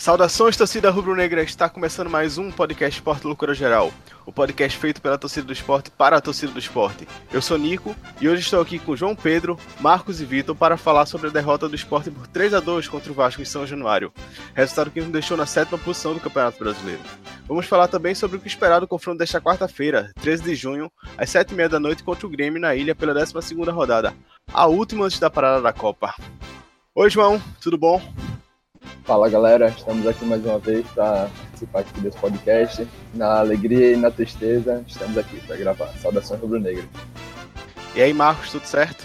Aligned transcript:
Saudações, 0.00 0.56
torcida 0.56 0.90
rubro-negra! 0.90 1.42
Está 1.42 1.68
começando 1.68 2.08
mais 2.08 2.38
um 2.38 2.50
podcast 2.50 2.98
Esporte 2.98 3.26
Loucura 3.26 3.52
Geral, 3.52 3.92
o 4.24 4.32
podcast 4.32 4.78
feito 4.78 4.98
pela 4.98 5.18
torcida 5.18 5.46
do 5.46 5.52
esporte 5.52 5.90
para 5.90 6.16
a 6.16 6.20
torcida 6.22 6.50
do 6.50 6.58
esporte. 6.58 7.06
Eu 7.30 7.42
sou 7.42 7.58
Nico 7.58 7.94
e 8.18 8.26
hoje 8.26 8.40
estou 8.40 8.62
aqui 8.62 8.78
com 8.78 8.96
João 8.96 9.14
Pedro, 9.14 9.58
Marcos 9.78 10.22
e 10.22 10.24
Vitor 10.24 10.56
para 10.56 10.78
falar 10.78 11.04
sobre 11.04 11.26
a 11.28 11.30
derrota 11.30 11.68
do 11.68 11.76
esporte 11.76 12.10
por 12.10 12.26
3 12.26 12.54
a 12.54 12.60
2 12.60 12.88
contra 12.88 13.12
o 13.12 13.14
Vasco 13.14 13.42
em 13.42 13.44
São 13.44 13.66
Januário, 13.66 14.10
resultado 14.54 14.90
que 14.90 15.02
nos 15.02 15.10
deixou 15.10 15.36
na 15.36 15.44
sétima 15.44 15.76
posição 15.76 16.14
do 16.14 16.20
Campeonato 16.20 16.58
Brasileiro. 16.58 17.02
Vamos 17.46 17.66
falar 17.66 17.86
também 17.86 18.14
sobre 18.14 18.38
o 18.38 18.40
que 18.40 18.48
esperar 18.48 18.80
do 18.80 18.88
confronto 18.88 19.18
desta 19.18 19.38
quarta-feira, 19.38 20.12
13 20.22 20.42
de 20.42 20.54
junho, 20.54 20.90
às 21.18 21.28
7h30 21.28 21.68
da 21.68 21.78
noite 21.78 22.02
contra 22.02 22.26
o 22.26 22.30
Grêmio 22.30 22.58
na 22.58 22.74
ilha 22.74 22.94
pela 22.94 23.12
12 23.12 23.54
rodada, 23.70 24.14
a 24.50 24.66
última 24.66 25.04
antes 25.04 25.18
da 25.18 25.28
parada 25.28 25.60
da 25.60 25.74
Copa. 25.74 26.14
Oi, 26.94 27.10
João, 27.10 27.38
tudo 27.60 27.76
bom? 27.76 28.00
Fala 29.04 29.28
galera, 29.28 29.68
estamos 29.68 30.06
aqui 30.06 30.24
mais 30.24 30.44
uma 30.44 30.58
vez 30.60 30.86
para 30.94 31.28
participar 31.28 31.80
aqui 31.80 32.00
desse 32.00 32.16
podcast. 32.18 32.86
Na 33.12 33.40
alegria 33.40 33.92
e 33.92 33.96
na 33.96 34.08
tristeza, 34.08 34.84
estamos 34.86 35.18
aqui 35.18 35.40
para 35.40 35.56
gravar. 35.56 35.88
Saudações 36.00 36.40
rubro-negras. 36.40 36.84
E 37.94 38.00
aí, 38.00 38.12
Marcos, 38.12 38.52
tudo 38.52 38.64
certo? 38.66 39.04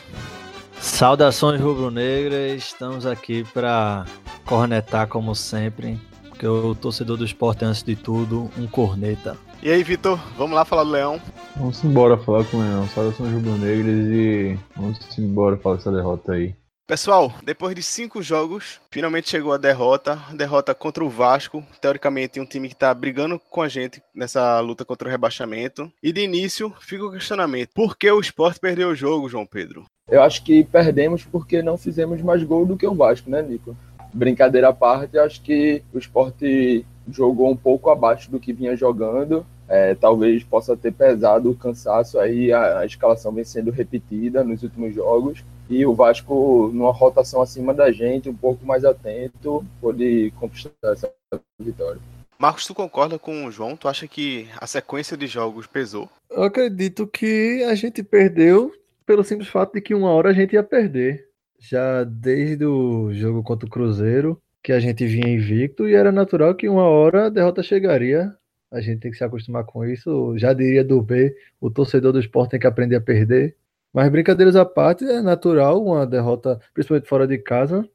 Saudações 0.79 1.59
rubro-negras, 1.59 2.53
estamos 2.55 3.05
aqui 3.05 3.43
para 3.51 4.05
cornetar 4.45 5.07
como 5.07 5.33
sempre, 5.33 5.99
porque 6.29 6.45
o 6.45 6.75
torcedor 6.75 7.17
do 7.17 7.25
esporte, 7.25 7.65
antes 7.65 7.81
de 7.81 7.95
tudo, 7.95 8.51
um 8.57 8.67
corneta. 8.67 9.35
E 9.63 9.71
aí, 9.71 9.83
Vitor, 9.83 10.19
vamos 10.37 10.55
lá 10.55 10.63
falar 10.63 10.83
do 10.83 10.91
Leão? 10.91 11.19
Vamos 11.55 11.83
embora 11.83 12.15
falar 12.15 12.43
com 12.45 12.57
o 12.57 12.61
Leão. 12.61 12.87
Saudações 12.89 13.33
rubro-negras 13.33 14.05
e 14.11 14.59
vamos 14.75 14.99
embora 15.17 15.57
falar 15.57 15.77
dessa 15.77 15.91
derrota 15.91 16.33
aí. 16.33 16.53
Pessoal, 16.87 17.33
depois 17.43 17.73
de 17.73 17.81
cinco 17.81 18.21
jogos, 18.21 18.79
finalmente 18.91 19.27
chegou 19.27 19.51
a 19.51 19.57
derrota. 19.57 20.19
Derrota 20.35 20.75
contra 20.75 21.03
o 21.03 21.09
Vasco. 21.09 21.63
Teoricamente, 21.81 22.39
um 22.39 22.45
time 22.45 22.67
que 22.67 22.75
está 22.75 22.93
brigando 22.93 23.41
com 23.49 23.63
a 23.63 23.67
gente 23.67 24.03
nessa 24.13 24.59
luta 24.59 24.85
contra 24.85 25.07
o 25.07 25.11
rebaixamento. 25.11 25.91
E 26.03 26.13
de 26.13 26.21
início, 26.21 26.71
fica 26.79 27.03
o 27.03 27.11
questionamento: 27.11 27.71
por 27.73 27.97
que 27.97 28.11
o 28.11 28.19
esporte 28.19 28.59
perdeu 28.59 28.89
o 28.89 28.95
jogo, 28.95 29.27
João 29.27 29.47
Pedro? 29.47 29.85
Eu 30.07 30.21
acho 30.21 30.43
que 30.43 30.63
perdemos 30.63 31.23
porque 31.23 31.63
não 31.63 31.75
fizemos 31.75 32.21
mais 32.21 32.43
gol 32.43 32.67
do 32.67 32.77
que 32.77 32.85
o 32.85 32.93
Vasco, 32.93 33.31
né, 33.31 33.41
Nico? 33.41 33.75
Brincadeira 34.13 34.69
à 34.69 34.73
parte, 34.73 35.17
acho 35.17 35.41
que 35.41 35.81
o 35.91 35.97
esporte 35.97 36.85
jogou 37.09 37.49
um 37.49 37.57
pouco 37.57 37.89
abaixo 37.89 38.29
do 38.29 38.39
que 38.39 38.53
vinha 38.53 38.75
jogando. 38.75 39.43
É, 39.67 39.95
talvez 39.95 40.43
possa 40.43 40.77
ter 40.77 40.93
pesado 40.93 41.49
o 41.49 41.55
cansaço 41.55 42.19
aí, 42.19 42.53
a, 42.53 42.81
a 42.81 42.85
escalação 42.85 43.31
vem 43.31 43.43
sendo 43.43 43.71
repetida 43.71 44.43
nos 44.43 44.61
últimos 44.61 44.93
jogos 44.93 45.43
e 45.69 45.85
o 45.85 45.93
Vasco, 45.93 46.69
numa 46.73 46.91
rotação 46.91 47.41
acima 47.41 47.73
da 47.73 47.91
gente, 47.91 48.29
um 48.29 48.35
pouco 48.35 48.65
mais 48.65 48.85
atento, 48.85 49.65
pôde 49.81 50.31
conquistar 50.39 50.91
essa 50.91 51.11
vitória. 51.59 51.99
Marcos, 52.37 52.65
tu 52.65 52.75
concorda 52.75 53.17
com 53.17 53.45
o 53.45 53.51
João? 53.51 53.77
Tu 53.77 53.87
acha 53.87 54.07
que 54.07 54.47
a 54.57 54.67
sequência 54.67 55.15
de 55.15 55.25
jogos 55.25 55.65
pesou? 55.65 56.09
Eu 56.29 56.43
acredito 56.43 57.07
que 57.07 57.63
a 57.63 57.73
gente 57.75 58.03
perdeu 58.03 58.73
pelo 59.05 59.23
simples 59.23 59.47
fato 59.47 59.73
de 59.73 59.81
que 59.81 59.93
uma 59.93 60.09
hora 60.09 60.29
a 60.29 60.33
gente 60.33 60.53
ia 60.53 60.63
perder. 60.63 61.25
Já 61.57 62.03
desde 62.03 62.65
o 62.65 63.13
jogo 63.13 63.41
contra 63.41 63.65
o 63.65 63.69
Cruzeiro, 63.69 64.39
que 64.61 64.71
a 64.71 64.79
gente 64.79 65.05
vinha 65.05 65.33
invicto, 65.33 65.87
e 65.87 65.95
era 65.95 66.11
natural 66.11 66.53
que 66.53 66.67
uma 66.67 66.83
hora 66.83 67.27
a 67.27 67.29
derrota 67.29 67.63
chegaria. 67.63 68.35
A 68.71 68.81
gente 68.81 68.99
tem 68.99 69.11
que 69.11 69.17
se 69.17 69.23
acostumar 69.23 69.63
com 69.63 69.85
isso. 69.85 70.37
Já 70.37 70.51
diria 70.51 70.83
do 70.83 71.01
B, 71.01 71.33
o 71.61 71.71
torcedor 71.71 72.11
do 72.11 72.19
esporte 72.19 72.51
tem 72.51 72.59
que 72.59 72.67
aprender 72.67 72.97
a 72.97 73.01
perder. 73.01 73.55
Mas 73.95 74.09
brincadeiras 74.09 74.57
à 74.57 74.65
parte, 74.65 75.05
é 75.05 75.21
natural 75.21 75.81
uma 75.81 76.05
derrota, 76.05 76.59
principalmente 76.73 77.07
fora 77.07 77.25
de 77.25 77.37
casa. 77.37 77.87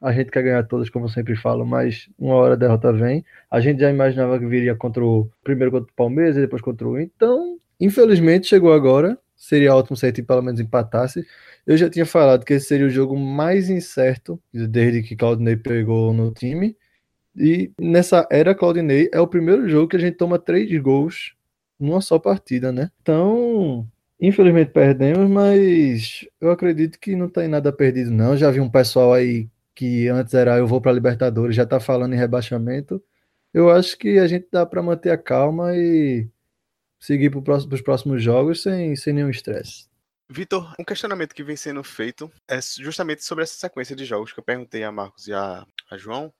A 0.00 0.12
gente 0.12 0.30
quer 0.30 0.44
ganhar 0.44 0.62
todas, 0.62 0.88
como 0.88 1.06
eu 1.06 1.08
sempre 1.08 1.34
falo, 1.34 1.66
mas 1.66 2.08
uma 2.16 2.36
hora 2.36 2.54
a 2.54 2.56
derrota 2.56 2.92
vem. 2.92 3.24
A 3.50 3.58
gente 3.58 3.80
já 3.80 3.90
imaginava 3.90 4.38
que 4.38 4.46
viria 4.46 4.76
contra 4.76 5.04
o 5.04 5.28
primeiro 5.42 5.72
contra 5.72 5.90
o 5.90 5.96
Palmeiras 5.96 6.36
e 6.36 6.42
depois 6.42 6.62
contra 6.62 6.86
o 6.86 6.96
Então, 7.00 7.58
infelizmente, 7.80 8.46
chegou 8.46 8.72
agora. 8.72 9.18
Seria 9.34 9.74
ótimo 9.74 9.96
se 9.96 10.06
a 10.06 10.10
gente 10.10 10.22
pelo 10.22 10.42
menos 10.42 10.60
empatasse. 10.60 11.26
Eu 11.66 11.76
já 11.76 11.90
tinha 11.90 12.06
falado 12.06 12.44
que 12.44 12.54
esse 12.54 12.66
seria 12.66 12.86
o 12.86 12.90
jogo 12.90 13.18
mais 13.18 13.68
incerto 13.68 14.40
desde 14.52 15.02
que 15.02 15.16
Claudinei 15.16 15.56
pegou 15.56 16.12
no 16.14 16.30
time. 16.32 16.76
E 17.36 17.72
nessa 17.80 18.28
era 18.30 18.54
Claudinei 18.54 19.10
é 19.12 19.18
o 19.20 19.26
primeiro 19.26 19.68
jogo 19.68 19.88
que 19.88 19.96
a 19.96 20.00
gente 20.00 20.16
toma 20.16 20.38
três 20.38 20.70
gols 20.80 21.34
numa 21.80 22.00
só 22.00 22.16
partida, 22.16 22.70
né? 22.70 22.92
Então, 23.02 23.84
Infelizmente 24.20 24.72
perdemos, 24.72 25.30
mas 25.30 26.26
eu 26.40 26.50
acredito 26.50 26.98
que 26.98 27.14
não 27.14 27.28
tem 27.28 27.46
nada 27.46 27.72
perdido, 27.72 28.10
não. 28.10 28.36
Já 28.36 28.50
vi 28.50 28.60
um 28.60 28.70
pessoal 28.70 29.12
aí 29.12 29.48
que 29.74 30.08
antes 30.08 30.34
era 30.34 30.58
eu 30.58 30.66
vou 30.66 30.80
para 30.80 30.92
Libertadores, 30.92 31.54
já 31.54 31.62
está 31.62 31.78
falando 31.78 32.14
em 32.14 32.18
rebaixamento. 32.18 33.02
Eu 33.54 33.70
acho 33.70 33.96
que 33.96 34.18
a 34.18 34.26
gente 34.26 34.48
dá 34.50 34.66
para 34.66 34.82
manter 34.82 35.10
a 35.10 35.18
calma 35.18 35.74
e 35.76 36.28
seguir 36.98 37.30
para 37.30 37.56
os 37.56 37.80
próximos 37.80 38.22
jogos 38.22 38.62
sem, 38.62 38.96
sem 38.96 39.12
nenhum 39.12 39.30
estresse. 39.30 39.88
Vitor, 40.28 40.74
um 40.78 40.84
questionamento 40.84 41.34
que 41.34 41.42
vem 41.42 41.56
sendo 41.56 41.82
feito 41.82 42.30
é 42.46 42.58
justamente 42.60 43.24
sobre 43.24 43.44
essa 43.44 43.54
sequência 43.54 43.96
de 43.96 44.04
jogos 44.04 44.32
que 44.32 44.40
eu 44.40 44.44
perguntei 44.44 44.82
a 44.82 44.92
Marcos 44.92 45.26
e 45.26 45.32
a, 45.32 45.64
a 45.90 45.96
João. 45.96 46.32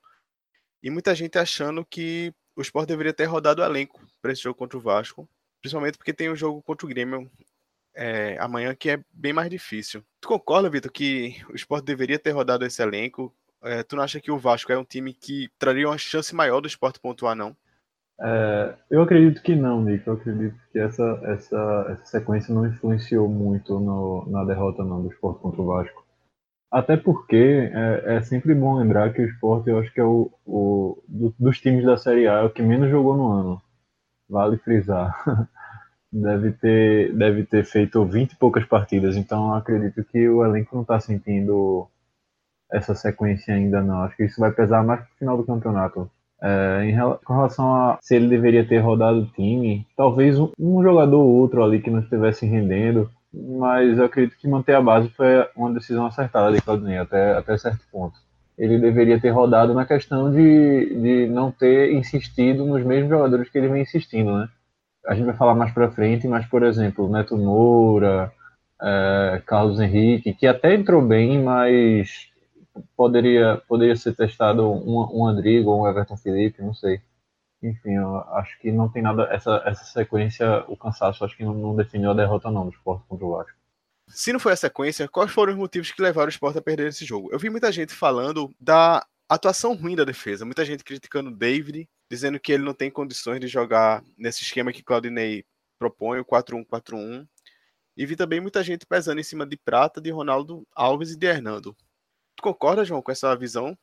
E 0.83 0.91
muita 0.91 1.15
gente 1.15 1.39
achando 1.39 1.85
que 1.85 2.35
o 2.55 2.61
Sport 2.61 2.89
deveria 2.89 3.15
ter 3.15 3.25
rodado 3.25 3.63
o 3.63 3.65
elenco 3.65 4.05
para 4.21 4.33
esse 4.33 4.43
jogo 4.43 4.59
contra 4.59 4.77
o 4.77 4.81
Vasco, 4.81 5.29
principalmente 5.61 5.97
porque 5.97 6.13
tem 6.13 6.31
um 6.31 6.37
jogo 6.37 6.61
contra 6.61 6.85
o 6.85 6.89
Grêmio 6.89 7.31
é, 7.99 8.39
amanhã 8.39 8.75
que 8.77 8.91
é 8.91 9.01
bem 9.13 9.33
mais 9.33 9.51
difícil. 9.51 10.05
Tu 10.21 10.29
concorda, 10.29 10.71
Vitor, 10.71 10.93
que 10.93 11.37
o 11.51 11.57
esporte 11.57 11.85
deveria 11.85 12.19
ter 12.19 12.31
rodado 12.31 12.65
esse 12.65 12.81
elenco? 12.81 13.35
É, 13.65 13.83
tu 13.83 13.97
não 13.97 14.05
acha 14.05 14.21
que 14.21 14.31
o 14.31 14.39
Vasco 14.39 14.73
é 14.73 14.79
um 14.79 14.85
time 14.85 15.13
que 15.13 15.49
traria 15.59 15.89
uma 15.89 15.99
chance 15.99 16.33
maior 16.33 16.61
do 16.61 16.69
esporte 16.69 17.01
pontuar, 17.01 17.35
não? 17.35 17.57
É, 18.21 18.75
eu 18.89 19.03
acredito 19.03 19.43
que 19.43 19.57
não, 19.57 19.83
Nico. 19.83 20.11
Eu 20.11 20.15
acredito 20.15 20.57
que 20.73 20.79
essa, 20.79 21.21
essa, 21.25 21.87
essa 21.91 22.05
sequência 22.05 22.55
não 22.55 22.67
influenciou 22.67 23.29
muito 23.29 23.81
no, 23.81 24.27
na 24.31 24.45
derrota 24.45 24.85
não, 24.85 25.03
do 25.03 25.11
esporte 25.11 25.41
contra 25.41 25.61
o 25.61 25.67
Vasco. 25.67 26.07
Até 26.71 26.97
porque 26.97 27.71
é, 27.75 28.17
é, 28.17 28.23
sempre 28.23 28.55
bom 28.55 28.79
lembrar 28.79 29.13
que 29.13 29.23
o 29.23 29.29
esporte, 29.29 29.71
eu 29.71 29.79
acho 29.81 29.93
que 29.93 30.01
é 30.01 30.05
o, 30.05 30.31
o 30.47 31.03
do, 31.09 31.35
dos 31.37 31.59
times 31.61 31.85
da 31.85 31.97
Série 31.97 32.29
A, 32.29 32.35
é 32.35 32.43
o 32.43 32.51
que 32.51 32.63
menos 32.63 32.91
jogou 32.91 33.17
no 33.17 33.33
ano. 33.33 33.63
Vale 34.29 34.57
frisar. 34.59 35.17
deve 36.13 36.53
ter, 36.53 37.15
deve 37.15 37.45
ter 37.45 37.65
feito 37.65 38.05
20 38.05 38.33
e 38.33 38.37
poucas 38.37 38.65
partidas, 38.65 39.17
então 39.17 39.55
acredito 39.55 40.03
que 40.05 40.29
o 40.29 40.45
elenco 40.45 40.75
não 40.75 40.83
está 40.83 40.99
sentindo 41.01 41.89
essa 42.71 42.95
sequência 42.95 43.55
ainda 43.55 43.83
não. 43.83 44.03
Acho 44.03 44.17
que 44.17 44.25
isso 44.25 44.41
vai 44.41 44.51
pesar 44.53 44.83
mais 44.85 45.01
no 45.01 45.07
final 45.19 45.37
do 45.37 45.45
campeonato. 45.45 46.11
É, 46.41 46.85
em, 46.85 46.97
com 47.25 47.35
relação 47.35 47.75
a 47.75 47.99
se 48.01 48.15
ele 48.15 48.29
deveria 48.29 48.67
ter 48.67 48.79
rodado 48.79 49.21
o 49.21 49.27
time, 49.27 49.87
talvez 49.97 50.39
um, 50.39 50.53
um, 50.59 50.83
jogador 50.83 51.19
ou 51.19 51.35
outro 51.35 51.65
ali 51.65 51.81
que 51.81 51.91
não 51.91 51.99
estivesse 51.99 52.47
rendendo, 52.47 53.11
mas 53.33 53.99
eu 53.99 54.05
acredito 54.05 54.39
que 54.39 54.47
manter 54.47 54.75
a 54.75 54.81
base 54.81 55.09
foi 55.11 55.49
uma 55.57 55.73
decisão 55.73 56.07
acertada 56.07 56.55
de 56.55 56.63
Claudinei 56.63 56.99
até, 56.99 57.37
até 57.37 57.59
certo 57.59 57.85
ponto. 57.91 58.19
Ele 58.57 58.79
deveria 58.79 59.21
ter 59.21 59.31
rodado 59.31 59.75
na 59.75 59.85
questão 59.85 60.31
de, 60.31 60.95
de 61.01 61.27
não 61.29 61.51
ter 61.51 61.93
insistido 61.93 62.65
nos 62.65 62.85
mesmos 62.85 63.11
jogadores 63.11 63.49
que 63.49 63.59
ele 63.59 63.69
vem 63.69 63.83
insistindo, 63.83 64.37
né? 64.37 64.49
A 65.09 65.15
gente 65.15 65.25
vai 65.25 65.35
falar 65.35 65.55
mais 65.55 65.73
para 65.73 65.91
frente, 65.91 66.29
mas, 66.29 66.45
por 66.47 66.63
exemplo, 66.63 67.09
Neto 67.09 67.35
Moura, 67.35 68.31
é, 68.81 69.43
Carlos 69.47 69.81
Henrique, 69.81 70.35
que 70.35 70.47
até 70.47 70.75
entrou 70.75 71.01
bem, 71.01 71.43
mas 71.43 72.29
poderia, 72.95 73.57
poderia 73.67 73.97
ser 73.97 74.15
testado 74.15 74.71
um, 74.71 75.23
um 75.23 75.27
Andrigo 75.27 75.71
ou 75.71 75.83
um 75.83 75.89
Everton 75.89 76.17
Felipe, 76.19 76.63
não 76.63 76.75
sei. 76.75 77.01
Enfim, 77.63 77.97
acho 78.35 78.61
que 78.61 78.71
não 78.71 78.91
tem 78.91 79.03
nada. 79.03 79.23
Essa, 79.33 79.63
essa 79.65 79.85
sequência, 79.85 80.63
o 80.69 80.77
cansaço, 80.77 81.25
acho 81.25 81.37
que 81.37 81.45
não, 81.45 81.55
não 81.55 81.75
definiu 81.75 82.11
a 82.11 82.15
derrota, 82.15 82.51
não, 82.51 82.67
do 82.67 82.71
esporte 82.71 83.03
contra 83.09 83.25
o 83.25 83.31
Vasco. 83.31 83.57
Se 84.09 84.31
não 84.31 84.39
foi 84.39 84.53
a 84.53 84.57
sequência, 84.57 85.09
quais 85.09 85.31
foram 85.31 85.55
os 85.55 85.59
motivos 85.59 85.91
que 85.91 86.03
levaram 86.03 86.27
o 86.27 86.31
esporte 86.31 86.59
a 86.59 86.63
perder 86.63 86.89
esse 86.89 87.07
jogo? 87.07 87.31
Eu 87.33 87.39
vi 87.39 87.49
muita 87.49 87.73
gente 87.73 87.95
falando 87.95 88.55
da 88.61 89.05
atuação 89.27 89.75
ruim 89.75 89.97
da 89.97 90.05
defesa, 90.05 90.45
muita 90.45 90.65
gente 90.67 90.85
criticando 90.85 91.31
o 91.31 91.35
David, 91.35 91.89
dizendo 92.11 92.41
que 92.41 92.53
ele 92.53 92.65
não 92.65 92.75
tem 92.75 92.91
condições 92.91 93.41
de 93.41 93.49
jogar 93.49 94.03
nesse 94.17 94.43
esquema 94.43 94.73
que 94.73 94.83
Claudinei 94.83 95.45
propõe, 95.79 96.21
o 96.21 96.25
4-1-4-1. 96.25 97.27
E 97.97 98.07
vi 98.07 98.17
também 98.17 98.41
muita 98.41 98.63
gente 98.63 98.87
pesando 98.87 99.21
em 99.21 99.25
cima 99.25 99.47
de 99.47 99.57
Prata, 99.57 100.01
de 100.01 100.11
Ronaldo 100.11 100.67
Alves 100.75 101.11
e 101.11 101.17
de 101.17 101.27
Hernando. 101.27 101.77
Tu 102.37 102.43
concorda, 102.43 102.85
João, 102.85 103.03
com 103.03 103.11
essa 103.11 103.35
visão? 103.37 103.77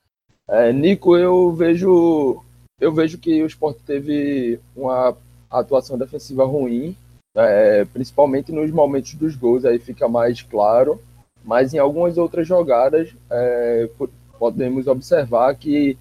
É, 0.48 0.72
Nico, 0.72 1.18
eu 1.18 1.52
vejo 1.54 2.44
eu 2.80 2.94
vejo 2.94 3.18
que 3.18 3.42
o 3.42 3.48
Sport 3.48 3.78
teve 3.86 4.60
uma 4.76 5.16
atuação 5.50 5.98
defensiva 5.98 6.46
ruim, 6.46 6.96
é, 7.34 7.86
principalmente 7.86 8.52
nos 8.52 8.70
momentos 8.72 9.14
dos 9.14 9.36
gols, 9.36 9.64
aí 9.66 9.80
fica 9.80 10.08
mais 10.08 10.42
claro. 10.42 11.02
Mas 11.44 11.74
em 11.74 11.78
algumas 11.78 12.18
outras 12.18 12.48
jogadas, 12.48 13.16
é, 13.30 13.90
podemos 14.38 14.88
observar 14.88 15.56
que 15.56 15.98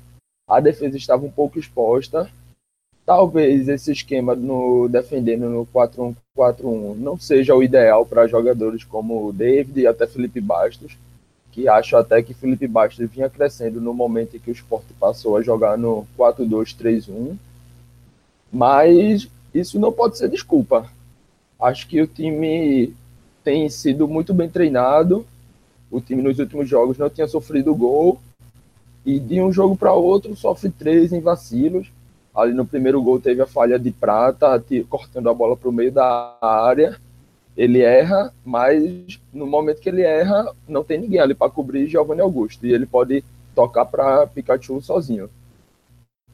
a 0.49 0.61
defesa 0.61 0.97
estava 0.97 1.25
um 1.25 1.31
pouco 1.31 1.59
exposta. 1.59 2.31
Talvez 3.07 3.69
esse 3.69 3.93
esquema 3.93 4.35
no 4.35 4.89
defendendo 4.89 5.49
no 5.49 5.67
4-1-4-1 5.67 6.97
não 6.97 7.19
seja 7.19 7.55
o 7.55 7.63
ideal 7.63 8.07
para 8.07 8.27
jogadores 8.27 8.83
como 8.85 9.27
o 9.27 9.33
David 9.33 9.81
e 9.81 9.87
até 9.87 10.07
Felipe 10.07 10.41
Bastos, 10.41 10.97
que 11.53 11.69
acho 11.69 11.97
até 11.97 12.23
que 12.23 12.33
Felipe 12.33 12.67
Bastos 12.67 13.09
vinha 13.11 13.29
crescendo 13.29 13.81
no 13.81 13.93
momento 13.93 14.37
em 14.37 14.41
que 14.41 14.51
o 14.51 14.53
esporte 14.53 14.93
passou 14.99 15.37
a 15.37 15.43
jogar 15.43 15.77
no 15.77 16.07
4-2-3-1, 16.19 17.37
mas 18.51 19.29
isso 19.53 19.79
não 19.79 19.93
pode 19.93 20.17
ser 20.17 20.29
desculpa. 20.29 20.91
Acho 21.61 21.87
que 21.87 22.01
o 22.01 22.07
time 22.07 22.95
tem 23.45 23.69
sido 23.69 24.09
muito 24.09 24.33
bem 24.33 24.49
treinado, 24.49 25.27
o 25.91 26.01
time 26.01 26.23
nos 26.23 26.39
últimos 26.39 26.69
jogos 26.69 26.97
não 26.97 27.11
tinha 27.11 27.29
sofrido 27.29 27.75
gol, 27.75 28.19
e 29.05 29.19
de 29.19 29.41
um 29.41 29.53
jogo 29.53 29.77
para 29.77 29.93
outro 29.93 30.35
sofre 30.37 30.71
três 30.71 31.13
em 31.13 31.21
vacilos. 31.21 31.91
Ali 32.35 32.53
no 32.53 32.67
primeiro 32.67 33.01
gol 33.03 33.21
teve 33.21 33.43
a 33.43 33.47
falha 33.47 33.79
de 33.79 33.91
prata, 33.91 34.63
cortando 34.89 35.29
a 35.29 35.35
bola 35.35 35.57
para 35.57 35.69
o 35.69 35.73
meio 35.73 35.93
da 35.93 36.37
área 36.41 36.99
ele 37.57 37.83
erra, 37.83 38.33
mas 38.45 39.21
no 39.33 39.47
momento 39.47 39.81
que 39.81 39.89
ele 39.89 40.03
erra, 40.03 40.53
não 40.67 40.83
tem 40.83 40.99
ninguém 40.99 41.21
ali 41.21 41.35
para 41.35 41.51
cobrir 41.51 41.87
Giovanni 41.87 42.21
Augusto. 42.21 42.67
E 42.67 42.73
ele 42.73 42.87
pode 42.87 43.23
tocar 43.55 43.85
para 43.85 44.27
Pikachu 44.27 44.83
sozinho. 44.83 45.31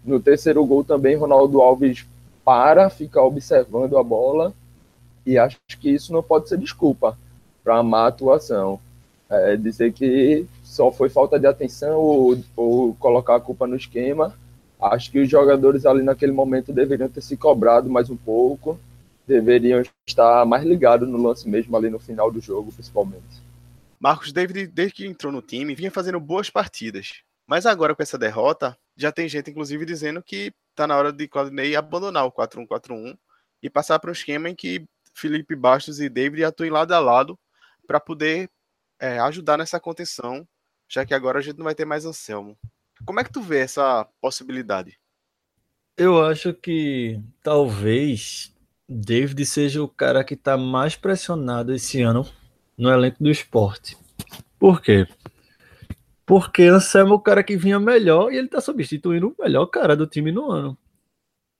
No 0.03 0.19
terceiro 0.19 0.65
gol 0.65 0.83
também, 0.83 1.17
Ronaldo 1.17 1.61
Alves 1.61 2.07
para, 2.43 2.89
fica 2.89 3.21
observando 3.21 3.99
a 3.99 4.03
bola. 4.03 4.55
E 5.27 5.37
acho 5.37 5.59
que 5.79 5.91
isso 5.91 6.13
não 6.13 6.23
pode 6.23 6.49
ser 6.49 6.57
desculpa 6.57 7.19
para 7.63 7.83
má 7.83 8.07
atuação. 8.07 8.81
É 9.29 9.57
dizer 9.57 9.93
que 9.93 10.47
só 10.71 10.93
foi 10.93 11.09
falta 11.09 11.39
de 11.39 11.47
atenção 11.47 11.99
ou, 11.99 12.39
ou 12.57 12.95
colocar 12.95 13.37
a 13.37 13.41
culpa 13.41 13.67
no 13.67 13.77
esquema. 13.77 14.35
Acho 14.81 15.11
que 15.11 15.19
os 15.19 15.29
jogadores 15.29 15.85
ali 15.85 16.03
naquele 16.03 16.33
momento 16.33 16.73
deveriam 16.73 17.09
ter 17.09 17.21
se 17.21 17.37
cobrado 17.37 17.91
mais 17.91 18.09
um 18.09 18.17
pouco 18.17 18.79
deveriam 19.31 19.83
estar 20.09 20.45
mais 20.45 20.65
ligados 20.65 21.09
no 21.09 21.17
lance 21.17 21.49
mesmo 21.49 21.77
ali 21.77 21.89
no 21.89 22.01
final 22.01 22.33
do 22.33 22.41
jogo, 22.41 22.73
principalmente. 22.73 23.41
Marcos 23.99 24.33
David, 24.33 24.67
desde 24.67 24.95
que 24.95 25.07
entrou 25.07 25.33
no 25.33 25.41
time, 25.41 25.75
vinha 25.75 25.91
fazendo 25.91 26.19
boas 26.19 26.51
partidas. 26.51 27.23
Mas 27.47 27.65
agora 27.65 27.95
com 27.95 28.03
essa 28.03 28.19
derrota, 28.19 28.77
já 28.97 29.13
tem 29.13 29.29
gente 29.29 29.51
inclusive 29.51 29.85
dizendo 29.85 30.23
que 30.23 30.53
tá 30.75 30.87
na 30.87 30.97
hora 30.97 31.13
de 31.13 31.29
Claudinei 31.29 31.77
abandonar 31.77 32.25
o 32.27 32.33
4-1-4-1 32.33 33.17
e 33.63 33.71
passar 33.71 33.99
para 33.99 34.11
um 34.11 34.13
esquema 34.13 34.49
em 34.49 34.55
que 34.55 34.85
Felipe 35.15 35.55
Bastos 35.55 36.01
e 36.01 36.09
David 36.09 36.45
atuem 36.45 36.71
lado 36.71 36.93
a 36.93 36.99
lado 36.99 37.39
para 37.87 38.01
poder 38.01 38.49
é, 38.99 39.19
ajudar 39.21 39.57
nessa 39.59 39.79
contenção, 39.79 40.47
já 40.91 41.07
que 41.07 41.15
agora 41.15 41.39
a 41.39 41.43
gente 41.43 41.57
não 41.57 41.65
vai 41.65 41.75
ter 41.75 41.85
mais 41.85 42.05
Anselmo. 42.05 42.59
Como 43.07 43.21
é 43.21 43.25
que 43.25 43.33
tu 43.33 43.41
vê 43.41 43.61
essa 43.61 44.07
possibilidade? 44.21 44.99
Eu 45.97 46.23
acho 46.25 46.53
que 46.53 47.21
talvez 47.43 48.53
David 48.89 49.47
seja 49.47 49.83
o 49.83 49.89
cara 49.89 50.25
que 50.25 50.35
está 50.35 50.57
mais 50.57 50.97
pressionado 50.97 51.73
esse 51.73 52.03
ano 52.03 52.29
no 52.77 52.91
elenco 52.91 53.23
do 53.23 53.31
esporte. 53.31 53.97
Por 54.59 54.83
quê? 54.83 55.07
Porque 56.27 56.65
Anselmo 56.65 57.15
é 57.15 57.17
o 57.17 57.21
cara 57.21 57.43
que 57.43 57.57
vinha 57.57 57.79
melhor 57.79 58.33
e 58.33 58.37
ele 58.37 58.47
está 58.47 58.61
substituindo 58.61 59.29
o 59.29 59.43
melhor 59.43 59.67
cara 59.67 59.97
do 59.97 60.07
time 60.07 60.33
no 60.33 60.51
ano. 60.51 60.77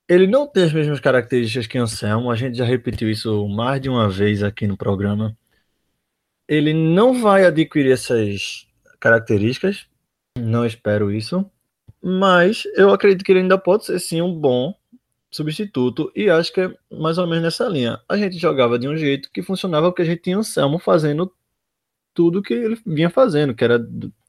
Ele 0.09 0.27
não 0.27 0.45
tem 0.45 0.65
as 0.65 0.73
mesmas 0.73 0.99
características 0.99 1.67
que 1.67 1.77
Anselmo, 1.77 2.29
a 2.29 2.35
gente 2.35 2.57
já 2.57 2.65
repetiu 2.65 3.09
isso 3.09 3.47
mais 3.47 3.79
de 3.79 3.87
uma 3.87 4.09
vez 4.09 4.43
aqui 4.43 4.67
no 4.67 4.75
programa. 4.75 5.37
Ele 6.47 6.73
não 6.73 7.21
vai 7.21 7.45
adquirir 7.45 7.93
essas 7.93 8.67
características, 9.01 9.87
não 10.37 10.65
espero 10.65 11.11
isso, 11.11 11.45
mas 12.01 12.63
eu 12.75 12.93
acredito 12.93 13.25
que 13.25 13.31
ele 13.31 13.41
ainda 13.41 13.57
pode 13.57 13.85
ser 13.85 13.99
sim 13.99 14.21
um 14.21 14.33
bom 14.33 14.73
substituto, 15.29 16.11
e 16.15 16.29
acho 16.29 16.53
que 16.53 16.61
é 16.61 16.73
mais 16.91 17.17
ou 17.17 17.25
menos 17.25 17.43
nessa 17.43 17.67
linha. 17.67 17.99
A 18.07 18.17
gente 18.17 18.37
jogava 18.37 18.77
de 18.77 18.87
um 18.87 18.95
jeito 18.95 19.29
que 19.31 19.41
funcionava 19.41 19.89
porque 19.89 20.01
a 20.01 20.05
gente 20.05 20.21
tinha 20.21 20.37
o 20.37 20.43
Selmo 20.43 20.77
fazendo 20.77 21.33
tudo 22.13 22.41
que 22.41 22.53
ele 22.53 22.77
vinha 22.85 23.09
fazendo, 23.09 23.55
que 23.55 23.63
era 23.63 23.79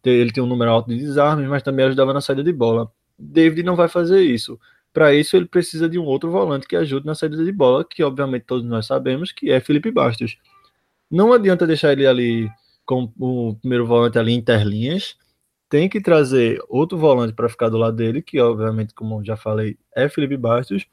ele 0.05 0.33
tem 0.33 0.43
um 0.43 0.47
número 0.47 0.71
alto 0.71 0.89
de 0.89 0.99
desarmes, 0.99 1.49
mas 1.49 1.63
também 1.63 1.87
ajudava 1.87 2.13
na 2.13 2.21
saída 2.21 2.43
de 2.43 2.53
bola. 2.53 2.91
David 3.19 3.65
não 3.65 3.77
vai 3.77 3.89
fazer 3.89 4.23
isso. 4.23 4.59
Para 4.93 5.15
isso, 5.15 5.37
ele 5.37 5.47
precisa 5.47 5.89
de 5.89 5.99
um 5.99 6.05
outro 6.05 6.31
volante 6.31 6.69
que 6.69 6.77
ajude 6.77 7.07
na 7.07 7.15
saída 7.15 7.43
de 7.43 7.53
bola, 7.53 7.85
que 7.85 8.03
obviamente 8.03 8.45
todos 8.45 8.65
nós 8.65 8.87
sabemos 8.87 9.33
que 9.33 9.51
é 9.51 9.61
Felipe 9.61 9.91
Bastos. 9.91 10.37
Não 11.11 11.33
adianta 11.33 11.67
deixar 11.67 11.93
ele 11.93 12.07
ali 12.07 12.51
com 12.85 13.13
o 13.19 13.55
primeiro 13.57 13.87
volante 13.87 14.19
ali 14.19 14.33
interlinhas, 14.33 15.17
tem 15.69 15.89
que 15.89 16.01
trazer 16.01 16.63
outro 16.69 16.99
volante 16.99 17.33
para 17.33 17.49
ficar 17.49 17.69
do 17.69 17.79
lado 17.79 17.97
dele, 17.97 18.21
que 18.21 18.39
obviamente, 18.41 18.93
como 18.95 19.25
já 19.25 19.37
falei, 19.37 19.79
é 19.97 20.09
Felipe 20.09 20.37
Bastos. 20.37 20.87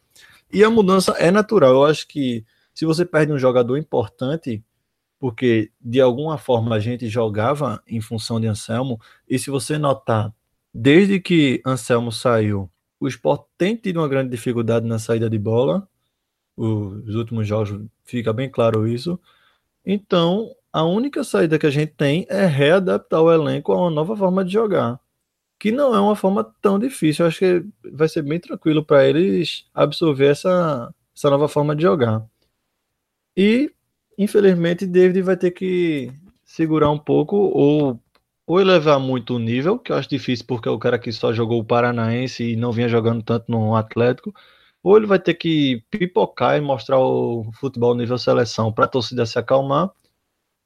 E 0.52 0.64
a 0.64 0.70
mudança 0.70 1.12
é 1.14 1.30
natural. 1.32 1.74
Eu 1.74 1.86
acho 1.86 2.08
que 2.08 2.46
se 2.74 2.86
você 2.86 3.06
perde 3.06 3.34
um 3.34 3.38
jogador 3.38 3.78
importante, 3.78 4.64
porque 5.20 5.72
de 5.82 6.00
alguma 6.00 6.38
forma 6.38 6.76
a 6.76 6.80
gente 6.80 7.10
jogava 7.10 7.84
em 7.86 8.00
função 8.00 8.40
de 8.40 8.48
Anselmo, 8.48 9.00
e 9.28 9.38
se 9.38 9.50
você 9.50 9.78
notar, 9.78 10.34
desde 10.74 11.20
que 11.20 11.62
Anselmo 11.66 12.12
saiu, 12.12 12.72
o 13.00 13.08
Sport 13.08 13.48
tem 13.58 13.76
tido 13.76 13.98
uma 13.98 14.08
grande 14.08 14.30
dificuldade 14.30 14.88
na 14.88 15.00
saída 15.00 15.30
de 15.30 15.38
bola. 15.38 15.88
Os 16.56 17.16
últimos 17.16 17.48
jogos 17.48 17.86
fica 18.04 18.34
bem 18.34 18.50
claro 18.50 18.88
isso. 18.88 19.20
Então, 19.86 20.54
a 20.72 20.84
única 20.84 21.24
saída 21.24 21.58
que 21.58 21.66
a 21.66 21.70
gente 21.72 21.94
tem 21.94 22.26
é 22.30 22.46
readaptar 22.46 23.22
o 23.22 23.32
elenco 23.32 23.72
a 23.72 23.78
uma 23.78 23.90
nova 23.90 24.16
forma 24.16 24.46
de 24.46 24.54
jogar. 24.54 25.00
Que 25.60 25.72
não 25.72 25.94
é 25.96 26.00
uma 26.00 26.16
forma 26.16 26.44
tão 26.62 26.80
difícil. 26.80 27.26
Eu 27.26 27.30
acho 27.30 27.40
que 27.40 27.66
vai 27.92 28.08
ser 28.08 28.22
bem 28.22 28.40
tranquilo 28.40 28.84
para 28.86 29.06
eles 29.08 29.66
absorver 29.74 30.28
essa, 30.28 30.94
essa 31.16 31.30
nova 31.30 31.48
forma 31.48 31.76
de 31.76 31.84
jogar. 31.84 32.26
E, 33.36 33.72
infelizmente, 34.18 34.86
David 34.86 35.22
vai 35.22 35.38
ter 35.38 35.52
que 35.52 36.12
segurar 36.46 36.90
um 36.92 37.00
pouco 37.00 37.36
ou, 37.36 38.00
ou 38.48 38.62
elevar 38.62 39.00
muito 39.00 39.36
o 39.36 39.40
nível, 39.40 39.80
que 39.80 39.92
eu 39.92 39.98
acho 39.98 40.10
difícil 40.10 40.46
porque 40.48 40.70
é 40.70 40.72
o 40.72 40.80
cara 40.80 41.00
que 41.00 41.12
só 41.12 41.34
jogou 41.34 41.60
o 41.60 41.66
Paranaense 41.66 42.44
e 42.44 42.56
não 42.56 42.72
vinha 42.72 42.90
jogando 42.90 43.24
tanto 43.24 43.52
no 43.52 43.76
Atlético. 43.76 44.34
Ou 44.84 44.98
ele 44.98 45.08
vai 45.08 45.20
ter 45.20 45.34
que 45.34 45.84
pipocar 45.90 46.58
e 46.58 46.62
mostrar 46.62 47.00
o 47.00 47.52
futebol 47.60 47.96
nível 47.96 48.18
seleção 48.18 48.72
para 48.72 48.86
a 48.86 48.88
torcida 48.88 49.26
se 49.26 49.38
acalmar 49.38 49.92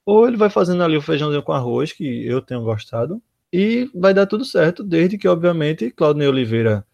ou 0.06 0.28
ele 0.28 0.38
vai 0.38 0.50
fazendo 0.50 0.84
ali 0.84 0.98
o 0.98 1.02
feijãozinho 1.02 1.44
com 1.44 1.52
arroz, 1.52 1.92
que 1.92 2.26
eu 2.26 2.42
tenho 2.42 2.64
gostado, 2.64 3.22
e 3.52 3.90
vai 3.94 4.14
dar 4.14 4.26
tudo 4.26 4.44
certo, 4.44 4.84
desde 4.84 5.18
que, 5.18 5.28
obviamente, 5.28 5.92
Claudinei 5.92 6.28
Oliveira 6.28 6.86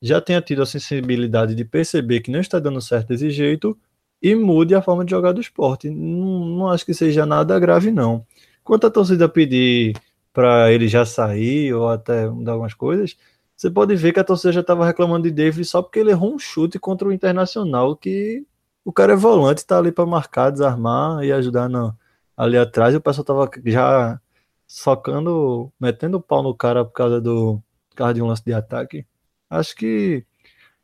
já 0.00 0.20
tenha 0.20 0.40
tido 0.40 0.62
a 0.62 0.66
sensibilidade 0.66 1.54
de 1.54 1.64
perceber 1.64 2.20
que 2.20 2.30
não 2.30 2.40
está 2.40 2.58
dando 2.58 2.80
certo 2.80 3.08
desse 3.08 3.30
jeito 3.30 3.76
e 4.22 4.34
mude 4.34 4.74
a 4.74 4.82
forma 4.82 5.04
de 5.04 5.10
jogar 5.10 5.32
do 5.32 5.40
esporte. 5.40 5.90
Não, 5.90 6.46
não 6.46 6.68
acho 6.68 6.84
que 6.86 6.94
seja 6.94 7.26
nada 7.26 7.58
grave, 7.58 7.90
não. 7.90 8.24
Quanto 8.64 8.86
a 8.86 8.90
torcida 8.90 9.28
pedir 9.28 9.94
para 10.32 10.72
ele 10.72 10.88
já 10.88 11.04
sair 11.04 11.72
ou 11.72 11.88
até 11.88 12.28
mudar 12.28 12.52
algumas 12.52 12.74
coisas, 12.74 13.16
você 13.56 13.70
pode 13.70 13.94
ver 13.96 14.12
que 14.12 14.20
a 14.20 14.24
torcida 14.24 14.52
já 14.52 14.60
estava 14.60 14.86
reclamando 14.86 15.24
de 15.24 15.30
David 15.30 15.64
só 15.64 15.80
porque 15.82 15.98
ele 15.98 16.10
errou 16.10 16.34
um 16.34 16.38
chute 16.38 16.78
contra 16.78 17.08
o 17.08 17.12
Internacional, 17.12 17.96
que 17.96 18.44
o 18.84 18.92
cara 18.92 19.14
é 19.14 19.16
volante, 19.16 19.58
está 19.58 19.78
ali 19.78 19.90
para 19.90 20.04
marcar, 20.06 20.50
desarmar 20.50 21.24
e 21.24 21.32
ajudar 21.32 21.68
na, 21.68 21.94
ali 22.36 22.58
atrás 22.58 22.94
e 22.94 22.98
o 22.98 23.00
pessoal 23.00 23.24
tava 23.24 23.50
já 23.64 24.20
socando, 24.66 25.72
metendo 25.80 26.18
o 26.18 26.22
pau 26.22 26.42
no 26.42 26.54
cara 26.54 26.84
por 26.84 26.92
causa 26.92 27.20
do 27.20 27.62
por 27.90 27.96
causa 27.96 28.14
de 28.14 28.22
um 28.22 28.26
lance 28.26 28.44
de 28.44 28.52
ataque. 28.52 29.06
Acho 29.48 29.74
que 29.74 30.24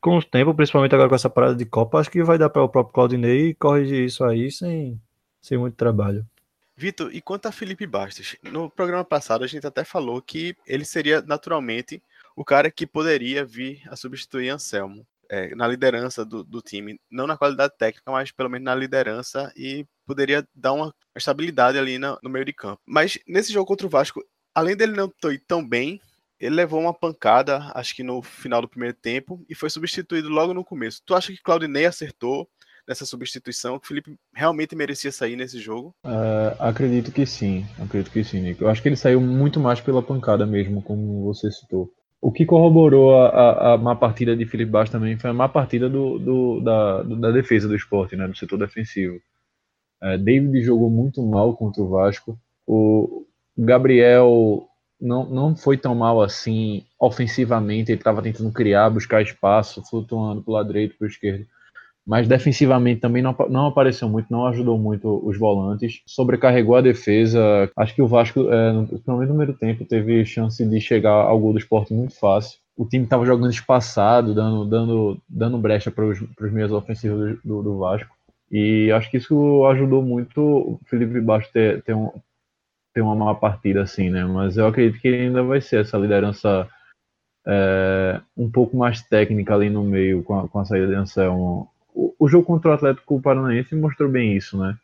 com 0.01 0.19
o 0.19 0.23
tempo, 0.23 0.55
principalmente 0.55 0.95
agora 0.95 1.09
com 1.09 1.15
essa 1.15 1.31
parada 1.31 1.55
de 1.55 1.65
Copa, 1.65 1.99
acho 1.99 2.11
que 2.11 2.25
vai 2.25 2.39
dar 2.39 2.51
para 2.51 2.63
o 2.63 2.69
próprio 2.69 2.95
Claudinei 2.95 3.55
corrigir 3.55 4.05
isso 4.05 4.25
aí 4.25 4.51
sem, 4.51 5.01
sem 5.41 5.59
muito 5.59 5.77
trabalho. 5.77 6.27
Vitor, 6.75 7.15
e 7.15 7.21
quanto 7.21 7.47
a 7.47 7.53
Felipe 7.53 7.87
Bastos? 7.87 8.35
No 8.43 8.71
programa 8.71 9.05
passado 9.05 9.45
a 9.45 9.47
gente 9.47 9.67
até 9.67 9.85
falou 9.85 10.21
que 10.23 10.57
ele 10.67 10.85
seria 10.85 11.21
naturalmente 11.23 12.03
o 12.35 12.45
cara 12.45 12.71
que 12.71 12.87
poderia 12.87 13.45
vir 13.45 13.83
a 13.89 13.95
substituir 13.95 14.49
Anselmo 14.49 15.07
é, 15.29 15.55
na 15.55 15.69
liderança 15.69 16.25
do, 16.25 16.43
do, 16.43 16.61
time, 16.61 17.01
não 17.11 17.27
na 17.27 17.37
qualidade 17.37 17.75
técnica, 17.79 18.11
mas 18.11 18.33
pelo 18.33 18.49
menos 18.49 18.65
na 18.65 18.75
liderança 18.75 19.53
e 19.57 19.87
poderia 20.07 20.47
dar 20.55 20.73
uma 20.73 20.95
estabilidade 21.17 21.79
ali 21.79 21.99
no, 21.99 22.19
no 22.23 22.31
meio 22.31 22.45
de 22.45 22.53
campo. 22.53 22.81
Mas 22.87 23.19
nesse 23.27 23.53
jogo 23.53 23.67
contra 23.67 23.87
o 23.87 23.91
Vasco, 23.91 24.23
além 24.55 24.77
dele 24.77 24.93
não 24.93 25.13
ir 25.31 25.43
tão 25.47 25.67
bem, 25.67 26.01
ele 26.41 26.57
levou 26.57 26.81
uma 26.81 26.93
pancada, 26.93 27.71
acho 27.75 27.95
que 27.95 28.03
no 28.03 28.21
final 28.21 28.61
do 28.61 28.69
primeiro 28.69 28.97
tempo, 28.97 29.45
e 29.49 29.55
foi 29.55 29.71
substituído 29.71 30.29
logo 30.29 30.53
no 30.53 30.65
começo. 30.65 31.01
Tu 31.07 31.15
acha 31.15 31.33
que 31.33 31.41
Claudinei 31.41 31.87
acertou 31.87 32.49
nessa 32.87 33.07
substituição? 33.07 33.79
Que 33.79 33.85
o 33.85 33.89
Felipe 33.89 34.17
realmente 34.35 34.75
merecia 34.75 35.13
sair 35.13 35.37
nesse 35.37 35.61
jogo? 35.61 35.95
Uh, 36.05 36.57
acredito 36.59 37.13
que 37.13 37.25
sim, 37.25 37.65
acredito 37.81 38.11
que 38.11 38.25
sim, 38.25 38.41
Nico. 38.41 38.65
Eu 38.65 38.69
acho 38.69 38.83
que 38.83 38.89
ele 38.89 38.97
saiu 38.97 39.21
muito 39.21 39.61
mais 39.61 39.81
pela 39.81 40.03
pancada 40.03 40.45
mesmo, 40.45 40.83
como 40.83 41.23
você 41.25 41.51
citou. 41.51 41.93
O 42.21 42.31
que 42.31 42.47
corroborou 42.47 43.17
a, 43.17 43.29
a, 43.29 43.75
a, 43.75 43.79
má 43.79 43.97
partida 43.97 44.37
de 44.37 44.47
Felipe 44.47 44.71
Bastos 44.71 44.93
também 44.93 45.19
foi 45.19 45.31
a 45.31 45.35
má 45.35 45.49
partida 45.49 45.89
do, 45.89 46.19
do, 46.19 46.61
da, 46.61 47.03
do, 47.03 47.17
da, 47.17 47.31
defesa 47.33 47.67
do 47.67 47.75
esporte, 47.75 48.15
né, 48.15 48.29
do 48.29 48.37
setor 48.37 48.59
defensivo. 48.59 49.21
É, 50.03 50.19
David 50.19 50.63
jogou 50.63 50.91
muito 50.91 51.23
mal 51.23 51.55
contra 51.55 51.83
o 51.83 51.89
Vasco. 51.89 52.37
O 52.67 53.25
Gabriel 53.57 54.69
não, 55.01 55.25
não 55.29 55.57
foi 55.57 55.77
tão 55.77 55.95
mal 55.95 56.21
assim 56.23 56.85
ofensivamente. 56.99 57.91
Ele 57.91 58.01
estava 58.01 58.23
tentando 58.23 58.53
criar, 58.53 58.91
buscar 58.91 59.23
espaço, 59.23 59.83
flutuando 59.89 60.43
para 60.43 60.51
o 60.51 60.55
lado 60.55 60.67
direito, 60.69 60.97
para 60.97 61.05
o 61.07 61.09
esquerdo. 61.09 61.47
mas 62.07 62.27
defensivamente 62.27 63.01
também 63.01 63.23
não, 63.23 63.35
não 63.49 63.67
apareceu 63.67 64.09
muito, 64.09 64.27
não 64.31 64.47
ajudou 64.47 64.77
muito 64.79 65.25
os 65.25 65.39
volantes, 65.39 66.03
sobrecarregou 66.07 66.77
a 66.77 66.81
defesa. 66.81 67.71
Acho 67.77 67.95
que 67.95 68.03
o 68.03 68.09
Vasco, 68.09 68.53
é, 68.53 68.73
no, 68.73 68.87
pelo 68.87 69.19
menos 69.19 69.29
no 69.29 69.37
primeiro 69.37 69.55
tempo, 69.55 69.85
teve 69.85 70.25
chance 70.25 70.65
de 70.65 70.81
chegar 70.81 71.13
ao 71.13 71.39
gol 71.39 71.53
do 71.53 71.59
esporte 71.59 71.95
muito 71.95 72.19
fácil. 72.19 72.59
O 72.77 72.87
time 72.87 73.05
estava 73.05 73.27
jogando 73.27 73.51
espaçado, 73.51 74.35
dando, 74.35 74.65
dando, 74.65 75.23
dando 75.29 75.59
brecha 75.59 75.91
para 75.91 76.07
os 76.07 76.53
meios 76.53 76.73
ofensivos 76.73 77.39
do, 77.45 77.63
do, 77.63 77.79
Vasco. 77.79 78.17
E 78.53 78.93
acho 78.93 79.11
que 79.11 79.17
isso 79.17 79.67
ajudou 79.67 80.03
muito 80.03 80.41
o 80.41 80.81
Felipe 80.87 81.21
Baixo 81.21 81.51
ter, 81.53 81.83
ter, 81.83 81.95
um, 81.95 82.13
ter 82.95 83.01
uma 83.01 83.15
má 83.17 83.35
partida 83.35 83.83
assim, 83.83 84.11
né? 84.11 84.25
Mas 84.25 84.59
eu 84.59 84.67
acredito 84.67 85.01
que 85.01 85.09
ainda 85.09 85.43
vai 85.43 85.61
ser 85.61 85.81
essa 85.81 85.97
liderança 85.97 86.69
é, 87.47 88.21
um 88.37 88.51
pouco 88.51 88.77
mais 88.77 89.03
técnica 89.03 89.55
ali 89.55 89.71
no 89.71 89.83
meio 89.83 90.23
com 90.23 90.39
a, 90.39 90.49
com 90.49 90.59
a 90.59 90.65
saída 90.65 90.87
de 90.87 90.95
Anselmo 90.95 91.73
o, 91.95 92.15
o 92.19 92.29
jogo 92.29 92.47
contra 92.47 92.71
o 92.71 92.75
Atlético 92.75 93.21
Paranaense 93.21 93.75
mostrou 93.75 94.09
bem 94.09 94.37
isso, 94.37 94.59
né? 94.59 94.77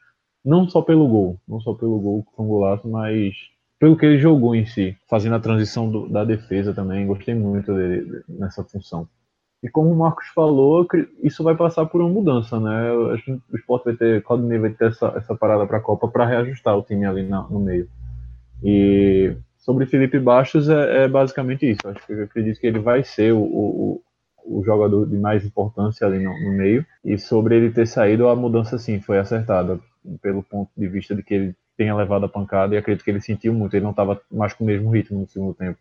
Não 0.45 0.69
só 0.69 0.83
pelo 0.83 1.09
gol, 1.09 1.39
não 1.47 1.61
só 1.61 1.75
pelo 1.75 1.99
gol 1.99 2.27
foi 2.35 2.45
um 2.45 2.49
golaço, 2.49 2.89
mas 2.89 3.35
pelo 3.79 3.97
que 3.97 4.07
ele 4.07 4.19
jogou 4.19 4.55
em 4.55 4.67
si, 4.67 4.97
fazendo 5.09 5.37
a 5.37 5.41
transição 5.41 5.91
do, 5.91 6.09
da 6.09 6.25
defesa 6.25 6.75
também, 6.75 7.07
gostei 7.07 7.35
muito 7.35 7.75
dele 7.75 8.23
nessa 8.29 8.65
função. 8.65 9.09
E 9.63 9.69
como 9.69 9.91
o 9.91 9.97
Marcos 9.97 10.29
falou, 10.29 10.87
isso 11.23 11.43
vai 11.43 11.57
passar 11.57 11.87
por 11.87 12.01
uma 12.01 12.11
mudança, 12.11 12.61
né? 12.61 12.91
Acho 13.13 13.25
que 13.25 13.33
o 13.33 13.57
Sport 13.57 13.85
vai 13.85 13.95
ter, 13.95 14.23
Claudinei 14.23 14.59
vai 14.59 14.71
ter 14.71 14.87
essa, 14.87 15.13
essa 15.17 15.35
parada 15.35 15.67
para 15.67 15.79
a 15.79 15.81
Copa 15.81 16.07
para 16.07 16.27
reajustar 16.27 16.77
o 16.77 16.83
time 16.83 17.05
ali 17.05 17.25
na, 17.27 17.43
no 17.43 17.59
meio. 17.59 17.89
E 18.63 19.37
sobre 19.59 19.87
Felipe 19.87 20.19
Bastos 20.19 20.69
é, 20.69 21.05
é, 21.05 21.09
basicamente 21.09 21.69
isso. 21.69 21.87
Acho 21.87 22.07
que 22.07 22.13
eu 22.13 22.25
acredito 22.25 22.61
que 22.61 22.67
ele 22.67 22.79
vai 22.79 23.03
ser 23.03 23.33
o, 23.33 23.41
o, 23.41 24.03
o 24.45 24.65
jogador 24.65 25.07
de 25.07 25.17
mais 25.17 25.45
importância 25.45 26.07
ali 26.07 26.23
no, 26.23 26.33
no, 26.33 26.53
meio. 26.53 26.87
E 27.05 27.19
sobre 27.19 27.57
ele 27.57 27.71
ter 27.71 27.87
saído, 27.87 28.29
a 28.29 28.37
mudança 28.37 28.79
sim 28.79 29.01
foi 29.01 29.19
acertada, 29.19 29.81
pelo 30.23 30.43
ponto 30.43 30.71
de 30.77 30.87
vista 30.87 31.15
de 31.15 31.23
que 31.23 31.35
ele 31.35 31.57
tenha 31.77 31.95
levado 31.95 32.25
a 32.25 32.29
pancada 32.29 32.75
e 32.75 32.79
acredito 32.79 33.05
que 33.05 33.11
ele 33.11 33.21
sentiu 33.21 33.53
muito, 33.53 33.75
ele 33.75 33.85
não 33.85 33.91
estava 33.91 34.21
mais 34.31 34.53
com 34.53 34.65
o 34.65 34.67
mesmo 34.67 34.91
ritmo 34.91 35.21
no 35.21 35.29
segundo 35.29 35.55
tempo. 35.55 35.79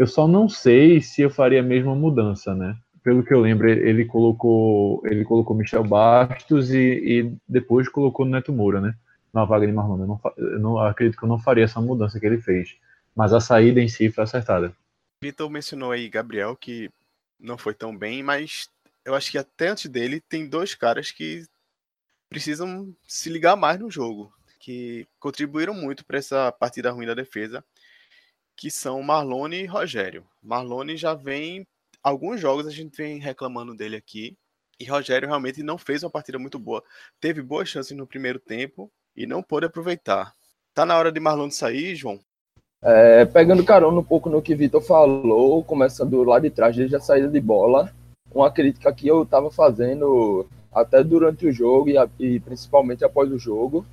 Eu 0.00 0.06
só 0.06 0.26
não 0.26 0.48
sei 0.48 1.02
se 1.02 1.20
eu 1.20 1.28
faria 1.28 1.60
a 1.60 1.62
mesma 1.62 1.94
mudança, 1.94 2.54
né? 2.54 2.74
Pelo 3.04 3.22
que 3.22 3.34
eu 3.34 3.40
lembro, 3.42 3.68
ele 3.68 4.06
colocou 4.06 5.02
ele 5.04 5.26
colocou 5.26 5.54
Michel 5.54 5.84
Bastos 5.84 6.70
e, 6.70 6.78
e 7.04 7.36
depois 7.46 7.86
colocou 7.86 8.24
Neto 8.24 8.50
Moura, 8.50 8.80
né? 8.80 8.94
Na 9.30 9.44
vaga 9.44 9.66
de 9.66 9.72
Marlon. 9.74 10.00
Eu 10.00 10.06
não, 10.06 10.20
eu 10.38 10.58
não 10.58 10.78
acredito 10.78 11.18
que 11.18 11.24
eu 11.26 11.28
não 11.28 11.38
faria 11.38 11.64
essa 11.64 11.82
mudança 11.82 12.18
que 12.18 12.24
ele 12.24 12.40
fez. 12.40 12.78
Mas 13.14 13.34
a 13.34 13.40
saída 13.40 13.78
em 13.78 13.88
si 13.88 14.10
foi 14.10 14.24
acertada. 14.24 14.74
Vitor 15.22 15.50
mencionou 15.50 15.92
aí 15.92 16.08
Gabriel 16.08 16.56
que 16.56 16.88
não 17.38 17.58
foi 17.58 17.74
tão 17.74 17.94
bem, 17.94 18.22
mas 18.22 18.70
eu 19.04 19.14
acho 19.14 19.30
que 19.30 19.36
até 19.36 19.68
antes 19.68 19.90
dele 19.90 20.18
tem 20.18 20.48
dois 20.48 20.74
caras 20.74 21.10
que 21.10 21.44
precisam 22.30 22.90
se 23.06 23.28
ligar 23.28 23.54
mais 23.54 23.78
no 23.78 23.90
jogo, 23.90 24.32
que 24.58 25.06
contribuíram 25.18 25.74
muito 25.74 26.06
para 26.06 26.16
essa 26.16 26.50
partida 26.50 26.90
ruim 26.90 27.06
da 27.06 27.12
defesa, 27.12 27.62
que 28.60 28.70
são 28.70 29.02
Marlone 29.02 29.62
e 29.62 29.66
Rogério. 29.66 30.22
Marlone 30.42 30.94
já 30.94 31.14
vem 31.14 31.66
alguns 32.02 32.38
jogos 32.38 32.66
a 32.66 32.70
gente 32.70 32.94
vem 32.94 33.18
reclamando 33.18 33.74
dele 33.74 33.96
aqui, 33.96 34.36
e 34.78 34.84
Rogério 34.84 35.26
realmente 35.26 35.62
não 35.62 35.78
fez 35.78 36.02
uma 36.02 36.10
partida 36.10 36.38
muito 36.38 36.58
boa. 36.58 36.84
Teve 37.18 37.40
boas 37.40 37.70
chances 37.70 37.96
no 37.96 38.06
primeiro 38.06 38.38
tempo 38.38 38.92
e 39.16 39.26
não 39.26 39.42
pôde 39.42 39.64
aproveitar. 39.64 40.34
Tá 40.74 40.84
na 40.84 40.98
hora 40.98 41.10
de 41.10 41.18
Marlone 41.18 41.50
sair, 41.50 41.96
João? 41.96 42.20
É, 42.82 43.24
pegando 43.24 43.64
carona 43.64 43.98
um 43.98 44.04
pouco 44.04 44.28
no 44.28 44.42
que 44.42 44.54
Vitor 44.54 44.82
falou, 44.82 45.64
começando 45.64 46.22
lá 46.22 46.38
de 46.38 46.50
trás, 46.50 46.76
desde 46.76 46.96
a 46.96 47.00
saída 47.00 47.28
de 47.28 47.40
bola, 47.40 47.90
uma 48.30 48.50
crítica 48.50 48.92
que 48.92 49.08
eu 49.08 49.22
estava 49.22 49.50
fazendo 49.50 50.46
até 50.70 51.02
durante 51.02 51.46
o 51.46 51.52
jogo 51.52 51.88
e, 51.88 51.96
e, 52.18 52.40
principalmente 52.40 53.06
após 53.06 53.32
o 53.32 53.38
jogo. 53.38 53.86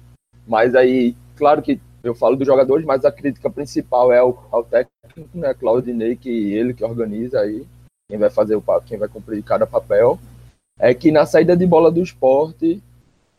Mas 0.46 0.76
aí, 0.76 1.16
claro 1.38 1.62
que 1.62 1.80
eu 2.04 2.16
falo 2.16 2.36
dos 2.36 2.48
jogadores, 2.48 2.86
mas 2.86 3.06
a 3.06 3.12
crítica 3.12 3.50
principal 3.50 4.12
é 4.12 4.20
ao, 4.20 4.48
ao 4.52 4.64
técnico, 4.64 5.30
né, 5.34 5.54
Claudinei, 5.54 6.16
que 6.16 6.54
ele 6.54 6.74
que 6.74 6.84
organiza 6.84 7.40
aí, 7.40 7.66
quem 8.10 8.20
vai 8.20 8.30
fazer 8.30 8.56
o 8.56 8.64
quem 8.86 8.98
vai 8.98 9.08
cumprir 9.08 9.44
cada 9.44 9.68
papel. 9.68 10.20
É 10.80 10.94
que 10.94 11.12
na 11.12 11.26
saída 11.26 11.58
de 11.58 11.66
bola 11.66 11.92
do 11.92 12.02
esporte, 12.02 12.82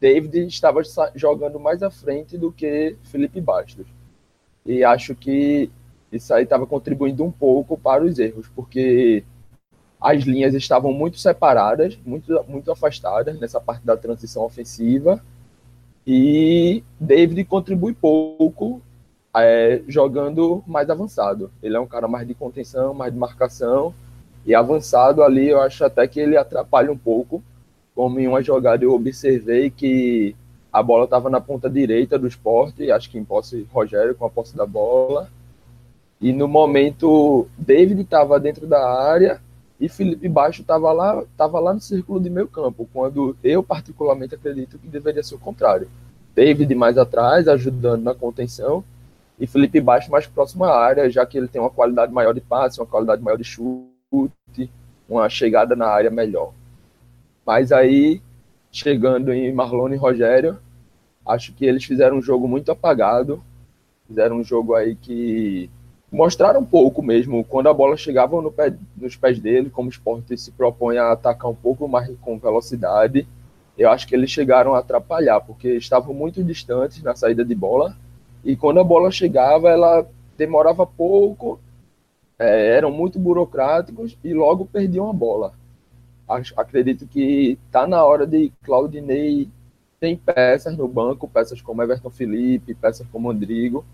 David 0.00 0.46
estava 0.46 0.82
jogando 1.14 1.58
mais 1.58 1.82
à 1.82 1.90
frente 1.90 2.36
do 2.36 2.52
que 2.52 2.96
Felipe 3.04 3.40
Bastos. 3.40 3.86
E 4.66 4.84
acho 4.84 5.14
que 5.14 5.70
isso 6.10 6.32
aí 6.34 6.44
estava 6.44 6.66
contribuindo 6.66 7.24
um 7.24 7.30
pouco 7.30 7.78
para 7.78 8.04
os 8.04 8.18
erros, 8.18 8.48
porque 8.54 9.24
as 10.00 10.22
linhas 10.22 10.54
estavam 10.54 10.92
muito 10.92 11.18
separadas, 11.18 11.98
muito, 12.04 12.44
muito 12.48 12.70
afastadas 12.70 13.38
nessa 13.38 13.60
parte 13.60 13.84
da 13.84 13.96
transição 13.96 14.44
ofensiva. 14.44 15.22
E 16.10 16.82
David 16.98 17.44
contribui 17.44 17.92
pouco 17.92 18.80
é, 19.36 19.82
jogando 19.86 20.64
mais 20.66 20.88
avançado. 20.88 21.50
Ele 21.62 21.76
é 21.76 21.80
um 21.80 21.86
cara 21.86 22.08
mais 22.08 22.26
de 22.26 22.32
contenção, 22.32 22.94
mais 22.94 23.12
de 23.12 23.18
marcação. 23.18 23.92
E 24.46 24.54
avançado 24.54 25.22
ali, 25.22 25.50
eu 25.50 25.60
acho 25.60 25.84
até 25.84 26.08
que 26.08 26.18
ele 26.18 26.34
atrapalha 26.34 26.90
um 26.90 26.96
pouco. 26.96 27.42
Como 27.94 28.18
em 28.18 28.26
uma 28.26 28.42
jogada 28.42 28.82
eu 28.82 28.94
observei 28.94 29.68
que 29.68 30.34
a 30.72 30.82
bola 30.82 31.04
estava 31.04 31.28
na 31.28 31.42
ponta 31.42 31.68
direita 31.68 32.18
do 32.18 32.26
esporte, 32.26 32.90
acho 32.90 33.10
que 33.10 33.18
em 33.18 33.24
posse 33.24 33.68
Rogério 33.70 34.14
com 34.14 34.24
a 34.24 34.30
posse 34.30 34.56
da 34.56 34.64
bola. 34.64 35.28
E 36.22 36.32
no 36.32 36.48
momento, 36.48 37.46
David 37.58 38.00
estava 38.00 38.40
dentro 38.40 38.66
da 38.66 38.82
área 38.82 39.42
e 39.80 39.88
Felipe 39.88 40.28
Baixo 40.28 40.62
estava 40.62 40.92
lá, 40.92 41.24
tava 41.36 41.60
lá 41.60 41.72
no 41.72 41.80
círculo 41.80 42.20
de 42.20 42.28
meio 42.28 42.48
campo, 42.48 42.88
quando 42.92 43.36
eu 43.42 43.62
particularmente 43.62 44.34
acredito 44.34 44.78
que 44.78 44.88
deveria 44.88 45.22
ser 45.22 45.36
o 45.36 45.38
contrário. 45.38 45.88
David 46.34 46.74
mais 46.74 46.98
atrás, 46.98 47.48
ajudando 47.48 48.02
na 48.02 48.14
contenção, 48.14 48.82
e 49.38 49.46
Felipe 49.46 49.80
Baixo 49.80 50.10
mais 50.10 50.26
próximo 50.26 50.64
à 50.64 50.76
área, 50.76 51.08
já 51.08 51.24
que 51.24 51.38
ele 51.38 51.48
tem 51.48 51.60
uma 51.60 51.70
qualidade 51.70 52.12
maior 52.12 52.34
de 52.34 52.40
passe, 52.40 52.80
uma 52.80 52.86
qualidade 52.86 53.22
maior 53.22 53.36
de 53.36 53.44
chute, 53.44 54.70
uma 55.08 55.28
chegada 55.28 55.76
na 55.76 55.86
área 55.86 56.10
melhor. 56.10 56.52
Mas 57.46 57.70
aí 57.72 58.20
chegando 58.70 59.32
em 59.32 59.52
Marlon 59.52 59.92
e 59.92 59.96
Rogério. 59.96 60.58
Acho 61.26 61.52
que 61.52 61.64
eles 61.64 61.84
fizeram 61.84 62.18
um 62.18 62.22
jogo 62.22 62.48
muito 62.48 62.70
apagado. 62.70 63.42
Fizeram 64.06 64.36
um 64.36 64.44
jogo 64.44 64.74
aí 64.74 64.94
que 64.94 65.70
mostraram 66.10 66.60
um 66.60 66.64
pouco 66.64 67.02
mesmo. 67.02 67.44
Quando 67.44 67.68
a 67.68 67.74
bola 67.74 67.96
chegava 67.96 68.40
no 68.40 68.50
pé, 68.50 68.74
nos 68.96 69.16
pés 69.16 69.38
dele, 69.38 69.70
como 69.70 69.88
o 69.88 69.92
esporte 69.92 70.36
se 70.36 70.50
propõe 70.50 70.98
a 70.98 71.12
atacar 71.12 71.50
um 71.50 71.54
pouco 71.54 71.88
mais 71.88 72.10
com 72.20 72.38
velocidade, 72.38 73.26
eu 73.76 73.90
acho 73.90 74.06
que 74.06 74.14
eles 74.14 74.30
chegaram 74.30 74.74
a 74.74 74.78
atrapalhar, 74.78 75.40
porque 75.40 75.68
estavam 75.76 76.12
muito 76.14 76.42
distantes 76.42 77.02
na 77.02 77.14
saída 77.14 77.44
de 77.44 77.54
bola. 77.54 77.96
E 78.44 78.56
quando 78.56 78.80
a 78.80 78.84
bola 78.84 79.10
chegava, 79.10 79.70
ela 79.70 80.06
demorava 80.36 80.86
pouco, 80.86 81.60
é, 82.38 82.76
eram 82.76 82.90
muito 82.90 83.18
burocráticos 83.18 84.16
e 84.24 84.32
logo 84.32 84.66
perdiam 84.66 85.10
a 85.10 85.12
bola 85.12 85.52
acredito 86.56 87.06
que 87.06 87.58
está 87.66 87.86
na 87.86 88.04
hora 88.04 88.26
de 88.26 88.52
Claudinei 88.62 89.48
tem 89.98 90.16
peças 90.16 90.76
no 90.76 90.86
banco, 90.86 91.26
peças 91.26 91.60
como 91.60 91.82
Everton 91.82 92.10
Felipe, 92.10 92.74
peças 92.74 93.06
como 93.10 93.28
Rodrigo, 93.28 93.84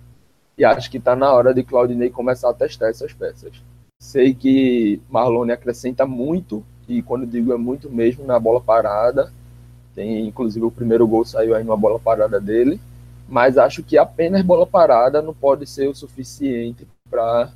e 0.56 0.64
acho 0.64 0.90
que 0.90 0.98
está 0.98 1.16
na 1.16 1.32
hora 1.32 1.52
de 1.52 1.62
Claudinei 1.62 2.10
começar 2.10 2.50
a 2.50 2.54
testar 2.54 2.88
essas 2.88 3.12
peças. 3.12 3.52
Sei 3.98 4.34
que 4.34 5.00
Marlone 5.08 5.52
acrescenta 5.52 6.06
muito, 6.06 6.64
e 6.88 7.02
quando 7.02 7.26
digo 7.26 7.52
é 7.52 7.56
muito 7.56 7.90
mesmo, 7.90 8.24
na 8.24 8.38
bola 8.38 8.60
parada. 8.60 9.32
Tem, 9.94 10.26
inclusive, 10.26 10.64
o 10.64 10.70
primeiro 10.70 11.06
gol 11.06 11.24
saiu 11.24 11.54
aí 11.54 11.64
numa 11.64 11.76
bola 11.76 11.98
parada 11.98 12.40
dele. 12.40 12.80
Mas 13.28 13.56
acho 13.56 13.82
que 13.82 13.96
apenas 13.96 14.42
bola 14.42 14.66
parada 14.66 15.22
não 15.22 15.32
pode 15.32 15.66
ser 15.66 15.88
o 15.88 15.94
suficiente 15.94 16.86
para 17.10 17.50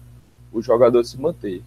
o 0.53 0.63
jogador 0.63 1.05
se 1.05 1.21
manter. 1.21 1.63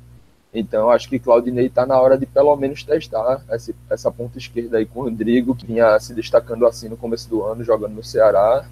Então, 0.54 0.90
acho 0.90 1.08
que 1.08 1.20
Claudinei 1.20 1.68
está 1.68 1.86
na 1.86 2.00
hora 2.00 2.18
de 2.18 2.26
pelo 2.26 2.54
menos 2.58 2.84
testar 2.84 3.42
essa, 3.48 3.74
essa 3.90 4.12
ponta 4.12 4.38
esquerda 4.38 4.80
aí 4.80 4.86
com 4.86 5.02
o 5.02 5.04
Rodrigo, 5.04 5.56
que 5.56 5.66
vinha 5.66 5.98
se 6.00 6.14
destacando 6.14 6.66
assim 6.66 6.90
no 6.90 6.98
começo 6.98 7.30
do 7.30 7.44
ano, 7.44 7.64
jogando 7.64 7.94
no 7.94 8.04
Ceará, 8.04 8.66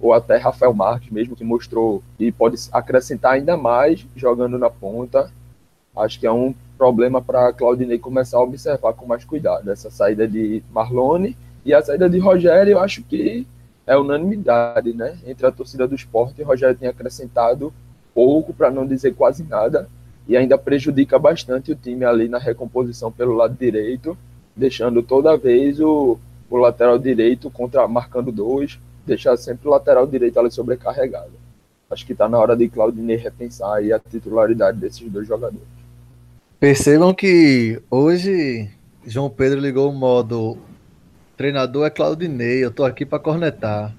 ou 0.00 0.12
até 0.12 0.36
Rafael 0.36 0.74
Marques 0.74 1.10
mesmo, 1.10 1.36
que 1.36 1.44
mostrou 1.44 2.02
e 2.18 2.30
pode 2.30 2.56
acrescentar 2.72 3.32
ainda 3.32 3.56
mais 3.56 4.06
jogando 4.14 4.58
na 4.58 4.70
ponta. 4.70 5.30
Acho 5.96 6.20
que 6.20 6.26
é 6.26 6.32
um 6.32 6.54
problema 6.76 7.22
para 7.22 7.52
Claudinei 7.52 7.98
começar 7.98 8.38
a 8.38 8.42
observar 8.42 8.92
com 8.92 9.06
mais 9.06 9.24
cuidado 9.24 9.70
essa 9.70 9.90
saída 9.90 10.28
de 10.28 10.62
Marlone 10.70 11.36
e 11.64 11.72
a 11.74 11.82
saída 11.82 12.08
de 12.08 12.18
Rogério, 12.18 12.72
eu 12.72 12.78
acho 12.78 13.02
que 13.02 13.46
é 13.86 13.96
unanimidade, 13.96 14.92
né? 14.92 15.16
Entre 15.26 15.46
a 15.46 15.50
torcida 15.50 15.86
do 15.86 15.94
esporte, 15.94 16.42
Rogério 16.42 16.76
tem 16.76 16.88
acrescentado 16.88 17.72
pouco, 18.14 18.54
para 18.54 18.70
não 18.70 18.86
dizer 18.86 19.14
quase 19.14 19.42
nada, 19.44 19.88
e 20.28 20.36
ainda 20.36 20.56
prejudica 20.56 21.18
bastante 21.18 21.72
o 21.72 21.76
time 21.76 22.04
ali 22.04 22.28
na 22.28 22.38
recomposição 22.38 23.12
pelo 23.12 23.34
lado 23.34 23.54
direito, 23.54 24.16
deixando 24.54 25.02
toda 25.02 25.36
vez 25.36 25.80
o, 25.80 26.18
o 26.48 26.56
lateral 26.56 26.98
direito 26.98 27.50
contra 27.50 27.86
marcando 27.86 28.32
dois, 28.32 28.78
deixar 29.06 29.36
sempre 29.36 29.68
o 29.68 29.70
lateral 29.70 30.06
direito 30.06 30.38
ali 30.38 30.50
sobrecarregado. 30.50 31.32
Acho 31.90 32.04
que 32.04 32.12
está 32.12 32.28
na 32.28 32.38
hora 32.38 32.56
de 32.56 32.68
Claudinei 32.68 33.16
repensar 33.16 33.74
aí 33.74 33.92
a 33.92 33.98
titularidade 33.98 34.78
desses 34.78 35.08
dois 35.10 35.26
jogadores. 35.26 35.66
Percebam 36.58 37.14
que 37.14 37.80
hoje 37.90 38.70
João 39.06 39.30
Pedro 39.30 39.60
ligou 39.60 39.90
o 39.90 39.94
modo 39.94 40.58
treinador 41.36 41.86
é 41.86 41.90
Claudinei, 41.90 42.64
eu 42.64 42.70
tô 42.70 42.84
aqui 42.84 43.06
para 43.06 43.18
cornetar. 43.18 43.94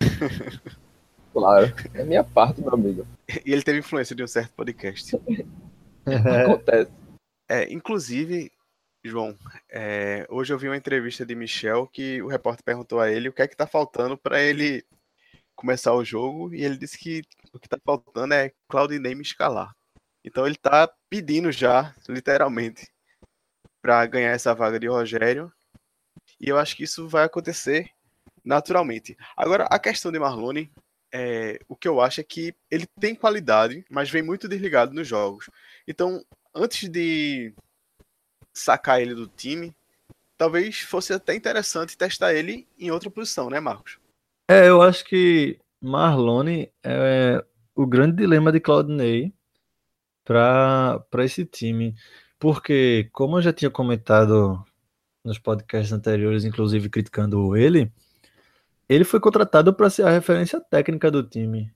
Claro, 1.34 1.74
é 1.94 2.04
minha 2.04 2.22
parte, 2.22 2.60
meu 2.60 2.72
amigo. 2.72 3.04
E 3.44 3.52
ele 3.52 3.62
teve 3.62 3.80
influência 3.80 4.14
de 4.14 4.22
um 4.22 4.26
certo 4.28 4.52
podcast. 4.52 5.18
Acontece. 6.06 6.92
É, 7.48 7.72
inclusive, 7.72 8.52
João, 9.06 9.36
é, 9.70 10.26
hoje 10.30 10.50
eu 10.50 10.58
vi 10.58 10.66
uma 10.66 10.76
entrevista 10.78 11.26
de 11.26 11.34
Michel 11.34 11.86
que 11.86 12.22
o 12.22 12.26
repórter 12.26 12.64
perguntou 12.64 13.00
a 13.00 13.10
ele 13.10 13.28
o 13.28 13.34
que 13.34 13.42
é 13.42 13.46
que 13.46 13.54
tá 13.54 13.66
faltando 13.66 14.16
para 14.16 14.42
ele 14.42 14.82
começar 15.54 15.92
o 15.92 16.02
jogo 16.02 16.54
e 16.54 16.64
ele 16.64 16.78
disse 16.78 16.98
que 16.98 17.22
o 17.52 17.58
que 17.58 17.68
tá 17.68 17.76
faltando 17.84 18.32
é 18.32 18.50
Claudinei 18.66 19.14
me 19.14 19.20
escalar. 19.20 19.76
Então 20.24 20.46
ele 20.46 20.56
tá 20.56 20.90
pedindo 21.10 21.52
já, 21.52 21.94
literalmente, 22.08 22.88
para 23.82 24.06
ganhar 24.06 24.30
essa 24.30 24.54
vaga 24.54 24.80
de 24.80 24.88
Rogério. 24.88 25.52
E 26.40 26.48
eu 26.48 26.58
acho 26.58 26.74
que 26.74 26.84
isso 26.84 27.06
vai 27.06 27.24
acontecer 27.24 27.90
naturalmente. 28.42 29.14
Agora, 29.36 29.64
a 29.64 29.78
questão 29.78 30.10
de 30.10 30.18
Marlone, 30.18 30.72
é, 31.12 31.58
o 31.68 31.76
que 31.76 31.86
eu 31.86 32.00
acho 32.00 32.22
é 32.22 32.24
que 32.24 32.54
ele 32.70 32.86
tem 32.98 33.14
qualidade, 33.14 33.84
mas 33.90 34.08
vem 34.08 34.22
muito 34.22 34.48
desligado 34.48 34.94
nos 34.94 35.06
jogos. 35.06 35.50
Então, 35.86 36.24
antes 36.54 36.88
de 36.88 37.54
sacar 38.54 39.02
ele 39.02 39.14
do 39.14 39.26
time, 39.26 39.74
talvez 40.38 40.80
fosse 40.80 41.12
até 41.12 41.34
interessante 41.34 41.98
testar 41.98 42.32
ele 42.32 42.66
em 42.78 42.90
outra 42.90 43.10
posição, 43.10 43.50
né, 43.50 43.60
Marcos? 43.60 43.98
É, 44.48 44.68
eu 44.68 44.80
acho 44.80 45.04
que 45.04 45.58
Marlone 45.80 46.70
é 46.82 47.44
o 47.74 47.86
grande 47.86 48.16
dilema 48.16 48.52
de 48.52 48.60
Claudinei 48.60 49.32
para 50.24 51.04
esse 51.18 51.44
time. 51.44 51.94
Porque, 52.38 53.08
como 53.12 53.38
eu 53.38 53.42
já 53.42 53.52
tinha 53.52 53.70
comentado 53.70 54.62
nos 55.24 55.38
podcasts 55.38 55.92
anteriores, 55.92 56.44
inclusive 56.44 56.90
criticando 56.90 57.56
ele, 57.56 57.90
ele 58.88 59.04
foi 59.04 59.18
contratado 59.18 59.72
para 59.72 59.88
ser 59.88 60.02
a 60.02 60.10
referência 60.10 60.60
técnica 60.60 61.10
do 61.10 61.22
time. 61.22 61.72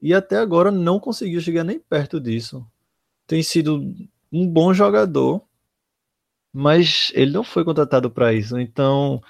E 0.00 0.14
até 0.14 0.36
agora 0.36 0.70
não 0.70 1.00
conseguiu 1.00 1.40
chegar 1.40 1.64
nem 1.64 1.80
perto 1.80 2.20
disso. 2.20 2.64
Tem 3.26 3.42
sido 3.42 3.82
um 4.32 4.46
bom 4.46 4.72
jogador, 4.72 5.42
mas 6.56 7.12
ele 7.14 7.32
não 7.32 7.44
foi 7.44 7.62
contratado 7.62 8.10
para 8.10 8.32
isso. 8.32 8.58
Então, 8.58 9.22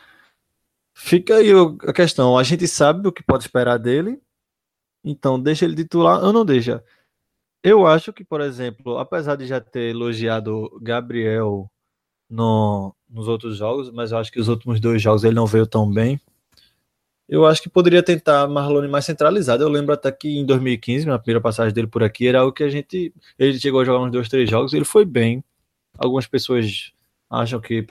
fica 0.94 1.34
aí 1.36 1.50
a 1.82 1.92
questão. 1.92 2.38
A 2.38 2.44
gente 2.44 2.68
sabe 2.68 3.08
o 3.08 3.12
que 3.12 3.22
pode 3.22 3.42
esperar 3.42 3.78
dele. 3.78 4.20
Então, 5.04 5.40
deixa 5.40 5.64
ele 5.64 5.74
titular 5.74 6.22
ou 6.22 6.32
não 6.32 6.44
deixa. 6.44 6.84
Eu 7.64 7.84
acho 7.84 8.12
que, 8.12 8.24
por 8.24 8.40
exemplo, 8.40 8.98
apesar 8.98 9.34
de 9.34 9.44
já 9.44 9.60
ter 9.60 9.90
elogiado 9.90 10.70
Gabriel 10.80 11.68
no, 12.30 12.94
nos 13.10 13.26
outros 13.26 13.56
jogos, 13.56 13.90
mas 13.90 14.12
eu 14.12 14.18
acho 14.18 14.30
que 14.30 14.38
os 14.38 14.46
últimos 14.46 14.78
dois 14.78 15.02
jogos 15.02 15.24
ele 15.24 15.34
não 15.34 15.46
veio 15.46 15.66
tão 15.66 15.90
bem. 15.90 16.20
Eu 17.28 17.44
acho 17.44 17.60
que 17.60 17.68
poderia 17.68 18.04
tentar 18.04 18.46
Marlone 18.46 18.86
mais 18.86 19.04
centralizado. 19.04 19.64
Eu 19.64 19.68
lembro 19.68 19.92
até 19.92 20.12
que 20.12 20.28
em 20.38 20.46
2015, 20.46 21.06
na 21.06 21.18
primeira 21.18 21.40
passagem 21.40 21.74
dele 21.74 21.88
por 21.88 22.04
aqui, 22.04 22.28
era 22.28 22.44
o 22.44 22.52
que 22.52 22.62
a 22.62 22.68
gente. 22.68 23.12
Ele 23.36 23.58
chegou 23.58 23.80
a 23.80 23.84
jogar 23.84 24.04
uns 24.04 24.12
dois, 24.12 24.28
três 24.28 24.48
jogos, 24.48 24.72
ele 24.72 24.84
foi 24.84 25.04
bem. 25.04 25.42
Algumas 25.98 26.28
pessoas 26.28 26.92
acham 27.30 27.60
que, 27.60 27.86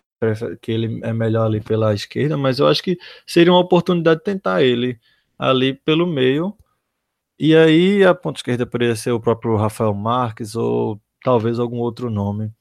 que 0.61 0.71
ele 0.71 0.99
é 1.03 1.13
melhor 1.13 1.45
ali 1.45 1.61
pela 1.61 1.93
esquerda, 1.93 2.37
mas 2.37 2.59
eu 2.59 2.67
acho 2.67 2.81
que 2.83 2.97
seria 3.27 3.51
uma 3.51 3.59
oportunidade 3.59 4.19
de 4.19 4.25
tentar 4.25 4.63
ele 4.63 4.99
ali 5.37 5.73
pelo 5.73 6.07
meio. 6.07 6.55
E 7.37 7.55
aí 7.55 8.03
a 8.03 8.15
ponta 8.15 8.39
esquerda 8.39 8.65
poderia 8.65 8.95
ser 8.95 9.11
o 9.11 9.19
próprio 9.19 9.55
Rafael 9.55 9.93
Marques 9.93 10.55
ou 10.55 11.01
talvez 11.23 11.59
algum 11.59 11.77
outro 11.77 12.09
nome. 12.09 12.51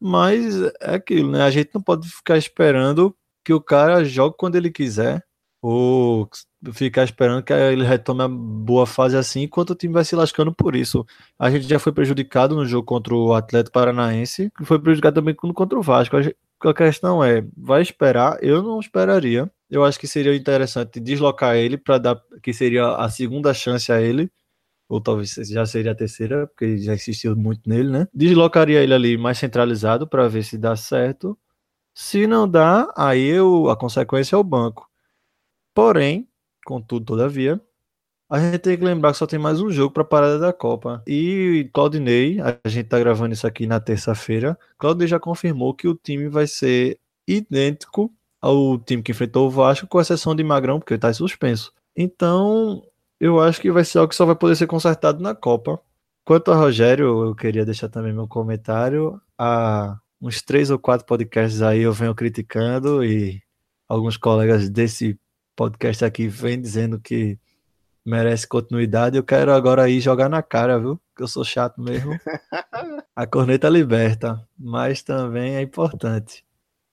Mas 0.00 0.62
é 0.80 0.94
aquilo, 0.94 1.32
né? 1.32 1.42
A 1.42 1.50
gente 1.50 1.70
não 1.74 1.82
pode 1.82 2.08
ficar 2.08 2.36
esperando 2.38 3.16
que 3.44 3.52
o 3.52 3.60
cara 3.60 4.04
jogue 4.04 4.36
quando 4.38 4.56
ele 4.56 4.70
quiser 4.70 5.24
ou 5.62 6.28
ficar 6.72 7.04
esperando 7.04 7.42
que 7.42 7.52
ele 7.52 7.84
retome 7.84 8.22
a 8.22 8.28
boa 8.28 8.86
fase 8.86 9.16
assim, 9.16 9.42
enquanto 9.42 9.70
o 9.70 9.74
time 9.74 9.92
vai 9.92 10.04
se 10.04 10.16
lascando 10.16 10.52
por 10.52 10.74
isso. 10.74 11.06
A 11.38 11.50
gente 11.50 11.68
já 11.68 11.78
foi 11.78 11.92
prejudicado 11.92 12.54
no 12.54 12.64
jogo 12.64 12.84
contra 12.86 13.14
o 13.14 13.34
Atlético 13.34 13.74
Paranaense, 13.74 14.50
e 14.60 14.64
foi 14.64 14.78
prejudicado 14.78 15.16
também 15.16 15.34
contra 15.34 15.78
o 15.78 15.82
Vasco. 15.82 16.16
A 16.16 16.74
questão 16.74 17.22
é, 17.22 17.44
vai 17.56 17.82
esperar? 17.82 18.38
Eu 18.42 18.62
não 18.62 18.80
esperaria. 18.80 19.50
Eu 19.70 19.84
acho 19.84 19.98
que 19.98 20.06
seria 20.06 20.34
interessante 20.34 21.00
deslocar 21.00 21.56
ele 21.56 21.76
para 21.76 21.98
dar 21.98 22.22
que 22.42 22.52
seria 22.52 22.96
a 22.96 23.08
segunda 23.08 23.52
chance 23.52 23.90
a 23.92 24.00
ele, 24.00 24.30
ou 24.88 25.00
talvez 25.00 25.34
já 25.34 25.66
seria 25.66 25.92
a 25.92 25.94
terceira, 25.94 26.46
porque 26.46 26.78
já 26.78 26.94
insistiu 26.94 27.36
muito 27.36 27.68
nele, 27.68 27.90
né? 27.90 28.08
Deslocaria 28.14 28.82
ele 28.82 28.94
ali 28.94 29.18
mais 29.18 29.38
centralizado 29.38 30.06
para 30.06 30.28
ver 30.28 30.44
se 30.44 30.56
dá 30.56 30.76
certo. 30.76 31.36
Se 31.94 32.26
não 32.26 32.48
dá, 32.48 32.92
aí 32.96 33.24
eu, 33.24 33.68
a 33.70 33.76
consequência 33.76 34.36
é 34.36 34.38
o 34.38 34.44
banco. 34.44 34.88
Porém, 35.74 36.28
contudo, 36.64 37.04
todavia, 37.04 37.60
a 38.30 38.40
gente 38.40 38.58
tem 38.58 38.76
que 38.76 38.84
lembrar 38.84 39.12
que 39.12 39.18
só 39.18 39.26
tem 39.26 39.38
mais 39.38 39.60
um 39.60 39.70
jogo 39.70 39.92
para 39.92 40.02
a 40.02 40.06
parada 40.06 40.38
da 40.38 40.52
Copa. 40.52 41.02
E 41.06 41.70
Claudinei, 41.72 42.40
a 42.40 42.68
gente 42.68 42.88
tá 42.88 42.98
gravando 42.98 43.34
isso 43.34 43.46
aqui 43.46 43.66
na 43.66 43.78
terça-feira, 43.80 44.58
Claudinei 44.78 45.08
já 45.08 45.20
confirmou 45.20 45.74
que 45.74 45.86
o 45.86 45.94
time 45.94 46.28
vai 46.28 46.46
ser 46.46 46.98
idêntico 47.28 48.12
ao 48.40 48.78
time 48.78 49.02
que 49.02 49.12
enfrentou 49.12 49.46
o 49.46 49.50
Vasco, 49.50 49.86
com 49.86 50.00
exceção 50.00 50.34
de 50.34 50.44
Magrão, 50.44 50.78
porque 50.78 50.94
ele 50.94 51.00
tá 51.00 51.12
suspenso. 51.12 51.72
Então, 51.96 52.82
eu 53.20 53.40
acho 53.40 53.60
que 53.60 53.70
vai 53.70 53.84
ser 53.84 53.98
algo 53.98 54.10
que 54.10 54.16
só 54.16 54.26
vai 54.26 54.34
poder 54.36 54.56
ser 54.56 54.66
consertado 54.66 55.22
na 55.22 55.34
Copa. 55.34 55.80
Quanto 56.24 56.50
a 56.50 56.56
Rogério, 56.56 57.24
eu 57.24 57.34
queria 57.34 57.64
deixar 57.64 57.88
também 57.88 58.12
meu 58.12 58.28
comentário. 58.28 59.20
Há 59.38 59.98
uns 60.20 60.42
três 60.42 60.70
ou 60.70 60.78
quatro 60.78 61.06
podcasts 61.06 61.62
aí 61.62 61.80
eu 61.82 61.92
venho 61.92 62.14
criticando 62.14 63.04
e 63.04 63.42
alguns 63.88 64.16
colegas 64.16 64.68
desse 64.68 65.18
podcast 65.56 66.04
aqui 66.04 66.28
vem 66.28 66.60
dizendo 66.60 67.00
que 67.00 67.38
merece 68.04 68.46
continuidade. 68.46 69.16
Eu 69.16 69.24
quero 69.24 69.52
agora 69.52 69.88
ir 69.88 70.00
jogar 70.00 70.28
na 70.28 70.42
cara, 70.42 70.78
viu? 70.78 71.00
Que 71.16 71.22
eu 71.22 71.28
sou 71.28 71.44
chato 71.44 71.80
mesmo. 71.80 72.12
A 73.16 73.26
corneta 73.26 73.68
liberta, 73.68 74.46
mas 74.58 75.02
também 75.02 75.56
é 75.56 75.62
importante. 75.62 76.44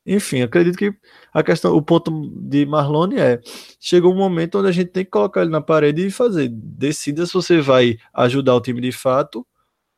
Enfim, 0.05 0.41
acredito 0.41 0.77
que 0.77 0.95
a 1.31 1.43
questão, 1.43 1.75
o 1.75 1.81
ponto 1.81 2.11
de 2.35 2.65
Marlone 2.65 3.19
é: 3.19 3.39
chegou 3.79 4.11
um 4.11 4.17
momento 4.17 4.57
onde 4.57 4.69
a 4.69 4.71
gente 4.71 4.89
tem 4.89 5.05
que 5.05 5.11
colocar 5.11 5.41
ele 5.41 5.51
na 5.51 5.61
parede 5.61 6.05
e 6.07 6.11
fazer. 6.11 6.49
Decida 6.49 7.25
se 7.25 7.33
você 7.33 7.61
vai 7.61 7.97
ajudar 8.13 8.55
o 8.55 8.61
time 8.61 8.81
de 8.81 8.91
fato 8.91 9.45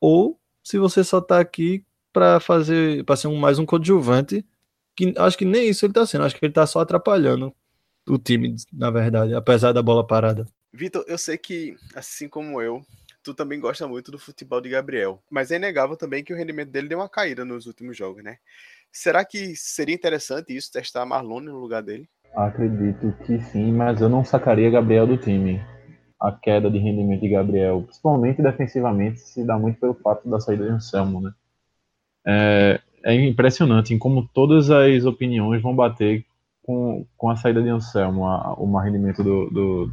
ou 0.02 0.39
se 0.62 0.78
você 0.78 1.04
só 1.04 1.19
está 1.19 1.39
aqui 1.39 1.86
para 2.12 2.39
fazer, 2.39 3.04
para 3.06 3.15
ser 3.15 3.28
um, 3.28 3.38
mais 3.38 3.60
um 3.60 3.65
coadjuvante. 3.65 4.45
Que 4.95 5.13
acho 5.17 5.38
que 5.38 5.45
nem 5.45 5.69
isso 5.69 5.86
ele 5.86 5.91
está 5.91 6.06
sendo, 6.06 6.26
acho 6.26 6.36
que 6.36 6.45
ele 6.45 6.52
está 6.52 6.67
só 6.67 6.82
atrapalhando 6.82 7.54
o 8.08 8.18
time, 8.18 8.56
na 8.72 8.89
verdade, 8.92 9.34
apesar 9.34 9.72
da 9.72 9.82
bola 9.82 10.06
parada. 10.06 10.46
Vitor, 10.72 11.04
eu 11.08 11.18
sei 11.18 11.38
que, 11.38 11.76
assim 11.96 12.28
como 12.28 12.62
eu, 12.62 12.82
tu 13.24 13.34
também 13.34 13.60
gosta 13.60 13.88
muito 13.88 14.12
do 14.12 14.20
futebol 14.20 14.60
de 14.60 14.70
Gabriel, 14.70 15.22
mas 15.30 15.52
é 15.52 15.56
inegável 15.56 15.96
também 15.96 16.24
que 16.24 16.34
o 16.34 16.36
rendimento 16.36 16.70
dele 16.70 16.89
deu 16.89 17.00
uma 17.00 17.10
caída 17.10 17.46
nos 17.46 17.66
últimos 17.66 17.96
jogos, 17.96 18.24
né? 18.24 18.38
Será 18.92 19.24
que 19.24 19.56
seria 19.56 19.96
interessante 19.96 20.56
isso, 20.56 20.72
testar 20.72 21.06
Marlone 21.06 21.48
no 21.48 21.60
lugar 21.60 21.82
dele? 21.82 22.08
Acredito 22.36 23.13
que 23.26 23.39
sim, 23.39 23.72
mas 23.72 24.02
eu 24.02 24.10
não 24.10 24.26
sacaria 24.26 24.70
Gabriel 24.70 25.08
do 25.08 25.18
time. 25.18 25.62
A 26.20 26.32
queda 26.32 26.70
de 26.70 26.78
rendimento 26.78 27.22
de 27.22 27.30
Gabriel, 27.30 27.84
principalmente 27.84 28.42
defensivamente, 28.42 29.20
se 29.20 29.44
dá 29.44 29.58
muito 29.58 29.80
pelo 29.80 29.94
fato 29.94 30.28
da 30.30 30.39
saída 30.39 30.66
de 30.66 30.72
Anselmo, 30.72 31.22
né? 31.22 31.32
É, 32.26 32.82
é 33.04 33.13
impressionante 33.13 33.94
em 33.94 34.00
como 34.00 34.28
todas 34.34 34.70
as 34.70 35.06
opiniões 35.06 35.62
vão 35.62 35.76
bater 35.76 36.26
com, 36.63 37.06
com 37.17 37.30
a 37.30 37.36
saída 37.36 37.62
de 37.62 37.69
Anselmo, 37.69 38.26
a, 38.26 38.54
o 38.54 38.65
mau 38.65 38.82
rendimento 38.82 39.23
do, 39.23 39.49
do, 39.49 39.91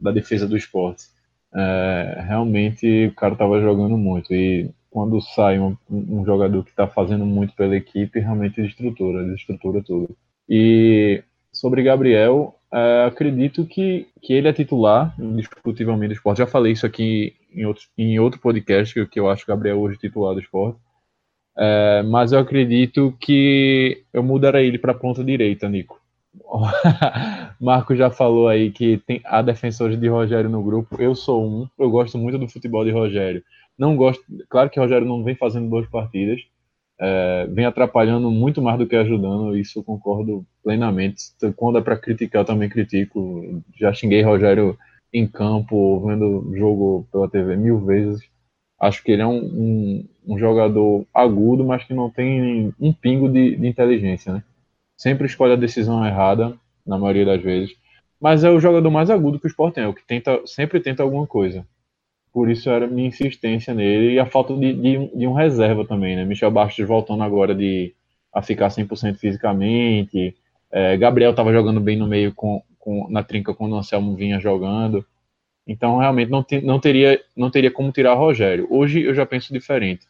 da 0.00 0.12
defesa 0.12 0.46
do 0.46 0.56
esporte. 0.56 1.04
É, 1.52 2.22
realmente 2.26 3.06
o 3.06 3.14
cara 3.14 3.32
estava 3.32 3.60
jogando 3.60 3.96
muito 3.98 4.32
e 4.32 4.70
quando 4.88 5.20
sai 5.20 5.58
um, 5.58 5.76
um 5.90 6.24
jogador 6.24 6.64
que 6.64 6.70
está 6.70 6.86
fazendo 6.86 7.24
muito 7.24 7.54
pela 7.54 7.76
equipe, 7.76 8.20
realmente 8.20 8.60
desestrutura, 8.60 9.24
desestrutura 9.24 9.82
tudo. 9.82 10.16
E 10.48 11.22
sobre 11.52 11.82
Gabriel, 11.82 12.54
é, 12.72 13.04
acredito 13.04 13.64
que, 13.66 14.08
que 14.20 14.32
ele 14.32 14.48
é 14.48 14.52
titular, 14.52 15.14
indiscutivelmente, 15.18 16.08
do 16.08 16.16
esporte. 16.16 16.38
Já 16.38 16.46
falei 16.46 16.72
isso 16.72 16.86
aqui 16.86 17.34
em 17.52 17.64
outro, 17.64 17.84
em 17.96 18.18
outro 18.18 18.40
podcast, 18.40 19.06
que, 19.06 19.20
eu 19.20 19.28
acho 19.28 19.46
Gabriel 19.46 19.78
hoje 19.78 19.98
titular 19.98 20.34
do 20.34 20.40
esporte. 20.40 20.78
É, 21.56 22.02
mas 22.04 22.32
eu 22.32 22.38
acredito 22.38 23.14
que 23.20 24.04
eu 24.12 24.22
mudaria 24.22 24.62
ele 24.62 24.78
para 24.78 24.94
ponta 24.94 25.22
direita, 25.22 25.68
Nico. 25.68 26.00
Marco 27.60 27.94
já 27.94 28.10
falou 28.10 28.48
aí 28.48 28.70
que 28.70 28.98
tem, 28.98 29.20
há 29.24 29.42
defensores 29.42 29.98
de 29.98 30.08
Rogério 30.08 30.48
no 30.48 30.62
grupo. 30.62 31.00
Eu 31.00 31.14
sou 31.14 31.44
um. 31.46 31.68
Eu 31.78 31.90
gosto 31.90 32.16
muito 32.16 32.38
do 32.38 32.48
futebol 32.48 32.84
de 32.84 32.90
Rogério. 32.90 33.42
Não 33.76 33.96
gosto. 33.96 34.22
Claro 34.48 34.70
que 34.70 34.78
Rogério 34.80 35.06
não 35.06 35.24
vem 35.24 35.34
fazendo 35.34 35.68
boas 35.68 35.88
partidas. 35.88 36.40
É, 36.98 37.46
vem 37.50 37.64
atrapalhando 37.64 38.30
muito 38.30 38.60
mais 38.60 38.78
do 38.78 38.86
que 38.86 38.94
ajudando. 38.96 39.56
Isso 39.56 39.78
eu 39.78 39.84
concordo 39.84 40.46
plenamente. 40.62 41.24
Quando 41.56 41.78
é 41.78 41.82
para 41.82 41.96
criticar, 41.96 42.42
eu 42.42 42.46
também 42.46 42.68
critico. 42.68 43.62
Já 43.78 43.92
xinguei 43.92 44.22
Rogério 44.22 44.78
em 45.12 45.26
campo, 45.26 46.06
vendo 46.06 46.54
jogo 46.56 47.06
pela 47.10 47.28
TV 47.28 47.56
mil 47.56 47.80
vezes. 47.80 48.29
Acho 48.80 49.04
que 49.04 49.12
ele 49.12 49.20
é 49.20 49.26
um, 49.26 49.38
um, 49.38 50.08
um 50.26 50.38
jogador 50.38 51.06
agudo, 51.12 51.64
mas 51.64 51.84
que 51.84 51.92
não 51.92 52.08
tem 52.08 52.72
um 52.80 52.92
pingo 52.92 53.28
de, 53.28 53.56
de, 53.56 53.66
inteligência, 53.66 54.32
né? 54.32 54.42
Sempre 54.96 55.26
escolhe 55.26 55.52
a 55.52 55.56
decisão 55.56 56.04
errada, 56.04 56.56
na 56.86 56.98
maioria 56.98 57.26
das 57.26 57.42
vezes. 57.42 57.76
Mas 58.20 58.42
é 58.42 58.50
o 58.50 58.60
jogador 58.60 58.90
mais 58.90 59.10
agudo 59.10 59.38
que 59.38 59.46
o 59.46 59.48
Sport 59.48 59.74
tem, 59.74 59.84
é 59.84 59.88
o 59.88 59.94
que 59.94 60.06
tenta, 60.06 60.40
sempre 60.46 60.80
tenta 60.80 61.02
alguma 61.02 61.26
coisa. 61.26 61.66
Por 62.32 62.48
isso 62.50 62.70
era 62.70 62.86
minha 62.86 63.08
insistência 63.08 63.74
nele 63.74 64.14
e 64.14 64.18
a 64.18 64.26
falta 64.26 64.54
de, 64.56 64.72
de, 64.72 65.16
de 65.16 65.26
um 65.26 65.32
reserva 65.32 65.84
também, 65.86 66.16
né? 66.16 66.24
Michel 66.24 66.50
Bastos 66.50 66.86
voltando 66.86 67.22
agora 67.22 67.54
de 67.54 67.94
a 68.32 68.40
ficar 68.40 68.68
100% 68.68 69.16
fisicamente. 69.16 70.36
É, 70.70 70.96
Gabriel 70.96 71.32
estava 71.32 71.52
jogando 71.52 71.80
bem 71.80 71.96
no 71.96 72.06
meio 72.06 72.32
com, 72.32 72.62
com, 72.78 73.08
na 73.10 73.22
trinca 73.22 73.52
quando 73.52 73.72
o 73.72 73.78
Anselmo 73.78 74.14
vinha 74.14 74.38
jogando. 74.38 75.04
Então, 75.70 75.98
realmente, 75.98 76.28
não, 76.28 76.42
te, 76.42 76.60
não, 76.60 76.80
teria, 76.80 77.22
não 77.36 77.48
teria 77.48 77.70
como 77.70 77.92
tirar 77.92 78.14
Rogério. 78.14 78.66
Hoje 78.68 79.02
eu 79.02 79.14
já 79.14 79.24
penso 79.24 79.52
diferente. 79.52 80.04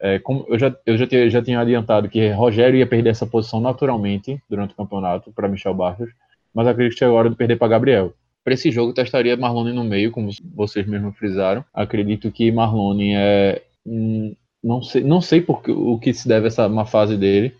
É, 0.00 0.20
eu 0.48 0.58
já, 0.58 0.76
eu 0.84 0.98
já, 0.98 1.06
tinha, 1.06 1.30
já 1.30 1.40
tinha 1.40 1.60
adiantado 1.60 2.08
que 2.08 2.30
Rogério 2.30 2.76
ia 2.76 2.86
perder 2.86 3.10
essa 3.10 3.24
posição 3.24 3.60
naturalmente 3.60 4.42
durante 4.50 4.72
o 4.72 4.76
campeonato 4.76 5.30
para 5.30 5.46
Michel 5.46 5.72
Bastos, 5.72 6.10
mas 6.52 6.66
acredito 6.66 6.98
que 6.98 7.04
a 7.04 7.12
hora 7.12 7.30
de 7.30 7.36
perder 7.36 7.56
para 7.56 7.68
Gabriel. 7.68 8.12
Para 8.42 8.54
esse 8.54 8.72
jogo, 8.72 8.92
testaria 8.92 9.36
Marlone 9.36 9.72
no 9.72 9.84
meio, 9.84 10.10
como 10.10 10.30
vocês 10.52 10.84
mesmos 10.84 11.16
frisaram. 11.16 11.64
Acredito 11.72 12.32
que 12.32 12.50
Marlone 12.50 13.14
é. 13.14 13.62
Hum, 13.86 14.34
não 14.60 14.82
sei, 14.82 15.04
não 15.04 15.20
sei 15.20 15.40
porque, 15.40 15.70
o 15.70 15.96
que 16.00 16.12
se 16.12 16.26
deve 16.26 16.46
a 16.46 16.48
essa 16.48 16.68
má 16.68 16.84
fase 16.84 17.16
dele, 17.16 17.54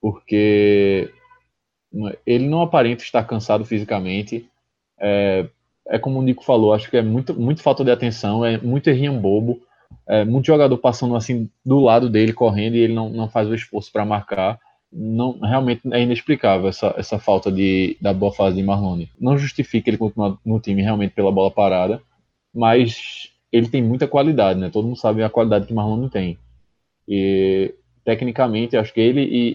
porque 0.00 1.08
ele 2.26 2.48
não 2.48 2.62
aparenta 2.62 3.04
estar 3.04 3.22
cansado 3.22 3.64
fisicamente. 3.64 4.44
É, 4.98 5.46
é 5.90 5.98
como 5.98 6.18
o 6.18 6.22
Nico 6.22 6.44
falou, 6.44 6.72
acho 6.72 6.88
que 6.88 6.96
é 6.96 7.02
muito, 7.02 7.38
muito 7.38 7.62
falta 7.62 7.84
de 7.84 7.90
atenção, 7.90 8.44
é 8.44 8.56
muito 8.58 8.88
errinho 8.88 9.20
bobo, 9.20 9.60
é 10.08 10.24
muito 10.24 10.46
jogador 10.46 10.78
passando 10.78 11.16
assim 11.16 11.50
do 11.64 11.80
lado 11.80 12.08
dele, 12.08 12.32
correndo, 12.32 12.76
e 12.76 12.80
ele 12.80 12.94
não, 12.94 13.10
não 13.10 13.28
faz 13.28 13.48
o 13.48 13.54
esforço 13.54 13.92
para 13.92 14.04
marcar 14.04 14.58
não 14.92 15.38
realmente 15.38 15.82
é 15.92 16.02
inexplicável 16.02 16.68
essa, 16.68 16.94
essa 16.96 17.18
falta 17.18 17.50
de, 17.50 17.96
da 18.00 18.12
boa 18.12 18.32
fase 18.32 18.56
de 18.56 18.62
Marlone. 18.62 19.08
Não 19.18 19.38
justifica 19.38 19.88
ele 19.88 19.96
continuar 19.96 20.36
no 20.44 20.58
time 20.58 20.82
realmente 20.82 21.14
pela 21.14 21.30
bola 21.30 21.50
parada, 21.50 22.02
mas 22.52 23.30
ele 23.52 23.68
tem 23.68 23.82
muita 23.82 24.08
qualidade, 24.08 24.58
né? 24.58 24.68
Todo 24.68 24.86
mundo 24.86 24.98
sabe 24.98 25.22
a 25.22 25.30
qualidade 25.30 25.66
que 25.66 25.74
Marlone 25.74 26.10
tem. 26.10 26.38
E 27.06 27.74
tecnicamente, 28.04 28.76
acho 28.76 28.92
que 28.92 29.00
ele 29.00 29.22
e, 29.22 29.54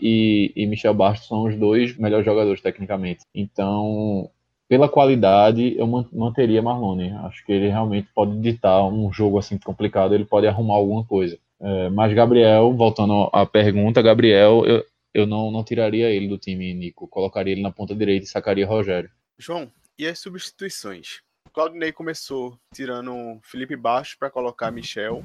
e, 0.56 0.63
e 0.63 0.67
Michel 0.67 0.93
Bastos 0.93 1.28
são 1.28 1.43
os 1.43 1.56
dois 1.56 1.98
melhores 1.98 2.26
jogadores 2.26 2.62
tecnicamente. 2.62 3.21
Então, 3.34 4.30
pela 4.67 4.89
qualidade, 4.89 5.78
eu 5.78 5.88
manteria 6.12 6.62
Marlone. 6.62 7.12
Acho 7.25 7.45
que 7.45 7.51
ele 7.51 7.67
realmente 7.67 8.10
pode 8.13 8.39
ditar 8.39 8.84
um 8.88 9.12
jogo 9.12 9.38
assim 9.38 9.58
complicado, 9.58 10.13
ele 10.13 10.25
pode 10.25 10.47
arrumar 10.47 10.75
alguma 10.75 11.04
coisa. 11.06 11.38
É, 11.60 11.89
mas 11.89 12.13
Gabriel, 12.13 12.73
voltando 12.73 13.30
à 13.32 13.45
pergunta, 13.45 14.01
Gabriel, 14.01 14.65
eu, 14.65 14.86
eu 15.13 15.25
não, 15.25 15.51
não 15.51 15.63
tiraria 15.63 16.10
ele 16.10 16.28
do 16.28 16.38
time, 16.38 16.73
Nico. 16.73 17.08
Colocaria 17.08 17.54
ele 17.54 17.62
na 17.62 17.71
ponta 17.71 17.95
direita 17.95 18.25
e 18.25 18.30
sacaria 18.30 18.67
Rogério. 18.67 19.10
João, 19.38 19.71
e 19.97 20.08
as 20.08 20.19
substituições? 20.19 21.21
Claudinei 21.54 21.91
começou 21.91 22.60
tirando 22.73 23.39
Felipe 23.43 23.75
Baixo 23.78 24.17
para 24.19 24.30
colocar 24.30 24.71
Michel. 24.71 25.23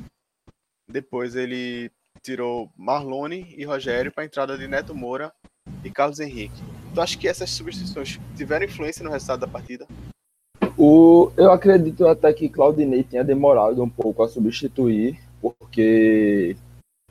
Depois 0.89 1.35
ele 1.35 1.91
tirou 2.23 2.71
Marlone 2.77 3.53
e 3.57 3.65
Rogério 3.65 4.13
para 4.13 4.25
entrada 4.25 4.57
de 4.57 4.69
Neto 4.69 4.95
Moura 4.95 5.33
e 5.85 5.91
Carlos 5.91 6.21
Henrique. 6.21 6.63
Tu 6.95 7.01
acha 7.01 7.17
que 7.17 7.29
essas 7.29 7.51
substituições 7.51 8.19
tiveram 8.37 8.65
influência 8.65 9.05
no 9.05 9.11
resultado 9.11 9.41
da 9.41 9.47
partida? 9.47 9.87
O, 10.77 11.31
eu 11.37 11.53
acredito 11.53 12.07
até 12.07 12.33
que 12.33 12.49
Claudinei 12.49 13.03
tenha 13.03 13.23
demorado 13.23 13.83
um 13.83 13.89
pouco 13.89 14.23
a 14.23 14.29
substituir, 14.29 15.21
porque 15.41 16.57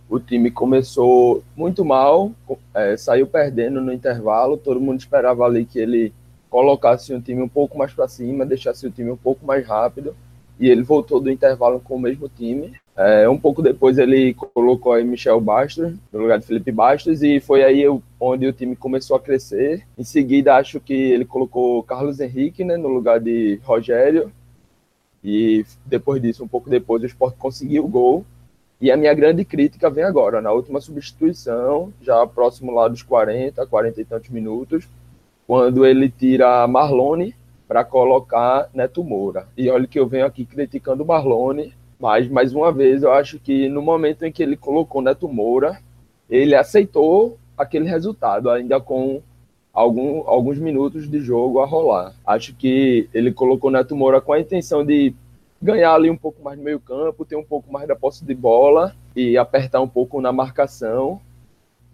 o 0.10 0.20
time 0.20 0.50
começou 0.50 1.44
muito 1.56 1.86
mal, 1.86 2.32
é, 2.74 2.98
saiu 2.98 3.28
perdendo 3.28 3.80
no 3.80 3.94
intervalo, 3.94 4.58
todo 4.58 4.82
mundo 4.82 5.00
esperava 5.00 5.46
ali 5.46 5.66
que 5.66 5.78
ele 5.78 6.12
colocasse 6.50 7.14
o 7.14 7.22
time 7.22 7.44
um 7.44 7.48
pouco 7.48 7.78
mais 7.78 7.94
para 7.94 8.08
cima, 8.08 8.46
deixasse 8.46 8.88
o 8.88 8.92
time 8.92 9.12
um 9.12 9.18
pouco 9.18 9.46
mais 9.46 9.66
rápido, 9.66 10.16
e 10.60 10.70
ele 10.70 10.84
voltou 10.84 11.20
do 11.20 11.32
intervalo 11.32 11.80
com 11.80 11.96
o 11.96 12.00
mesmo 12.00 12.28
time. 12.28 12.74
É, 12.96 13.30
um 13.30 13.40
pouco 13.40 13.62
depois 13.62 13.98
ele 13.98 14.34
colocou 14.34 14.92
aí 14.92 15.06
Michel 15.06 15.40
Bastos 15.40 15.94
no 16.12 16.20
lugar 16.20 16.38
de 16.38 16.46
Felipe 16.46 16.72
Bastos 16.72 17.24
e 17.24 17.40
foi 17.40 17.64
aí 17.64 17.86
onde 18.20 18.46
o 18.46 18.52
time 18.52 18.76
começou 18.76 19.16
a 19.16 19.20
crescer. 19.20 19.86
Em 19.98 20.04
seguida 20.04 20.58
acho 20.58 20.82
que 20.82 20.94
ele 20.94 21.24
colocou 21.24 21.82
Carlos 21.84 22.20
Henrique 22.20 22.66
né, 22.66 22.76
no 22.76 22.90
lugar 22.90 23.22
de 23.22 23.60
Rogério 23.64 24.32
e 25.24 25.66
depois 25.86 26.22
disso, 26.22 26.44
um 26.44 26.48
pouco 26.48 26.70
depois, 26.70 27.02
o 27.04 27.06
Sport 27.06 27.36
conseguiu 27.38 27.86
o 27.86 27.88
gol 27.88 28.26
e 28.82 28.92
a 28.92 28.98
minha 28.98 29.14
grande 29.14 29.44
crítica 29.44 29.90
vem 29.90 30.04
agora, 30.04 30.42
na 30.42 30.52
última 30.52 30.80
substituição, 30.80 31.94
já 32.02 32.26
próximo 32.26 32.74
lá 32.74 32.88
dos 32.88 33.04
40, 33.04 33.66
40 33.66 34.02
e 34.02 34.06
tantos 34.06 34.30
minutos, 34.30 34.88
quando 35.46 35.86
ele 35.86 36.10
tira 36.10 36.66
Marlone 36.68 37.36
para 37.70 37.84
colocar 37.84 38.68
Neto 38.74 39.04
Moura. 39.04 39.48
E 39.56 39.70
olha 39.70 39.86
que 39.86 40.00
eu 40.00 40.08
venho 40.08 40.26
aqui 40.26 40.44
criticando 40.44 41.04
o 41.04 41.06
Marlone, 41.06 41.72
mas 42.00 42.28
mais 42.28 42.52
uma 42.52 42.72
vez 42.72 43.04
eu 43.04 43.12
acho 43.12 43.38
que 43.38 43.70
no 43.70 43.80
momento 43.80 44.26
em 44.26 44.32
que 44.32 44.42
ele 44.42 44.58
colocou 44.58 45.04
Neto 45.04 45.28
Moura, 45.28 45.80
ele 46.28 46.56
aceitou 46.56 47.38
aquele 47.56 47.88
resultado, 47.88 48.50
ainda 48.50 48.82
com 48.82 49.22
algum, 49.72 50.28
alguns 50.28 50.58
minutos 50.58 51.08
de 51.08 51.22
jogo 51.22 51.60
a 51.60 51.66
rolar. 51.68 52.16
Acho 52.26 52.56
que 52.56 53.08
ele 53.14 53.32
colocou 53.32 53.70
Neto 53.70 53.96
Moura 53.96 54.20
com 54.20 54.34
a 54.34 54.40
intenção 54.40 54.84
de 54.84 55.14
ganhar 55.62 55.94
ali 55.94 56.10
um 56.10 56.18
pouco 56.18 56.42
mais 56.42 56.58
no 56.58 56.64
meio 56.64 56.80
campo, 56.80 57.24
ter 57.24 57.36
um 57.36 57.44
pouco 57.44 57.72
mais 57.72 57.88
da 57.88 57.96
posse 57.96 58.26
de 58.26 58.34
bola 58.34 58.96
e 59.16 59.38
apertar 59.38 59.80
um 59.80 59.88
pouco 59.88 60.20
na 60.20 60.32
marcação. 60.32 61.22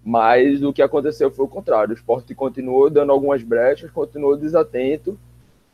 Mas 0.02 0.64
o 0.64 0.72
que 0.72 0.82
aconteceu 0.82 1.30
foi 1.30 1.44
o 1.44 1.50
contrário. 1.50 1.92
O 1.92 1.98
esporte 1.98 2.34
continuou 2.34 2.90
dando 2.90 3.12
algumas 3.12 3.44
brechas, 3.44 3.92
continuou 3.92 4.38
desatento 4.38 5.20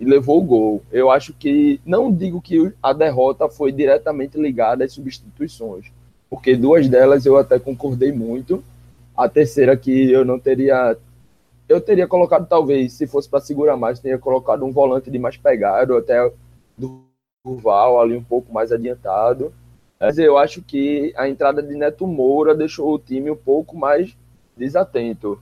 e 0.01 0.05
levou 0.05 0.39
o 0.39 0.43
gol. 0.43 0.81
Eu 0.91 1.11
acho 1.11 1.31
que, 1.31 1.79
não 1.85 2.11
digo 2.11 2.41
que 2.41 2.73
a 2.81 2.91
derrota 2.91 3.47
foi 3.47 3.71
diretamente 3.71 4.35
ligada 4.35 4.83
às 4.83 4.93
substituições, 4.93 5.91
porque 6.27 6.55
duas 6.55 6.89
delas 6.89 7.23
eu 7.23 7.37
até 7.37 7.59
concordei 7.59 8.11
muito. 8.11 8.63
A 9.15 9.29
terceira 9.29 9.77
que 9.77 10.11
eu 10.11 10.25
não 10.25 10.39
teria. 10.39 10.97
Eu 11.69 11.79
teria 11.79 12.07
colocado, 12.07 12.47
talvez, 12.47 12.93
se 12.93 13.05
fosse 13.05 13.29
para 13.29 13.41
segurar 13.41 13.77
mais, 13.77 13.99
teria 13.99 14.17
colocado 14.17 14.65
um 14.65 14.71
volante 14.71 15.11
de 15.11 15.19
mais 15.19 15.37
pegado, 15.37 15.95
até 15.95 16.31
do 16.75 17.03
Durval 17.45 18.01
ali 18.01 18.17
um 18.17 18.23
pouco 18.23 18.51
mais 18.51 18.71
adiantado. 18.71 19.53
Mas 19.99 20.17
eu 20.17 20.35
acho 20.35 20.63
que 20.63 21.13
a 21.15 21.29
entrada 21.29 21.61
de 21.61 21.75
Neto 21.75 22.07
Moura 22.07 22.55
deixou 22.55 22.91
o 22.91 22.99
time 22.99 23.29
um 23.29 23.35
pouco 23.35 23.77
mais 23.77 24.17
desatento. 24.57 25.39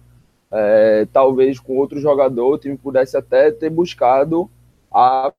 É, 0.52 1.08
talvez 1.14 1.60
com 1.60 1.78
outro 1.78 2.00
jogador 2.00 2.54
o 2.54 2.58
time 2.58 2.78
pudesse 2.78 3.16
até 3.16 3.52
ter 3.52 3.70
buscado 3.70 4.50
a 4.92 5.32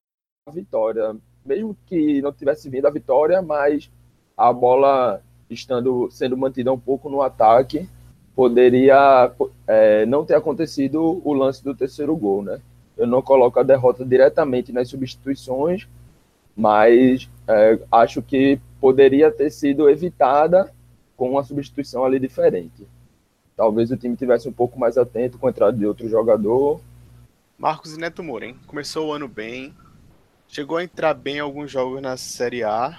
vitória. 0.53 1.17
Mesmo 1.45 1.77
que 1.87 2.21
não 2.23 2.33
tivesse 2.33 2.69
vindo 2.69 2.87
a 2.87 2.91
vitória, 2.91 3.43
mas 3.43 3.91
a 4.37 4.53
bola 4.53 5.23
estando 5.49 6.09
sendo 6.11 6.37
mantida 6.37 6.73
um 6.73 6.79
pouco 6.79 7.09
no 7.09 7.23
ataque, 7.23 7.89
poderia 8.35 9.33
é, 9.67 10.07
não 10.07 10.25
ter 10.25 10.35
acontecido 10.35 11.21
o 11.25 11.33
lance 11.33 11.63
do 11.63 11.75
terceiro 11.75 12.17
gol, 12.17 12.43
né? 12.43 12.61
Eu 12.97 13.07
não 13.07 13.23
coloco 13.23 13.59
a 13.59 13.63
derrota 13.63 14.05
diretamente 14.05 14.73
nas 14.73 14.89
substituições, 14.89 15.89
mas 16.57 17.29
é, 17.49 17.79
acho 17.91 18.23
que 18.23 18.61
poderia 18.81 19.31
ter 19.31 19.51
sido 19.51 19.89
evitada 19.89 20.73
com 21.17 21.31
uma 21.31 21.45
substituição 21.45 22.05
ali 22.05 22.19
diferente. 22.19 22.87
Talvez 23.61 23.91
o 23.91 23.97
time 23.99 24.17
tivesse 24.17 24.49
um 24.49 24.53
pouco 24.53 24.81
mais 24.81 24.97
atento 24.97 25.37
com 25.37 25.47
a 25.47 25.51
entrada 25.51 25.77
de 25.77 25.85
outro 25.85 26.09
jogador. 26.09 26.81
Marcos 27.59 27.95
e 27.95 28.01
Neto 28.01 28.23
Moura, 28.23 28.47
hein? 28.47 28.57
Começou 28.67 29.09
o 29.09 29.13
ano 29.13 29.29
bem, 29.29 29.75
chegou 30.49 30.79
a 30.79 30.83
entrar 30.83 31.13
bem 31.13 31.37
em 31.37 31.41
alguns 31.41 31.71
jogos 31.71 32.01
na 32.01 32.17
Série 32.17 32.65
A, 32.65 32.99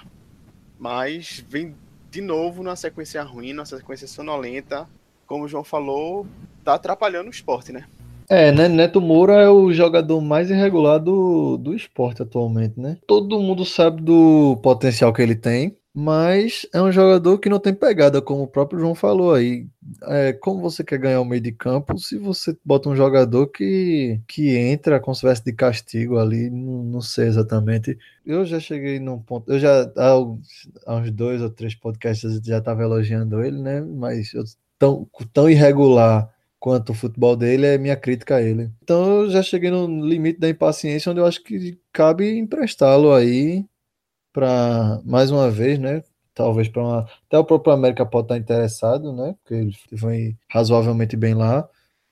mas 0.78 1.44
vem 1.48 1.74
de 2.08 2.20
novo 2.20 2.62
numa 2.62 2.76
sequência 2.76 3.20
ruim, 3.24 3.52
numa 3.52 3.66
sequência 3.66 4.06
sonolenta. 4.06 4.88
Como 5.26 5.46
o 5.46 5.48
João 5.48 5.64
falou, 5.64 6.28
tá 6.62 6.74
atrapalhando 6.74 7.26
o 7.26 7.32
esporte, 7.32 7.72
né? 7.72 7.84
É, 8.28 8.52
né? 8.52 8.68
Neto 8.68 9.00
Moura 9.00 9.42
é 9.42 9.48
o 9.48 9.72
jogador 9.72 10.20
mais 10.20 10.48
irregular 10.48 11.00
do, 11.00 11.56
do 11.56 11.74
esporte 11.74 12.22
atualmente, 12.22 12.78
né? 12.78 12.98
Todo 13.04 13.40
mundo 13.40 13.64
sabe 13.64 14.00
do 14.00 14.56
potencial 14.62 15.12
que 15.12 15.22
ele 15.22 15.34
tem, 15.34 15.76
mas 15.94 16.66
é 16.72 16.80
um 16.80 16.90
jogador 16.90 17.38
que 17.38 17.48
não 17.50 17.58
tem 17.58 17.74
pegada, 17.74 18.22
como 18.22 18.44
o 18.44 18.48
próprio 18.48 18.80
João 18.80 18.94
falou 18.94 19.34
aí. 19.34 19.66
É, 20.04 20.32
como 20.32 20.60
você 20.60 20.82
quer 20.82 20.98
ganhar 20.98 21.20
o 21.20 21.24
meio 21.24 21.42
de 21.42 21.52
campo 21.52 21.98
se 21.98 22.16
você 22.16 22.56
bota 22.64 22.88
um 22.88 22.96
jogador 22.96 23.48
que, 23.48 24.20
que 24.26 24.56
entra 24.56 24.98
com 24.98 25.12
espécie 25.12 25.44
de 25.44 25.52
castigo 25.52 26.18
ali, 26.18 26.48
não, 26.48 26.82
não 26.84 27.00
sei 27.02 27.26
exatamente. 27.26 27.98
Eu 28.24 28.44
já 28.46 28.58
cheguei 28.58 28.98
num 28.98 29.18
ponto, 29.18 29.52
eu 29.52 29.58
já 29.58 29.82
há, 29.96 30.12
há 30.86 30.96
uns 30.96 31.10
dois 31.10 31.42
ou 31.42 31.50
três 31.50 31.74
podcasts 31.74 32.40
já 32.42 32.58
estava 32.58 32.82
elogiando 32.82 33.42
ele, 33.44 33.60
né? 33.60 33.80
Mas 33.82 34.32
eu, 34.32 34.44
tão, 34.78 35.08
tão 35.32 35.50
irregular 35.50 36.32
quanto 36.58 36.90
o 36.90 36.94
futebol 36.94 37.36
dele 37.36 37.66
é 37.66 37.76
minha 37.76 37.96
crítica 37.96 38.36
a 38.36 38.42
ele. 38.42 38.70
Então 38.82 39.22
eu 39.22 39.30
já 39.30 39.42
cheguei 39.42 39.70
no 39.70 39.86
limite 40.06 40.38
da 40.40 40.48
impaciência 40.48 41.10
onde 41.10 41.20
eu 41.20 41.26
acho 41.26 41.42
que 41.42 41.78
cabe 41.92 42.38
emprestá-lo 42.38 43.12
aí 43.12 43.66
para 44.32 45.00
mais 45.04 45.30
uma 45.30 45.50
vez, 45.50 45.78
né, 45.78 46.02
talvez 46.34 46.68
para 46.68 46.82
uma. 46.82 47.00
Até 47.28 47.38
o 47.38 47.44
próprio 47.44 47.72
América 47.74 48.06
pode 48.06 48.26
estar 48.26 48.38
interessado, 48.38 49.12
né? 49.12 49.34
Porque 49.42 49.54
ele 49.54 49.98
foi 49.98 50.36
razoavelmente 50.50 51.16
bem 51.16 51.34
lá. 51.34 51.68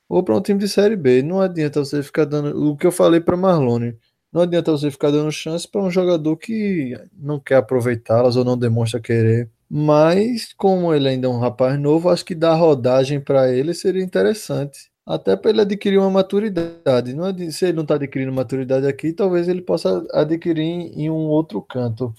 Ou 0.08 0.22
para 0.24 0.36
um 0.36 0.40
time 0.42 0.58
de 0.60 0.68
Série 0.68 0.96
B. 0.96 1.22
Não 1.22 1.40
adianta 1.40 1.80
você 1.84 2.02
ficar 2.02 2.24
dando. 2.26 2.70
O 2.72 2.76
que 2.76 2.86
eu 2.86 2.92
falei 2.92 3.20
para 3.20 3.36
Marlone. 3.36 3.96
Não 4.32 4.42
adianta 4.42 4.72
você 4.72 4.90
ficar 4.90 5.10
dando 5.10 5.30
chance 5.32 5.68
para 5.68 5.82
um 5.82 5.90
jogador 5.90 6.36
que 6.36 6.94
não 7.14 7.40
quer 7.40 7.56
aproveitá-las 7.56 8.36
ou 8.36 8.44
não 8.44 8.58
demonstra 8.58 9.00
querer. 9.00 9.50
Mas, 9.68 10.52
como 10.54 10.94
ele 10.94 11.08
ainda 11.08 11.26
é 11.28 11.30
um 11.30 11.38
rapaz 11.40 11.78
novo, 11.80 12.08
acho 12.10 12.24
que 12.24 12.34
dar 12.34 12.54
rodagem 12.54 13.20
para 13.20 13.52
ele 13.52 13.74
seria 13.74 14.02
interessante. 14.04 14.89
Até 15.06 15.36
para 15.36 15.50
ele 15.50 15.60
adquirir 15.62 15.98
uma 15.98 16.10
maturidade. 16.10 17.14
Não, 17.14 17.36
se 17.50 17.64
ele 17.64 17.72
não 17.72 17.82
está 17.82 17.94
adquirindo 17.94 18.32
maturidade 18.32 18.86
aqui, 18.86 19.12
talvez 19.12 19.48
ele 19.48 19.62
possa 19.62 20.06
adquirir 20.12 20.62
em 20.62 21.10
um 21.10 21.28
outro 21.28 21.60
canto. 21.60 22.14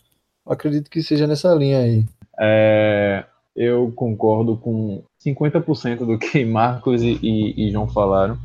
Acredito 0.46 0.89
que 0.89 1.02
seja 1.04 1.28
nessa 1.28 1.54
linha 1.54 1.80
aí. 1.80 2.06
É, 2.39 3.24
eu 3.56 3.91
concordo 3.96 4.58
com 4.58 5.04
50% 5.26 6.06
do 6.06 6.17
que 6.17 6.44
Marcos 6.46 7.02
e, 7.02 7.20
e, 7.22 7.67
e 7.67 7.72
João 7.72 7.88
falaram. 7.88 8.38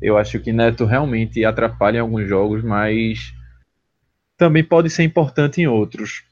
Eu 0.00 0.18
acho 0.18 0.40
que 0.40 0.52
Neto 0.52 0.84
realmente 0.84 1.44
atrapalha 1.44 1.98
em 1.98 2.00
alguns 2.00 2.28
jogos, 2.28 2.62
mas 2.62 3.32
também 4.36 4.64
pode 4.64 4.90
ser 4.90 5.04
importante 5.04 5.60
em 5.60 5.66
outros. 5.66 6.24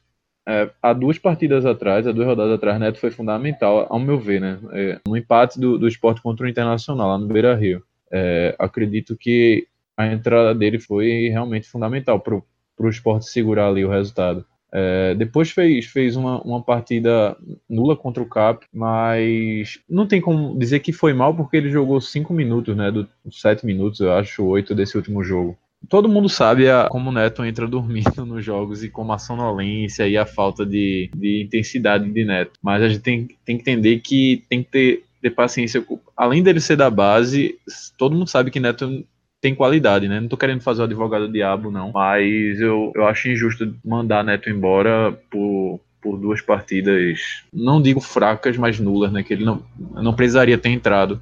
É, 0.49 0.71
há 0.83 0.93
duas 0.93 1.19
partidas 1.19 1.67
atrás, 1.67 2.07
há 2.07 2.13
duas 2.13 2.27
rodadas 2.27 2.55
atrás, 2.55 2.81
Neto 2.81 2.99
foi 2.99 3.11
fundamental, 3.11 3.87
ao 3.89 3.99
meu 3.99 4.19
ver, 4.19 4.41
né? 4.41 4.59
É, 4.73 5.01
no 5.07 5.17
empate 5.17 5.61
do, 5.61 5.79
do 5.79 5.87
esporte 5.87 6.23
contra 6.23 6.47
o 6.47 6.49
Internacional, 6.49 7.09
lá 7.09 7.19
no 7.19 7.27
Beira 7.27 7.55
Rio. 7.55 7.83
É, 8.11 8.55
acredito 8.59 9.17
que 9.17 9.67
a 9.97 10.07
entrada 10.07 10.55
dele 10.55 10.79
foi 10.79 11.29
realmente 11.29 11.69
fundamental 11.69 12.19
para 12.19 12.35
o 12.35 12.89
esporte 12.89 13.27
segurar 13.27 13.69
ali 13.69 13.85
o 13.85 13.91
resultado. 13.91 14.45
É, 14.73 15.15
depois 15.17 15.51
fez, 15.51 15.87
fez 15.87 16.17
uma, 16.17 16.41
uma 16.43 16.63
partida 16.63 17.37
nula 17.69 17.97
contra 17.97 18.23
o 18.23 18.29
Cap, 18.29 18.65
mas 18.73 19.81
não 19.89 20.07
tem 20.07 20.21
como 20.21 20.57
dizer 20.59 20.81
que 20.81 20.93
foi 20.93 21.13
mal 21.13 21.35
porque 21.35 21.57
ele 21.57 21.71
jogou 21.71 22.01
cinco 22.01 22.33
minutos, 22.33 22.77
né? 22.77 22.91
Dos 22.91 23.09
sete 23.41 23.67
minutos, 23.67 24.01
eu 24.01 24.13
acho, 24.13 24.45
oito 24.45 24.75
desse 24.75 24.97
último 24.97 25.23
jogo. 25.25 25.59
Todo 25.89 26.09
mundo 26.09 26.29
sabe 26.29 26.69
a, 26.71 26.89
como 26.89 27.11
o 27.11 27.13
Neto 27.13 27.45
entra 27.45 27.67
dormindo 27.67 28.25
nos 28.27 28.45
jogos 28.45 28.85
e 28.85 28.89
como 28.89 29.13
a 29.13 29.19
sonolência 29.19 30.07
e 30.07 30.17
a 30.17 30.27
falta 30.27 30.65
de, 30.65 31.11
de 31.15 31.43
intensidade 31.43 32.11
de 32.11 32.25
Neto. 32.25 32.53
Mas 32.63 32.83
a 32.83 32.89
gente 32.89 33.01
tem, 33.01 33.29
tem 33.45 33.57
que 33.57 33.63
entender 33.63 33.99
que 34.01 34.45
tem 34.49 34.63
que 34.63 34.71
ter, 34.71 35.05
ter 35.21 35.31
paciência. 35.31 35.85
Além 36.17 36.43
dele 36.43 36.61
ser 36.61 36.77
da 36.77 36.91
base, 36.91 37.59
todo 37.97 38.15
mundo 38.15 38.29
sabe 38.29 38.51
que 38.51 38.61
Neto 38.61 39.05
tem 39.41 39.55
qualidade, 39.55 40.07
né? 40.07 40.21
Não 40.21 40.29
tô 40.29 40.37
querendo 40.37 40.61
fazer 40.61 40.83
o 40.83 40.85
advogado 40.85 41.31
diabo, 41.31 41.71
não. 41.71 41.93
Mas 41.93 42.61
eu, 42.61 42.93
eu 42.95 43.07
acho 43.07 43.29
injusto 43.29 43.75
mandar 43.85 44.23
Neto 44.23 44.51
embora 44.51 45.19
por, 45.31 45.81
por 46.01 46.19
duas 46.19 46.43
partidas, 46.43 47.43
não 47.53 47.81
digo 47.81 48.01
fracas, 48.01 48.57
mas 48.57 48.79
nulas, 48.79 49.11
né? 49.11 49.23
Que 49.23 49.33
ele 49.33 49.45
não, 49.45 49.63
não 49.95 50.15
precisaria 50.15 50.59
ter 50.59 50.69
entrado. 50.69 51.21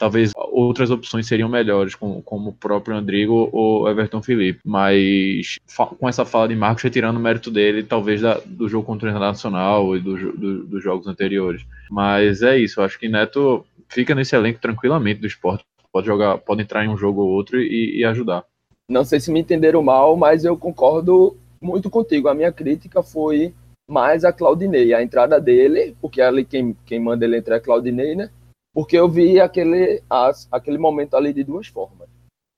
Talvez 0.00 0.32
outras 0.34 0.90
opções 0.90 1.26
seriam 1.26 1.46
melhores, 1.46 1.94
como, 1.94 2.22
como 2.22 2.50
o 2.50 2.54
próprio 2.54 2.96
Andrigo 2.96 3.50
ou 3.52 3.86
Everton 3.86 4.22
Felipe. 4.22 4.60
Mas 4.64 5.58
com 5.98 6.08
essa 6.08 6.24
fala 6.24 6.48
de 6.48 6.56
Marcos, 6.56 6.82
retirando 6.82 7.20
o 7.20 7.22
mérito 7.22 7.50
dele, 7.50 7.82
talvez 7.82 8.22
da, 8.22 8.40
do 8.46 8.66
jogo 8.66 8.86
contra 8.86 9.08
o 9.08 9.10
Internacional 9.10 9.94
e 9.94 10.00
do, 10.00 10.32
do, 10.32 10.64
dos 10.64 10.82
jogos 10.82 11.06
anteriores. 11.06 11.66
Mas 11.90 12.40
é 12.40 12.58
isso, 12.58 12.80
eu 12.80 12.84
acho 12.84 12.98
que 12.98 13.10
Neto 13.10 13.64
fica 13.90 14.14
nesse 14.14 14.34
elenco 14.34 14.58
tranquilamente 14.58 15.20
do 15.20 15.26
esporte 15.26 15.64
pode 15.92 16.06
jogar, 16.06 16.38
pode 16.38 16.62
entrar 16.62 16.84
em 16.84 16.88
um 16.88 16.96
jogo 16.96 17.22
ou 17.22 17.28
outro 17.28 17.60
e, 17.60 17.98
e 17.98 18.04
ajudar. 18.04 18.44
Não 18.88 19.04
sei 19.04 19.20
se 19.20 19.30
me 19.30 19.40
entenderam 19.40 19.82
mal, 19.82 20.16
mas 20.16 20.44
eu 20.44 20.56
concordo 20.56 21.36
muito 21.60 21.90
contigo. 21.90 22.28
A 22.28 22.34
minha 22.34 22.52
crítica 22.52 23.02
foi 23.02 23.54
mais 23.88 24.24
a 24.24 24.32
Claudinei, 24.32 24.94
a 24.94 25.02
entrada 25.02 25.40
dele, 25.40 25.96
porque 26.00 26.20
ali 26.20 26.44
quem, 26.44 26.76
quem 26.86 27.00
manda 27.00 27.24
ele 27.24 27.38
entrar 27.38 27.56
é 27.56 27.60
Claudinei, 27.60 28.14
né? 28.14 28.30
Porque 28.72 28.96
eu 28.96 29.08
vi 29.08 29.40
aquele, 29.40 30.02
as, 30.08 30.48
aquele 30.50 30.78
momento 30.78 31.16
ali 31.16 31.32
de 31.32 31.44
duas 31.44 31.66
formas. 31.66 32.08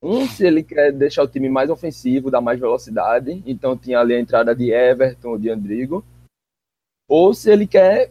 Um, 0.03 0.27
se 0.27 0.45
ele 0.45 0.63
quer 0.63 0.93
deixar 0.93 1.23
o 1.23 1.29
time 1.29 1.49
mais 1.49 1.71
ofensivo, 1.71 2.31
dar 2.31 2.41
mais 2.41 2.59
velocidade, 2.59 3.43
então 3.47 3.77
tinha 3.77 4.01
ali 4.01 4.15
a 4.15 4.21
entrada 4.21 4.55
de 4.55 4.71
Everton, 4.71 5.39
de 5.39 5.49
Andrigo. 5.49 6.05
Ou 7.09 7.33
se 7.33 7.51
ele 7.51 7.67
quer 7.67 8.11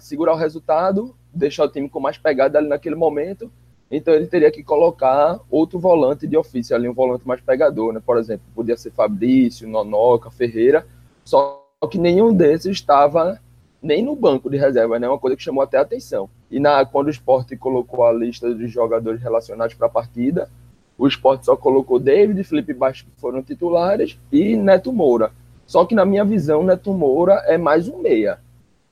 segurar 0.00 0.34
o 0.34 0.38
resultado, 0.38 1.14
deixar 1.32 1.64
o 1.64 1.68
time 1.68 1.88
com 1.88 2.00
mais 2.00 2.18
pegada 2.18 2.58
ali 2.58 2.68
naquele 2.68 2.96
momento 2.96 3.50
então 3.90 4.14
ele 4.14 4.28
teria 4.28 4.52
que 4.52 4.62
colocar 4.62 5.40
outro 5.50 5.78
volante 5.78 6.26
de 6.26 6.36
ofício 6.36 6.76
ali, 6.76 6.88
um 6.88 6.94
volante 6.94 7.26
mais 7.26 7.40
pegador, 7.40 7.92
né? 7.92 8.00
Por 8.04 8.18
exemplo, 8.18 8.46
podia 8.54 8.76
ser 8.76 8.92
Fabrício, 8.92 9.68
Nonoca, 9.68 10.30
Ferreira, 10.30 10.86
só 11.24 11.66
que 11.90 11.98
nenhum 11.98 12.32
desses 12.32 12.76
estava 12.76 13.40
nem 13.82 14.02
no 14.02 14.14
banco 14.14 14.48
de 14.48 14.56
reserva, 14.56 14.98
né? 14.98 15.08
Uma 15.08 15.18
coisa 15.18 15.36
que 15.36 15.42
chamou 15.42 15.62
até 15.62 15.76
a 15.76 15.80
atenção. 15.80 16.30
E 16.50 16.58
na, 16.58 16.84
quando 16.84 17.06
o 17.06 17.10
esporte 17.10 17.56
colocou 17.56 18.04
a 18.04 18.12
lista 18.12 18.52
de 18.54 18.66
jogadores 18.66 19.22
relacionados 19.22 19.74
para 19.74 19.86
a 19.86 19.90
partida, 19.90 20.50
o 20.98 21.06
esporte 21.06 21.46
só 21.46 21.56
colocou 21.56 21.98
David 21.98 22.42
Felipe 22.44 22.74
Baixo, 22.74 23.04
que 23.04 23.20
foram 23.20 23.42
titulares, 23.42 24.18
e 24.30 24.56
Neto 24.56 24.92
Moura. 24.92 25.32
Só 25.66 25.84
que 25.84 25.94
na 25.94 26.04
minha 26.04 26.24
visão, 26.24 26.64
Neto 26.64 26.92
Moura 26.92 27.34
é 27.46 27.56
mais 27.56 27.88
um 27.88 27.98
meia. 27.98 28.40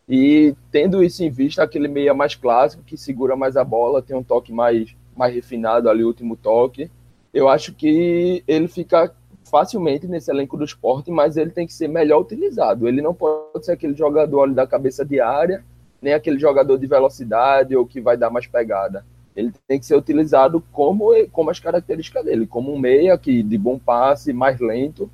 E 0.09 0.55
tendo 0.71 1.03
isso 1.03 1.23
em 1.23 1.29
vista, 1.29 1.63
aquele 1.63 1.89
meia 1.89 2.15
mais 2.15 2.35
clássico, 2.35 2.83
que 2.83 2.97
segura 2.97 3.37
mais 3.37 3.57
a 3.57 3.65
bola, 3.65 4.01
tem 4.01 4.17
um 4.17 4.23
toque 4.23 4.53
mais, 4.53 4.95
mais 5.17 5.35
refinado 5.35 5.91
ali, 5.91 6.03
o 6.03 6.07
último 6.07 6.37
toque, 6.37 6.91
eu 7.35 7.49
acho 7.49 7.75
que 7.75 8.43
ele 8.49 8.69
fica 8.69 9.13
facilmente 9.45 10.07
nesse 10.07 10.31
elenco 10.31 10.57
do 10.57 10.65
esporte, 10.65 11.11
mas 11.11 11.37
ele 11.37 11.51
tem 11.51 11.67
que 11.67 11.73
ser 11.73 11.89
melhor 11.89 12.21
utilizado. 12.21 12.89
Ele 12.89 13.03
não 13.03 13.13
pode 13.13 13.65
ser 13.65 13.73
aquele 13.73 13.95
jogador 13.95 14.43
ali 14.43 14.55
da 14.55 14.67
cabeça 14.67 15.05
de 15.05 15.21
área, 15.21 15.63
nem 16.01 16.15
aquele 16.15 16.39
jogador 16.39 16.79
de 16.79 16.87
velocidade 16.87 17.77
ou 17.77 17.87
que 17.87 18.01
vai 18.01 18.17
dar 18.17 18.31
mais 18.31 18.47
pegada. 18.47 19.05
Ele 19.35 19.53
tem 19.67 19.79
que 19.79 19.87
ser 19.87 19.97
utilizado 19.97 20.63
como, 20.73 21.11
como 21.31 21.51
as 21.51 21.61
características 21.61 22.25
dele, 22.25 22.47
como 22.47 22.73
um 22.73 22.79
meia 22.79 23.17
que 23.17 23.43
de 23.43 23.57
bom 23.57 23.79
passe, 23.79 24.33
mais 24.33 24.59
lento. 24.59 25.11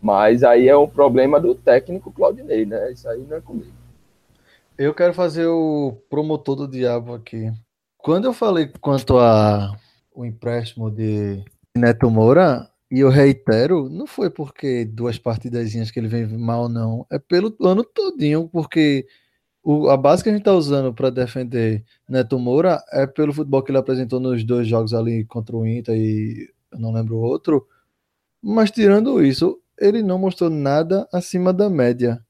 Mas 0.00 0.44
aí 0.44 0.68
é 0.68 0.76
um 0.76 0.88
problema 0.88 1.40
do 1.40 1.54
técnico 1.54 2.12
Claudinei, 2.12 2.64
né? 2.64 2.92
Isso 2.92 3.08
aí 3.08 3.24
não 3.28 3.36
é 3.36 3.40
comigo. 3.40 3.72
Eu 4.78 4.94
quero 4.94 5.14
fazer 5.14 5.46
o 5.46 5.96
promotor 6.08 6.54
do 6.54 6.68
diabo 6.68 7.14
aqui. 7.14 7.50
Quando 7.96 8.26
eu 8.26 8.32
falei 8.32 8.70
quanto 8.80 9.18
a 9.18 9.76
o 10.14 10.24
empréstimo 10.24 10.90
de 10.90 11.44
Neto 11.76 12.10
Moura, 12.10 12.70
e 12.90 13.00
eu 13.00 13.10
reitero, 13.10 13.88
não 13.90 14.06
foi 14.06 14.30
porque 14.30 14.84
duas 14.84 15.18
partidazinhas 15.18 15.90
que 15.90 15.98
ele 15.98 16.08
vem 16.08 16.26
mal, 16.26 16.68
não. 16.68 17.04
É 17.10 17.18
pelo 17.18 17.54
ano 17.60 17.84
todinho, 17.84 18.48
porque 18.48 19.06
o, 19.68 19.90
a 19.90 19.96
base 19.96 20.22
que 20.22 20.28
a 20.28 20.32
gente 20.32 20.42
está 20.42 20.52
usando 20.52 20.94
para 20.94 21.10
defender 21.10 21.84
Neto 22.08 22.38
Moura 22.38 22.80
é 22.92 23.04
pelo 23.04 23.32
futebol 23.32 23.64
que 23.64 23.72
ele 23.72 23.78
apresentou 23.78 24.20
nos 24.20 24.44
dois 24.44 24.68
jogos 24.68 24.94
ali 24.94 25.24
contra 25.24 25.56
o 25.56 25.66
Inter 25.66 25.96
e 25.96 26.48
eu 26.70 26.78
não 26.78 26.92
lembro 26.92 27.16
o 27.16 27.20
outro. 27.20 27.66
Mas 28.40 28.70
tirando 28.70 29.20
isso, 29.24 29.60
ele 29.76 30.04
não 30.04 30.20
mostrou 30.20 30.48
nada 30.48 31.08
acima 31.12 31.52
da 31.52 31.68
média 31.68 32.24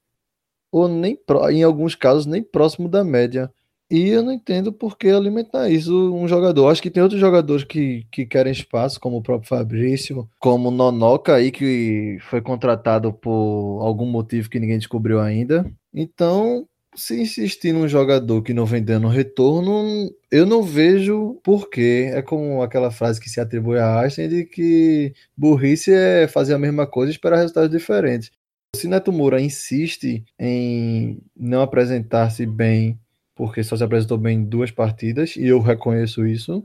ou 0.71 0.87
nem 0.87 1.15
em 1.51 1.61
alguns 1.61 1.93
casos 1.93 2.25
nem 2.25 2.41
próximo 2.41 2.89
da 2.89 3.03
média. 3.03 3.53
E 3.87 4.09
eu 4.09 4.23
não 4.23 4.31
entendo 4.31 4.73
por 4.73 4.97
que 4.97 5.07
alimentar 5.07 5.69
isso 5.69 6.11
um 6.11 6.27
jogador. 6.27 6.69
Acho 6.69 6.81
que 6.81 6.89
tem 6.89 7.03
outros 7.03 7.21
jogadores 7.21 7.63
que, 7.63 8.07
que 8.11 8.25
querem 8.25 8.51
espaço, 8.51 8.99
como 8.99 9.17
o 9.17 9.21
próprio 9.21 9.47
Fabrício, 9.47 10.27
como 10.39 10.69
o 10.69 10.71
Nonoca 10.71 11.35
aí, 11.35 11.51
que 11.51 12.17
foi 12.31 12.41
contratado 12.41 13.13
por 13.13 13.79
algum 13.83 14.07
motivo 14.07 14.49
que 14.49 14.59
ninguém 14.59 14.79
descobriu 14.79 15.19
ainda. 15.19 15.71
Então, 15.93 16.67
se 16.97 17.21
insistir 17.21 17.71
num 17.73 17.87
jogador 17.87 18.41
que 18.41 18.55
não 18.55 18.65
vem 18.65 18.83
dando 18.83 19.07
retorno, 19.07 20.11
eu 20.31 20.47
não 20.47 20.63
vejo 20.63 21.39
porquê. 21.43 22.09
É 22.11 22.23
como 22.23 22.63
aquela 22.63 22.89
frase 22.89 23.21
que 23.21 23.29
se 23.29 23.39
atribui 23.39 23.77
a 23.77 24.01
Einstein 24.01 24.27
de 24.27 24.43
que 24.45 25.13
burrice 25.37 25.93
é 25.93 26.27
fazer 26.27 26.55
a 26.55 26.59
mesma 26.59 26.87
coisa 26.87 27.11
e 27.11 27.13
esperar 27.13 27.37
resultados 27.37 27.69
diferentes. 27.69 28.31
Se 28.75 28.87
Neto 28.87 29.13
Moura 29.13 29.39
insiste 29.39 30.25
em 30.39 31.21
não 31.35 31.61
apresentar-se 31.61 32.47
bem, 32.47 32.99
porque 33.35 33.63
só 33.63 33.77
se 33.77 33.83
apresentou 33.83 34.17
bem 34.17 34.39
em 34.39 34.43
duas 34.43 34.71
partidas, 34.71 35.35
e 35.35 35.45
eu 35.45 35.59
reconheço 35.59 36.25
isso, 36.25 36.63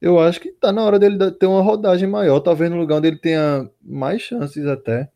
eu 0.00 0.18
acho 0.18 0.40
que 0.40 0.48
está 0.48 0.72
na 0.72 0.82
hora 0.82 0.98
dele 0.98 1.30
ter 1.30 1.46
uma 1.46 1.62
rodagem 1.62 2.08
maior, 2.08 2.40
talvez 2.40 2.68
no 2.68 2.78
lugar 2.78 2.96
onde 2.98 3.06
ele 3.08 3.18
tenha 3.18 3.70
mais 3.80 4.22
chances 4.22 4.66
até. 4.66 5.08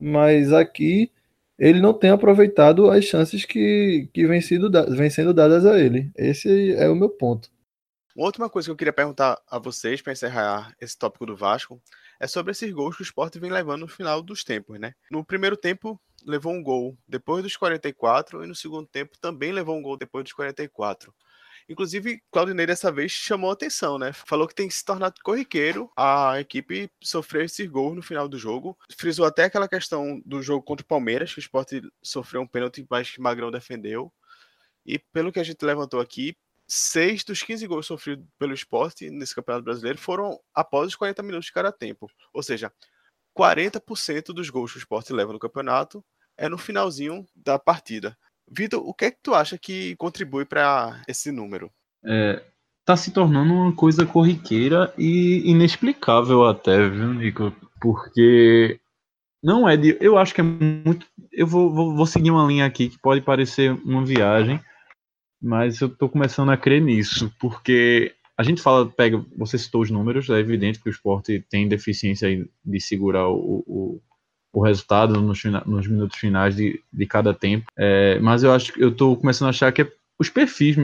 Mas 0.00 0.52
aqui 0.52 1.12
ele 1.58 1.80
não 1.80 1.92
tem 1.92 2.10
aproveitado 2.10 2.90
as 2.90 3.04
chances 3.04 3.44
que, 3.44 4.08
que 4.12 4.26
vem, 4.26 4.40
sido, 4.40 4.70
vem 4.96 5.10
sendo 5.10 5.34
dadas 5.34 5.64
a 5.66 5.78
ele. 5.78 6.10
Esse 6.16 6.74
é 6.74 6.88
o 6.88 6.96
meu 6.96 7.10
ponto. 7.10 7.50
Uma 8.14 8.26
última 8.26 8.50
coisa 8.50 8.66
que 8.66 8.72
eu 8.72 8.76
queria 8.76 8.92
perguntar 8.92 9.40
a 9.48 9.58
vocês 9.58 10.02
para 10.02 10.12
encerrar 10.12 10.74
esse 10.78 10.98
tópico 10.98 11.24
do 11.24 11.36
Vasco 11.36 11.80
é 12.20 12.26
sobre 12.26 12.52
esses 12.52 12.70
gols 12.70 12.94
que 12.94 13.02
o 13.02 13.04
Sport 13.04 13.36
vem 13.38 13.50
levando 13.50 13.80
no 13.80 13.88
final 13.88 14.22
dos 14.22 14.44
tempos, 14.44 14.78
né? 14.78 14.94
No 15.10 15.24
primeiro 15.24 15.56
tempo 15.56 16.00
levou 16.24 16.52
um 16.52 16.62
gol 16.62 16.96
depois 17.08 17.42
dos 17.42 17.56
44 17.56 18.44
e 18.44 18.46
no 18.46 18.54
segundo 18.54 18.86
tempo 18.86 19.18
também 19.18 19.50
levou 19.50 19.76
um 19.76 19.82
gol 19.82 19.96
depois 19.96 20.24
dos 20.24 20.32
44. 20.34 21.12
Inclusive, 21.68 22.22
Claudinei 22.30 22.66
dessa 22.66 22.90
vez 22.90 23.12
chamou 23.12 23.50
atenção, 23.50 23.98
né? 23.98 24.12
Falou 24.12 24.46
que 24.48 24.54
tem 24.54 24.68
se 24.68 24.84
tornado 24.84 25.20
corriqueiro 25.22 25.90
a 25.96 26.40
equipe 26.40 26.90
sofrer 27.02 27.44
esses 27.44 27.66
gols 27.68 27.96
no 27.96 28.02
final 28.02 28.28
do 28.28 28.38
jogo. 28.38 28.76
Frisou 28.96 29.24
até 29.24 29.44
aquela 29.44 29.68
questão 29.68 30.20
do 30.24 30.42
jogo 30.42 30.62
contra 30.62 30.84
o 30.84 30.88
Palmeiras, 30.88 31.32
que 31.32 31.38
o 31.38 31.40
Sport 31.40 31.72
sofreu 32.02 32.42
um 32.42 32.46
pênalti, 32.46 32.86
mas 32.90 33.10
que 33.10 33.20
Magrão 33.20 33.50
defendeu. 33.50 34.12
E 34.84 34.98
pelo 34.98 35.32
que 35.32 35.40
a 35.40 35.44
gente 35.44 35.64
levantou 35.64 36.00
aqui, 36.00 36.36
seis 36.66 37.22
dos 37.22 37.42
15 37.42 37.66
gols 37.66 37.86
sofridos 37.86 38.26
pelo 38.38 38.54
esporte 38.54 39.10
nesse 39.10 39.34
Campeonato 39.34 39.64
Brasileiro 39.64 39.98
foram 39.98 40.40
após 40.54 40.88
os 40.88 40.96
40 40.96 41.22
minutos 41.22 41.46
de 41.46 41.52
cada 41.52 41.70
tempo. 41.70 42.10
Ou 42.32 42.42
seja, 42.42 42.72
40% 43.36 44.32
dos 44.32 44.50
gols 44.50 44.72
que 44.72 44.78
o 44.78 44.80
esporte 44.80 45.12
leva 45.12 45.32
no 45.32 45.38
campeonato 45.38 46.04
é 46.36 46.48
no 46.48 46.58
finalzinho 46.58 47.26
da 47.34 47.58
partida. 47.58 48.16
Vitor, 48.56 48.86
o 48.86 48.92
que 48.92 49.06
é 49.06 49.10
que 49.10 49.18
tu 49.22 49.34
acha 49.34 49.56
que 49.56 49.96
contribui 49.96 50.44
para 50.44 51.02
esse 51.08 51.32
número? 51.32 51.70
É, 52.04 52.42
tá 52.84 52.96
se 52.96 53.10
tornando 53.10 53.52
uma 53.54 53.74
coisa 53.74 54.04
corriqueira 54.04 54.92
e 54.98 55.50
inexplicável 55.50 56.44
até, 56.44 56.88
viu, 56.88 57.14
Nico? 57.14 57.54
Porque 57.80 58.78
não 59.42 59.68
é 59.68 59.76
de. 59.76 59.96
Eu 60.00 60.18
acho 60.18 60.34
que 60.34 60.40
é 60.40 60.44
muito. 60.44 61.06
Eu 61.32 61.46
vou, 61.46 61.72
vou, 61.72 61.96
vou 61.96 62.06
seguir 62.06 62.30
uma 62.30 62.46
linha 62.46 62.66
aqui 62.66 62.88
que 62.90 62.98
pode 62.98 63.20
parecer 63.22 63.72
uma 63.84 64.04
viagem, 64.04 64.60
mas 65.40 65.80
eu 65.80 65.88
tô 65.88 66.08
começando 66.08 66.50
a 66.50 66.56
crer 66.56 66.82
nisso, 66.82 67.32
porque 67.40 68.14
a 68.36 68.42
gente 68.42 68.60
fala, 68.60 68.88
pega, 68.88 69.24
você 69.36 69.56
citou 69.58 69.82
os 69.82 69.90
números, 69.90 70.28
é 70.28 70.38
evidente 70.38 70.80
que 70.80 70.88
o 70.88 70.90
esporte 70.90 71.44
tem 71.48 71.68
deficiência 71.68 72.28
de 72.64 72.80
segurar 72.80 73.28
o, 73.28 73.64
o, 73.66 74.00
o 74.52 74.62
resultado 74.62 75.20
nos, 75.20 75.42
nos, 75.66 75.86
minutos 75.86 76.18
finais 76.18 76.54
de, 76.54 76.80
de 76.92 77.06
cada 77.06 77.32
tempo, 77.32 77.66
é, 77.76 78.18
mas 78.20 78.42
eu 78.42 78.52
acho 78.52 78.72
que 78.72 78.82
eu 78.82 78.94
tô 78.94 79.16
começando 79.16 79.46
a 79.46 79.50
achar 79.50 79.72
que 79.72 79.82
é 79.82 79.92
os 80.18 80.28
perfis, 80.28 80.76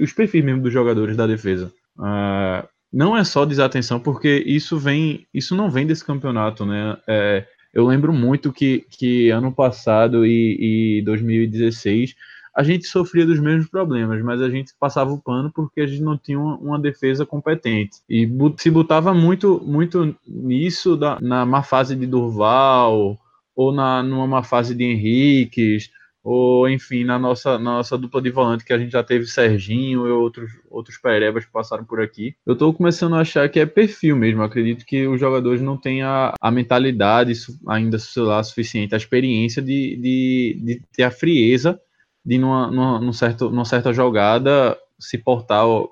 os 0.00 0.12
perfis 0.12 0.44
mesmo 0.44 0.62
dos 0.62 0.72
jogadores 0.72 1.16
da 1.16 1.26
defesa. 1.26 1.72
Uh, 1.98 2.66
não 2.92 3.16
é 3.16 3.22
só 3.22 3.44
desatenção, 3.44 4.00
porque 4.00 4.42
isso 4.46 4.78
vem, 4.78 5.26
isso 5.34 5.54
não 5.54 5.70
vem 5.70 5.86
desse 5.86 6.04
campeonato, 6.04 6.64
né? 6.64 6.96
É, 7.06 7.44
eu 7.74 7.86
lembro 7.86 8.12
muito 8.12 8.52
que, 8.52 8.86
que 8.90 9.28
ano 9.30 9.52
passado 9.52 10.24
e, 10.24 11.00
e 11.00 11.02
2016 11.02 12.14
a 12.58 12.64
gente 12.64 12.88
sofria 12.88 13.24
dos 13.24 13.38
mesmos 13.38 13.68
problemas, 13.68 14.20
mas 14.20 14.42
a 14.42 14.50
gente 14.50 14.72
passava 14.80 15.12
o 15.12 15.22
pano 15.22 15.48
porque 15.54 15.80
a 15.80 15.86
gente 15.86 16.02
não 16.02 16.18
tinha 16.18 16.40
uma, 16.40 16.56
uma 16.56 16.78
defesa 16.78 17.24
competente. 17.24 17.98
E 18.10 18.28
se 18.56 18.68
botava 18.68 19.14
muito, 19.14 19.62
muito 19.64 20.12
nisso 20.26 20.96
da, 20.96 21.20
na 21.20 21.46
má 21.46 21.62
fase 21.62 21.94
de 21.94 22.04
Durval, 22.04 23.16
ou 23.54 23.72
na, 23.72 24.02
numa 24.02 24.26
má 24.26 24.42
fase 24.42 24.74
de 24.74 24.82
Henriques, 24.82 25.88
ou 26.20 26.68
enfim, 26.68 27.04
na 27.04 27.16
nossa, 27.16 27.60
na 27.60 27.76
nossa 27.76 27.96
dupla 27.96 28.20
de 28.20 28.30
volante 28.30 28.64
que 28.64 28.72
a 28.72 28.78
gente 28.78 28.90
já 28.90 29.04
teve 29.04 29.24
Serginho 29.26 30.08
e 30.08 30.10
outros, 30.10 30.50
outros 30.68 30.98
perebas 30.98 31.44
que 31.44 31.52
passaram 31.52 31.84
por 31.84 32.00
aqui. 32.00 32.34
Eu 32.44 32.54
estou 32.54 32.74
começando 32.74 33.14
a 33.14 33.20
achar 33.20 33.48
que 33.48 33.60
é 33.60 33.66
perfil 33.66 34.16
mesmo. 34.16 34.42
Acredito 34.42 34.84
que 34.84 35.06
os 35.06 35.20
jogadores 35.20 35.62
não 35.62 35.76
têm 35.76 36.02
a, 36.02 36.34
a 36.40 36.50
mentalidade 36.50 37.34
ainda 37.68 38.00
sei 38.00 38.22
lá, 38.24 38.42
suficiente, 38.42 38.94
a 38.94 38.98
experiência 38.98 39.62
de, 39.62 39.96
de, 39.96 40.60
de 40.60 40.82
ter 40.92 41.04
a 41.04 41.10
frieza 41.12 41.80
de 42.28 42.36
numa, 42.36 42.70
numa, 42.70 43.00
numa, 43.00 43.12
certo, 43.14 43.48
numa 43.48 43.64
certa 43.64 43.90
jogada 43.90 44.76
se 45.00 45.16
portar. 45.16 45.66
O, 45.66 45.90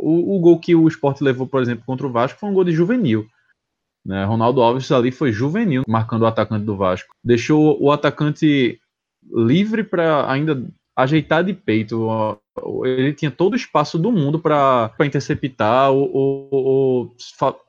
o, 0.00 0.40
gol 0.40 0.58
que 0.58 0.74
o 0.74 0.88
Sport 0.88 1.20
levou, 1.20 1.46
por 1.46 1.62
exemplo, 1.62 1.84
contra 1.86 2.04
o 2.04 2.10
Vasco 2.10 2.40
foi 2.40 2.48
um 2.48 2.52
gol 2.52 2.64
de 2.64 2.72
juvenil. 2.72 3.28
Né? 4.04 4.24
Ronaldo 4.24 4.60
Alves 4.60 4.90
ali 4.90 5.12
foi 5.12 5.30
juvenil, 5.30 5.84
marcando 5.86 6.22
o 6.22 6.26
atacante 6.26 6.64
do 6.64 6.76
Vasco. 6.76 7.14
Deixou 7.22 7.80
o 7.80 7.92
atacante 7.92 8.80
livre 9.32 9.84
para 9.84 10.28
ainda 10.28 10.60
ajeitar 10.98 11.44
de 11.44 11.54
peito. 11.54 12.08
Ele 12.84 13.12
tinha 13.12 13.30
todo 13.30 13.52
o 13.52 13.56
espaço 13.56 13.96
do 13.96 14.10
mundo 14.10 14.40
para 14.40 14.92
interceptar 15.02 15.92
ou, 15.92 16.10
ou, 16.12 16.48
ou, 16.50 17.16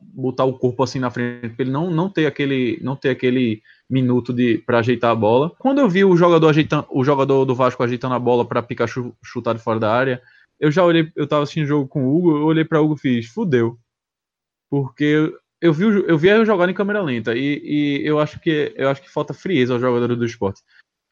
botar 0.01 0.45
o 0.45 0.57
corpo 0.57 0.81
assim 0.81 0.97
na 0.97 1.11
frente, 1.11 1.49
para 1.49 1.63
ele 1.63 1.71
não, 1.71 1.91
não 1.91 2.09
ter 2.09 2.25
aquele 2.25 2.79
não 2.81 2.95
ter 2.95 3.09
aquele 3.09 3.61
minuto 3.87 4.33
de 4.33 4.57
para 4.65 4.79
ajeitar 4.79 5.11
a 5.11 5.15
bola. 5.15 5.51
Quando 5.59 5.79
eu 5.79 5.87
vi 5.87 6.03
o 6.03 6.17
jogador 6.17 6.49
ajeitando, 6.49 6.87
o 6.89 7.03
jogador 7.03 7.45
do 7.45 7.53
Vasco 7.53 7.83
ajeitando 7.83 8.15
a 8.15 8.19
bola 8.19 8.43
para 8.43 8.63
Pikachu 8.63 9.15
chutar 9.23 9.53
de 9.53 9.61
fora 9.61 9.79
da 9.79 9.93
área, 9.93 10.21
eu 10.59 10.71
já 10.71 10.83
olhei, 10.83 11.11
eu 11.15 11.27
tava 11.27 11.43
assistindo 11.43 11.65
o 11.65 11.67
jogo 11.67 11.87
com 11.87 12.05
o 12.05 12.17
Hugo, 12.17 12.37
eu 12.37 12.45
olhei 12.45 12.65
para 12.65 12.81
Hugo 12.81 12.95
e 12.95 12.99
fiz, 12.99 13.27
fudeu. 13.27 13.77
Porque 14.71 15.31
eu 15.61 15.71
vi, 15.71 15.83
eu 15.83 16.17
vi 16.17 16.29
ele 16.29 16.45
jogar 16.45 16.67
em 16.67 16.73
câmera 16.73 17.01
lenta 17.01 17.35
e, 17.35 17.61
e, 17.63 18.07
eu 18.07 18.19
acho 18.19 18.39
que 18.39 18.73
eu 18.75 18.89
acho 18.89 19.01
que 19.01 19.11
falta 19.11 19.33
frieza 19.33 19.73
aos 19.73 19.81
jogadores 19.81 20.17
do 20.17 20.25
esporte. 20.25 20.61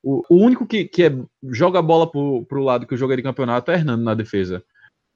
O, 0.07 0.23
o 0.29 0.35
único 0.37 0.65
que, 0.65 0.85
que 0.85 1.03
é, 1.03 1.13
joga 1.51 1.79
a 1.79 1.81
bola 1.81 2.09
pro, 2.09 2.45
pro 2.45 2.63
lado 2.63 2.87
que 2.87 2.95
jogo 2.95 3.11
é 3.11 3.17
de 3.17 3.21
campeonato 3.21 3.69
é 3.69 3.73
Hernando 3.73 4.03
na 4.03 4.13
defesa. 4.13 4.63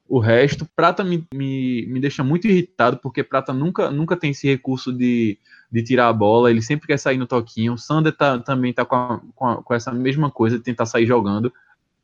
O 0.06 0.19
resto, 0.19 0.67
Prata 0.75 1.01
me, 1.01 1.25
me, 1.34 1.86
me 1.86 1.97
deixa 2.01 2.25
muito 2.25 2.45
irritado, 2.45 2.97
porque 2.97 3.23
Prata 3.23 3.54
nunca, 3.54 3.89
nunca 3.89 4.17
tem 4.17 4.32
esse 4.32 4.45
recurso 4.45 4.91
de, 4.91 5.38
de 5.71 5.82
tirar 5.82 6.10
a 6.10 6.13
bola, 6.13 6.51
ele 6.51 6.62
sempre 6.62 6.88
quer 6.88 6.97
sair 6.97 7.17
no 7.17 7.25
toquinho. 7.25 7.77
Sander 7.77 8.12
tá, 8.12 8.38
também 8.39 8.73
tá 8.73 8.84
com, 8.84 8.95
a, 8.97 9.21
com, 9.34 9.47
a, 9.47 9.63
com, 9.63 9.73
essa 9.73 9.93
mesma 9.93 10.30
coisa 10.30 10.58
de 10.58 10.63
tentar 10.65 10.86
sair 10.86 11.06
jogando. 11.06 11.54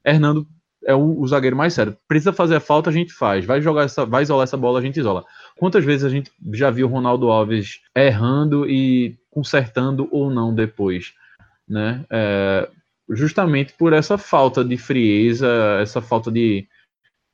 Hernando 0.06 0.48
é 0.86 0.96
o, 0.96 1.20
o, 1.20 1.28
zagueiro 1.28 1.58
mais 1.58 1.74
sério. 1.74 1.98
Precisa 2.08 2.32
fazer 2.32 2.56
a 2.56 2.62
falta, 2.62 2.90
a 2.90 2.94
gente 2.94 3.12
faz. 3.12 3.44
Vai 3.44 3.62
jogar 3.62 3.84
essa, 3.84 4.06
vai 4.06 4.24
isolar 4.24 4.46
essa 4.46 4.56
bola, 4.56 4.80
a 4.80 4.82
gente 4.82 4.98
isola. 4.98 5.26
Quantas 5.58 5.84
vezes 5.84 6.06
a 6.06 6.10
gente 6.10 6.32
já 6.54 6.72
viu 6.72 6.88
Ronaldo 6.88 7.30
Alves 7.30 7.82
errando 7.94 8.66
e 8.66 9.18
consertando 9.30 10.08
ou 10.10 10.32
não 10.32 10.56
depois? 10.56 11.14
né? 11.68 12.06
É, 12.10 12.70
justamente 13.10 13.74
por 13.74 13.94
essa 13.94 14.18
falta 14.18 14.64
de 14.64 14.78
frieza, 14.78 15.48
essa 15.82 16.02
falta 16.02 16.32
de. 16.32 16.68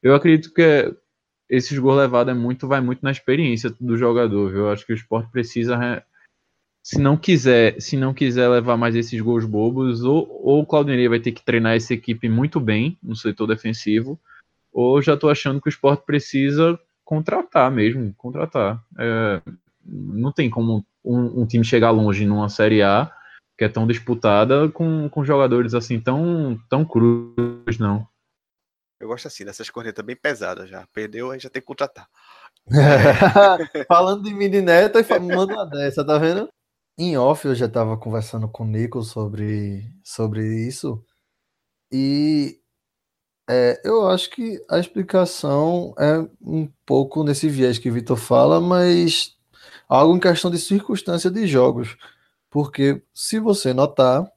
Eu 0.01 0.13
acredito 0.15 0.53
que 0.53 0.93
esses 1.49 1.77
gols 1.77 1.97
levados 1.97 2.33
é 2.33 2.37
muito, 2.37 2.67
vai 2.67 2.81
muito 2.81 3.01
na 3.01 3.11
experiência 3.11 3.69
do 3.79 3.97
jogador. 3.97 4.51
Viu? 4.51 4.61
Eu 4.61 4.71
acho 4.71 4.85
que 4.85 4.93
o 4.93 4.95
esporte 4.95 5.31
precisa. 5.31 6.03
Se 6.83 6.99
não 6.99 7.15
quiser, 7.15 7.79
se 7.79 7.95
não 7.95 8.13
quiser 8.13 8.49
levar 8.49 8.75
mais 8.75 8.95
esses 8.95 9.19
gols 9.21 9.45
bobos, 9.45 10.03
ou, 10.03 10.27
ou 10.43 10.61
o 10.61 10.65
Claudinei 10.65 11.07
vai 11.07 11.19
ter 11.19 11.31
que 11.31 11.43
treinar 11.43 11.75
essa 11.75 11.93
equipe 11.93 12.27
muito 12.27 12.59
bem 12.59 12.97
no 13.01 13.15
setor 13.15 13.47
defensivo, 13.47 14.19
ou 14.71 15.01
já 15.01 15.13
estou 15.13 15.29
achando 15.29 15.61
que 15.61 15.69
o 15.69 15.69
esporte 15.69 16.05
precisa 16.05 16.77
contratar 17.05 17.71
mesmo, 17.71 18.13
contratar. 18.17 18.83
É, 18.99 19.41
não 19.85 20.31
tem 20.33 20.49
como 20.49 20.85
um, 21.03 21.41
um 21.41 21.45
time 21.45 21.63
chegar 21.63 21.91
longe 21.91 22.25
numa 22.25 22.49
Série 22.49 22.81
A 22.81 23.09
que 23.57 23.65
é 23.65 23.69
tão 23.69 23.85
disputada 23.85 24.69
com, 24.69 25.09
com 25.09 25.23
jogadores 25.23 25.73
assim 25.73 25.99
tão, 25.99 26.59
tão 26.69 26.85
cruz, 26.85 27.77
não. 27.77 28.07
Eu 28.99 29.09
gosto 29.09 29.27
assim, 29.27 29.43
dessas 29.43 29.69
cornetas 29.69 30.05
bem 30.05 30.15
pesadas 30.15 30.69
já. 30.69 30.87
Perdeu, 30.93 31.31
aí 31.31 31.39
já 31.39 31.49
tem 31.49 31.61
que 31.61 31.67
contratar. 31.67 32.07
É. 32.71 33.83
Falando 33.85 34.23
de 34.23 34.33
mini 34.33 34.61
neta, 34.61 34.99
manda 35.19 35.53
uma 35.53 35.65
dessa, 35.65 36.05
tá 36.05 36.17
vendo? 36.17 36.49
Em 36.97 37.17
off 37.17 37.45
eu 37.45 37.55
já 37.55 37.67
tava 37.67 37.97
conversando 37.97 38.47
com 38.47 38.63
o 38.63 38.67
Nico 38.67 39.03
sobre, 39.03 39.83
sobre 40.03 40.67
isso. 40.67 41.03
E 41.91 42.59
é, 43.49 43.81
eu 43.83 44.07
acho 44.07 44.29
que 44.29 44.63
a 44.69 44.79
explicação 44.79 45.93
é 45.99 46.19
um 46.41 46.67
pouco 46.85 47.23
nesse 47.23 47.49
viés 47.49 47.77
que 47.77 47.89
o 47.89 47.93
Vitor 47.93 48.15
fala, 48.15 48.61
mas 48.61 49.35
algo 49.89 50.15
em 50.15 50.19
questão 50.19 50.49
de 50.49 50.59
circunstância 50.59 51.29
de 51.29 51.45
jogos. 51.45 51.97
Porque 52.53 53.01
se 53.11 53.39
você 53.39 53.73
notar, 53.73 54.31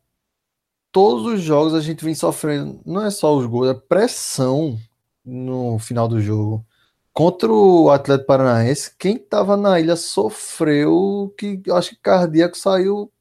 todos 0.91 1.27
os 1.27 1.43
jogos 1.43 1.75
a 1.75 1.83
gente 1.83 2.03
vem 2.03 2.15
sofrendo, 2.15 2.81
não 2.87 3.05
é 3.05 3.11
só 3.11 3.37
os 3.37 3.45
gols, 3.45 3.69
é 3.69 3.75
pressão 3.75 4.79
no 5.23 5.79
final 5.79 6.09
do 6.09 6.19
jogo. 6.19 6.65
Contra 7.13 7.53
o 7.53 7.91
Atlético 7.91 8.27
Paranaense, 8.27 8.97
quem 8.99 9.17
estava 9.17 9.55
na 9.55 9.79
ilha 9.79 9.97
sofreu 9.97 11.35
que 11.37 11.61
acho 11.71 11.91
que 11.91 11.97
cardíaco 11.97 12.57
saiu 12.57 13.13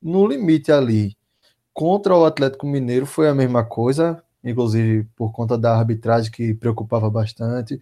no 0.00 0.26
limite 0.26 0.72
ali. 0.72 1.14
Contra 1.74 2.16
o 2.16 2.24
Atlético 2.24 2.66
Mineiro 2.66 3.04
foi 3.04 3.28
a 3.28 3.34
mesma 3.34 3.62
coisa, 3.62 4.24
inclusive 4.42 5.06
por 5.14 5.32
conta 5.32 5.58
da 5.58 5.76
arbitragem 5.76 6.32
que 6.32 6.54
preocupava 6.54 7.10
bastante. 7.10 7.78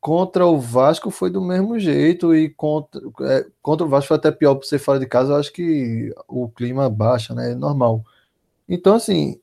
Contra 0.00 0.46
o 0.46 0.58
Vasco 0.60 1.10
foi 1.10 1.30
do 1.30 1.40
mesmo 1.40 1.78
jeito 1.78 2.34
e 2.34 2.48
contra, 2.50 3.00
é, 3.22 3.46
contra 3.60 3.84
o 3.84 3.88
Vasco 3.88 4.08
foi 4.08 4.16
até 4.16 4.30
pior 4.30 4.54
por 4.54 4.64
ser 4.64 4.78
fora 4.78 5.00
de 5.00 5.06
casa. 5.06 5.32
Eu 5.32 5.36
acho 5.36 5.52
que 5.52 6.14
o 6.28 6.48
clima 6.48 6.88
baixa, 6.88 7.34
né? 7.34 7.52
É 7.52 7.54
normal. 7.54 8.04
Então, 8.68 8.94
assim, 8.94 9.40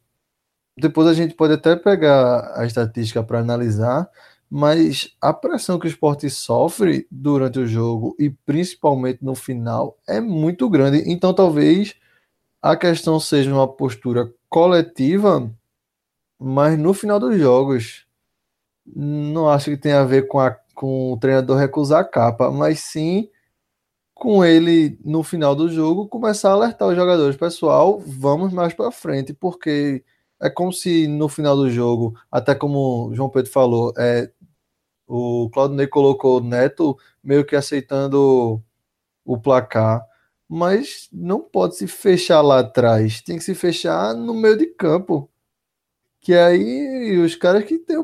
depois 0.78 1.08
a 1.08 1.14
gente 1.14 1.36
pode 1.36 1.54
até 1.54 1.76
pegar 1.76 2.54
a 2.56 2.66
estatística 2.66 3.24
para 3.24 3.40
analisar, 3.40 4.10
mas 4.50 5.16
a 5.22 5.34
pressão 5.34 5.80
que 5.80 5.88
o 5.88 5.90
esporte 5.90 6.30
sofre 6.30 7.08
durante 7.10 7.60
o 7.60 7.68
jogo 7.68 8.16
e 8.20 8.30
principalmente 8.30 9.24
no 9.24 9.36
final 9.36 9.98
é 10.08 10.22
muito 10.22 10.70
grande. 10.70 11.04
Então, 11.06 11.34
talvez 11.34 11.96
a 12.62 12.76
questão 12.76 13.20
seja 13.20 13.54
uma 13.54 13.68
postura 13.68 14.32
coletiva, 14.50 15.52
mas 16.40 16.78
no 16.80 16.94
final 16.94 17.20
dos 17.20 17.38
jogos 17.38 18.05
não 18.86 19.50
acho 19.50 19.72
que 19.72 19.78
tem 19.78 19.94
a 19.94 20.04
ver 20.04 20.28
com, 20.28 20.40
a, 20.40 20.52
com 20.76 21.14
o 21.14 21.18
treinador 21.18 21.58
recusar 21.58 22.02
a 22.02 22.06
capa, 22.06 22.52
mas 22.52 22.80
sim 22.82 23.30
com 24.14 24.44
ele 24.46 24.98
no 25.04 25.24
final 25.24 25.56
do 25.56 25.70
jogo 25.70 26.08
começar 26.08 26.50
a 26.52 26.54
alertar 26.54 26.88
os 26.90 26.96
jogadores, 26.96 27.36
pessoal, 27.38 28.00
vamos 28.00 28.54
mais 28.54 28.74
para 28.74 28.92
frente, 28.92 29.34
porque 29.34 30.04
é 30.42 30.50
como 30.50 30.72
se 30.74 31.08
no 31.08 31.30
final 31.30 31.56
do 31.56 31.70
jogo, 31.70 32.16
até 32.32 32.56
como 32.56 33.10
o 33.10 33.16
João 33.16 33.30
Pedro 33.30 33.52
falou, 33.52 33.94
é, 33.98 34.32
O 35.08 35.50
Claudinei 35.52 35.88
colocou 35.88 36.38
o 36.40 36.44
Neto 36.44 36.98
meio 37.24 37.46
que 37.46 37.56
aceitando 37.56 38.62
o 39.26 39.40
placar, 39.40 40.06
mas 40.50 41.10
não 41.12 41.42
pode 41.42 41.76
se 41.78 41.88
fechar 41.88 42.42
lá 42.42 42.60
atrás, 42.60 43.22
tem 43.22 43.38
que 43.38 43.44
se 43.44 43.56
fechar 43.56 44.16
no 44.16 44.34
meio 44.34 44.58
de 44.58 44.68
campo. 44.68 45.30
Que 46.26 46.34
aí 46.34 47.20
os 47.20 47.36
caras 47.36 47.64
que 47.66 47.78
têm, 47.78 48.04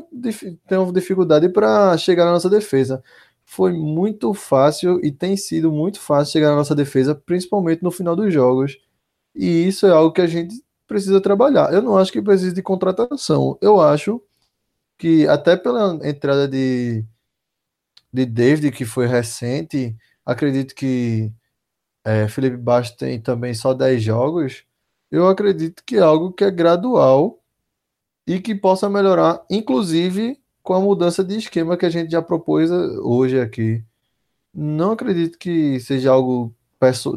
dificuldade 0.93 1.49
para 1.49 1.97
chegar 1.97 2.26
na 2.26 2.34
nossa 2.34 2.47
defesa. 2.47 3.03
Foi 3.43 3.74
muito 3.74 4.32
fácil 4.36 5.03
e 5.03 5.11
tem 5.11 5.36
sido 5.36 5.72
muito 5.72 5.99
fácil 5.99 6.34
chegar 6.34 6.51
na 6.51 6.57
nossa 6.57 6.76
defesa, 6.76 7.15
principalmente 7.15 7.82
no 7.82 7.89
final 7.89 8.15
dos 8.15 8.32
jogos. 8.32 8.78
E 9.34 9.67
isso 9.67 9.88
é 9.88 9.91
algo 9.91 10.13
que 10.13 10.22
a 10.22 10.28
gente 10.28 10.63
precisa 10.86 11.19
trabalhar. 11.19 11.74
Eu 11.74 11.82
não 11.82 11.97
acho 11.97 12.11
que 12.11 12.22
precisa 12.22 12.53
de 12.53 12.61
contratação. 12.61 13.57
Eu 13.59 13.82
acho 13.82 14.22
que 14.99 15.28
até 15.28 15.57
pela 15.57 15.97
entrada 16.07 16.47
de, 16.47 17.03
de 18.13 18.26
David, 18.28 18.72
que 18.72 18.86
foi 18.86 19.07
recente, 19.07 19.97
acredito 20.24 20.76
que 20.76 21.34
é, 22.05 22.28
Felipe 22.28 22.57
Bastos 22.57 22.97
tem 22.97 23.19
também 23.19 23.55
só 23.55 23.74
10 23.74 24.03
jogos. 24.03 24.63
Eu 25.09 25.28
acredito 25.28 25.84
que 25.84 25.97
é 25.97 26.01
algo 26.01 26.32
que 26.32 26.43
é 26.43 26.51
gradual 26.51 27.40
e 28.26 28.39
que 28.39 28.55
possa 28.55 28.89
melhorar, 28.89 29.43
inclusive 29.49 30.39
com 30.63 30.74
a 30.74 30.80
mudança 30.80 31.24
de 31.24 31.38
esquema 31.38 31.78
que 31.78 31.86
a 31.86 31.89
gente 31.89 32.11
já 32.11 32.22
propôs 32.22 32.69
eh, 32.72 32.76
hoje 33.01 33.39
aqui. 33.39 33.84
Não 34.53 34.91
acredito 34.91 35.38
que 35.38 35.80
seja 35.80 36.11
algo 36.11 36.55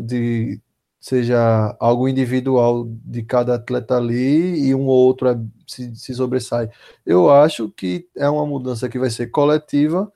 de 0.03 0.61
seja 1.01 1.77
algo 1.81 2.09
individual 2.09 2.87
de 3.05 3.23
cada 3.23 3.57
atleta 3.57 3.97
ali 3.97 4.69
e 4.69 4.75
um 4.75 4.87
ou 4.87 5.07
outro 5.07 5.29
é, 5.29 5.39
se, 5.67 5.95
se 5.95 6.15
sobressai. 6.15 6.71
Eu 7.05 7.31
acho 7.31 7.71
que 7.71 8.09
é 8.17 8.29
uma 8.29 8.47
mudança 8.47 8.89
que 8.89 8.99
vai 8.99 9.11
ser 9.11 9.27
coletiva, 9.29 10.11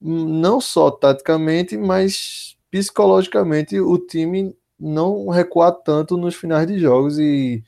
não 0.00 0.60
só 0.60 0.90
taticamente, 0.90 1.76
mas 1.76 2.56
psicologicamente 2.70 3.78
o 3.80 3.98
time 3.98 4.56
não 4.78 5.28
recuar 5.28 5.72
tanto 5.72 6.16
nos 6.16 6.34
finais 6.34 6.66
de 6.66 6.78
jogos 6.78 7.18
e 7.18 7.62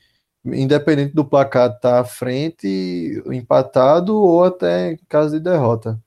independente 0.45 1.13
do 1.13 1.25
placar 1.25 1.67
estar 1.67 1.79
tá 1.79 1.99
à 1.99 2.05
frente, 2.05 3.21
empatado 3.27 4.15
ou 4.17 4.43
até 4.43 4.91
em 4.91 4.97
caso 5.07 5.37
de 5.37 5.43
derrota. 5.43 6.01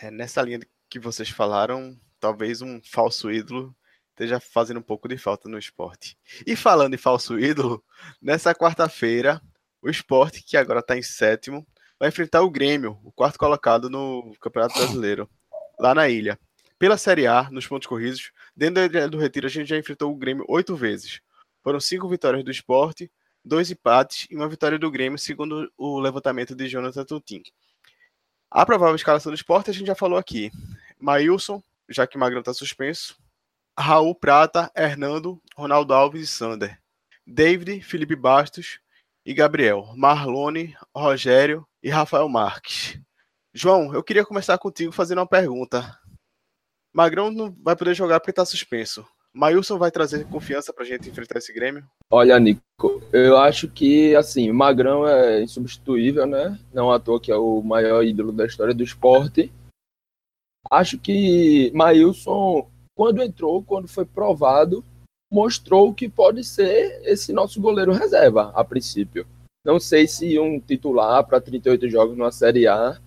É, 0.00 0.10
nessa 0.10 0.42
linha 0.42 0.60
que 0.88 0.98
vocês 0.98 1.30
falaram, 1.30 1.96
talvez 2.18 2.60
um 2.60 2.80
falso 2.82 3.30
ídolo 3.30 3.74
esteja 4.10 4.38
fazendo 4.38 4.78
um 4.78 4.82
pouco 4.82 5.08
de 5.08 5.16
falta 5.16 5.48
no 5.48 5.58
esporte. 5.58 6.16
E 6.46 6.54
falando 6.54 6.94
em 6.94 6.98
falso 6.98 7.38
ídolo, 7.38 7.82
nessa 8.20 8.54
quarta-feira, 8.54 9.40
o 9.80 9.88
esporte, 9.88 10.42
que 10.42 10.56
agora 10.56 10.80
está 10.80 10.96
em 10.96 11.02
sétimo, 11.02 11.66
vai 11.98 12.08
enfrentar 12.08 12.42
o 12.42 12.50
Grêmio, 12.50 12.98
o 13.02 13.10
quarto 13.10 13.38
colocado 13.38 13.88
no 13.88 14.34
Campeonato 14.40 14.74
Brasileiro, 14.74 15.28
lá 15.78 15.94
na 15.94 16.08
ilha. 16.08 16.38
Pela 16.78 16.98
Série 16.98 17.26
A, 17.26 17.48
nos 17.50 17.66
pontos 17.66 17.86
corridos, 17.86 18.32
dentro 18.56 19.08
do 19.08 19.18
Retiro, 19.18 19.46
a 19.46 19.50
gente 19.50 19.68
já 19.68 19.78
enfrentou 19.78 20.12
o 20.12 20.16
Grêmio 20.16 20.44
oito 20.48 20.74
vezes. 20.76 21.20
Foram 21.62 21.80
cinco 21.80 22.08
vitórias 22.08 22.44
do 22.44 22.50
esporte, 22.50 23.10
dois 23.44 23.70
empates 23.70 24.26
e 24.30 24.36
uma 24.36 24.48
vitória 24.48 24.78
do 24.78 24.90
Grêmio, 24.90 25.18
segundo 25.18 25.70
o 25.76 25.98
levantamento 25.98 26.54
de 26.54 26.68
Jonathan 26.68 27.04
Tutin. 27.04 27.42
A 28.50 28.66
provável 28.66 28.96
escalação 28.96 29.32
do 29.32 29.36
esporte 29.36 29.70
a 29.70 29.72
gente 29.72 29.86
já 29.86 29.94
falou 29.94 30.18
aqui. 30.18 30.50
Maílson, 30.98 31.62
já 31.88 32.06
que 32.06 32.18
Magrão 32.18 32.40
está 32.40 32.52
suspenso. 32.52 33.16
Raul 33.78 34.14
Prata, 34.14 34.70
Hernando, 34.76 35.40
Ronaldo 35.56 35.94
Alves 35.94 36.22
e 36.22 36.26
Sander. 36.26 36.78
David, 37.26 37.80
Felipe 37.80 38.14
Bastos 38.14 38.78
e 39.24 39.32
Gabriel. 39.32 39.92
Marlone, 39.96 40.76
Rogério 40.94 41.66
e 41.82 41.88
Rafael 41.88 42.28
Marques. 42.28 43.00
João, 43.54 43.94
eu 43.94 44.02
queria 44.02 44.24
começar 44.24 44.58
contigo 44.58 44.92
fazendo 44.92 45.18
uma 45.18 45.26
pergunta. 45.26 45.98
Magrão 46.92 47.30
não 47.30 47.54
vai 47.62 47.74
poder 47.74 47.94
jogar 47.94 48.20
porque 48.20 48.32
está 48.32 48.44
suspenso. 48.44 49.06
Mailson 49.34 49.78
vai 49.78 49.90
trazer 49.90 50.26
confiança 50.26 50.72
pra 50.72 50.84
gente 50.84 51.08
enfrentar 51.08 51.38
esse 51.38 51.52
Grêmio? 51.52 51.84
Olha, 52.10 52.38
Nico, 52.38 53.02
eu 53.12 53.38
acho 53.38 53.66
que, 53.68 54.14
assim, 54.14 54.52
Magrão 54.52 55.06
é 55.06 55.42
insubstituível, 55.42 56.26
né? 56.26 56.58
Não 56.72 56.90
à 56.90 57.00
toa 57.00 57.20
que 57.20 57.32
é 57.32 57.36
o 57.36 57.62
maior 57.62 58.04
ídolo 58.04 58.30
da 58.30 58.44
história 58.44 58.74
do 58.74 58.82
esporte. 58.82 59.50
Acho 60.70 60.98
que 60.98 61.72
Mailson, 61.74 62.68
quando 62.94 63.22
entrou, 63.22 63.62
quando 63.62 63.88
foi 63.88 64.04
provado, 64.04 64.84
mostrou 65.32 65.94
que 65.94 66.10
pode 66.10 66.44
ser 66.44 67.00
esse 67.04 67.32
nosso 67.32 67.60
goleiro 67.60 67.92
reserva, 67.92 68.52
a 68.54 68.62
princípio. 68.62 69.26
Não 69.64 69.80
sei 69.80 70.06
se 70.06 70.38
um 70.38 70.60
titular 70.60 71.24
para 71.24 71.40
38 71.40 71.88
jogos 71.88 72.16
numa 72.16 72.32
Série 72.32 72.66
A, 72.66 73.00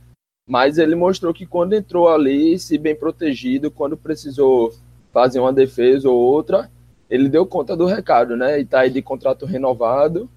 mas 0.47 0.77
ele 0.77 0.95
mostrou 0.95 1.33
que 1.33 1.45
quando 1.45 1.73
entrou 1.73 2.09
ali, 2.09 2.57
se 2.57 2.77
bem 2.77 2.95
protegido, 2.95 3.69
quando 3.69 3.95
precisou 3.95 4.73
fazer 5.15 5.39
uma 5.39 5.53
defesa 5.53 6.09
ou 6.09 6.19
outra, 6.19 6.69
ele 7.09 7.29
deu 7.29 7.45
conta 7.45 7.73
do 7.73 7.85
recado, 7.85 8.35
né? 8.35 8.59
E 8.59 8.65
tá 8.65 8.81
aí 8.81 8.89
de 8.89 9.01
contrato 9.01 9.45
renovado. 9.45 10.29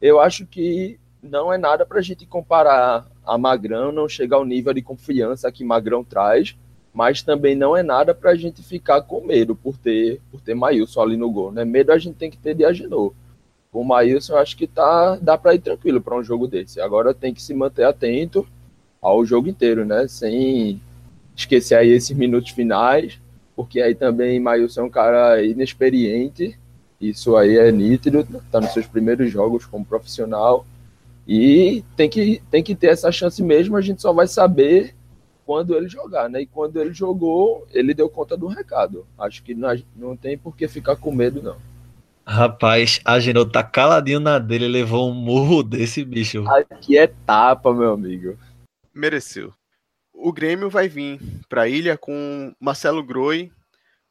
Eu 0.00 0.18
acho 0.18 0.46
que 0.46 0.98
não 1.22 1.52
é 1.52 1.58
nada 1.58 1.84
para 1.84 1.98
a 1.98 2.02
gente 2.02 2.24
comparar 2.24 3.06
a 3.26 3.36
Magrão, 3.36 3.92
não 3.92 4.08
chegar 4.08 4.38
ao 4.38 4.44
nível 4.46 4.72
de 4.72 4.80
confiança 4.80 5.52
que 5.52 5.62
Magrão 5.62 6.02
traz, 6.02 6.56
mas 6.94 7.20
também 7.20 7.54
não 7.54 7.76
é 7.76 7.82
nada 7.82 8.14
para 8.14 8.30
a 8.30 8.34
gente 8.34 8.62
ficar 8.62 9.02
com 9.02 9.20
medo 9.20 9.54
por 9.54 9.76
ter 9.76 10.18
por 10.30 10.40
ter 10.40 10.54
Maílson 10.54 11.02
ali 11.02 11.16
no 11.18 11.30
gol, 11.30 11.52
né? 11.52 11.62
Medo 11.66 11.92
a 11.92 11.98
gente 11.98 12.16
tem 12.16 12.30
que 12.30 12.38
ter 12.38 12.54
de 12.54 12.64
Agenor. 12.64 13.12
O 13.70 13.84
Maílson, 13.84 14.32
eu 14.32 14.38
acho 14.38 14.56
que 14.56 14.66
tá, 14.66 15.18
dá 15.20 15.36
para 15.36 15.54
ir 15.54 15.58
tranquilo 15.58 16.00
para 16.00 16.16
um 16.16 16.24
jogo 16.24 16.48
desse. 16.48 16.80
Agora 16.80 17.12
tem 17.12 17.34
que 17.34 17.42
se 17.42 17.52
manter 17.52 17.84
atento 17.84 18.46
ao 18.98 19.26
jogo 19.26 19.46
inteiro, 19.46 19.84
né? 19.84 20.08
Sem 20.08 20.80
esquecer 21.36 21.74
aí 21.74 21.90
esses 21.90 22.16
minutos 22.16 22.52
finais 22.52 23.20
porque 23.54 23.80
aí 23.80 23.94
também 23.94 24.40
Maílson 24.40 24.82
é 24.82 24.84
um 24.84 24.90
cara 24.90 25.42
inexperiente, 25.42 26.58
isso 27.00 27.36
aí 27.36 27.56
é 27.56 27.70
nítido, 27.72 28.26
tá 28.50 28.60
nos 28.60 28.72
seus 28.72 28.86
primeiros 28.86 29.30
jogos 29.30 29.66
como 29.66 29.84
profissional, 29.84 30.64
e 31.26 31.84
tem 31.96 32.08
que, 32.08 32.42
tem 32.50 32.62
que 32.62 32.74
ter 32.74 32.88
essa 32.88 33.12
chance 33.12 33.42
mesmo, 33.42 33.76
a 33.76 33.80
gente 33.80 34.02
só 34.02 34.12
vai 34.12 34.26
saber 34.26 34.94
quando 35.44 35.76
ele 35.76 35.88
jogar, 35.88 36.28
né? 36.28 36.42
E 36.42 36.46
quando 36.46 36.80
ele 36.80 36.92
jogou, 36.92 37.66
ele 37.72 37.94
deu 37.94 38.08
conta 38.08 38.36
do 38.36 38.46
recado. 38.46 39.06
Acho 39.18 39.42
que 39.42 39.54
não, 39.54 39.68
não 39.94 40.16
tem 40.16 40.38
por 40.38 40.56
que 40.56 40.66
ficar 40.68 40.96
com 40.96 41.12
medo, 41.12 41.42
não. 41.42 41.56
Rapaz, 42.24 43.00
a 43.04 43.18
Genô 43.18 43.44
tá 43.44 43.62
caladinho 43.62 44.20
na 44.20 44.38
dele, 44.38 44.68
levou 44.68 45.10
um 45.10 45.14
murro 45.14 45.62
desse 45.62 46.04
bicho. 46.04 46.44
Aqui 46.48 46.96
é 46.96 47.08
tapa, 47.08 47.74
meu 47.74 47.92
amigo. 47.92 48.36
Mereceu 48.94 49.52
o 50.12 50.32
Grêmio 50.32 50.70
vai 50.70 50.88
vir 50.88 51.20
para 51.48 51.62
a 51.62 51.68
ilha 51.68 51.96
com 51.96 52.54
Marcelo 52.60 53.02
Groi, 53.02 53.50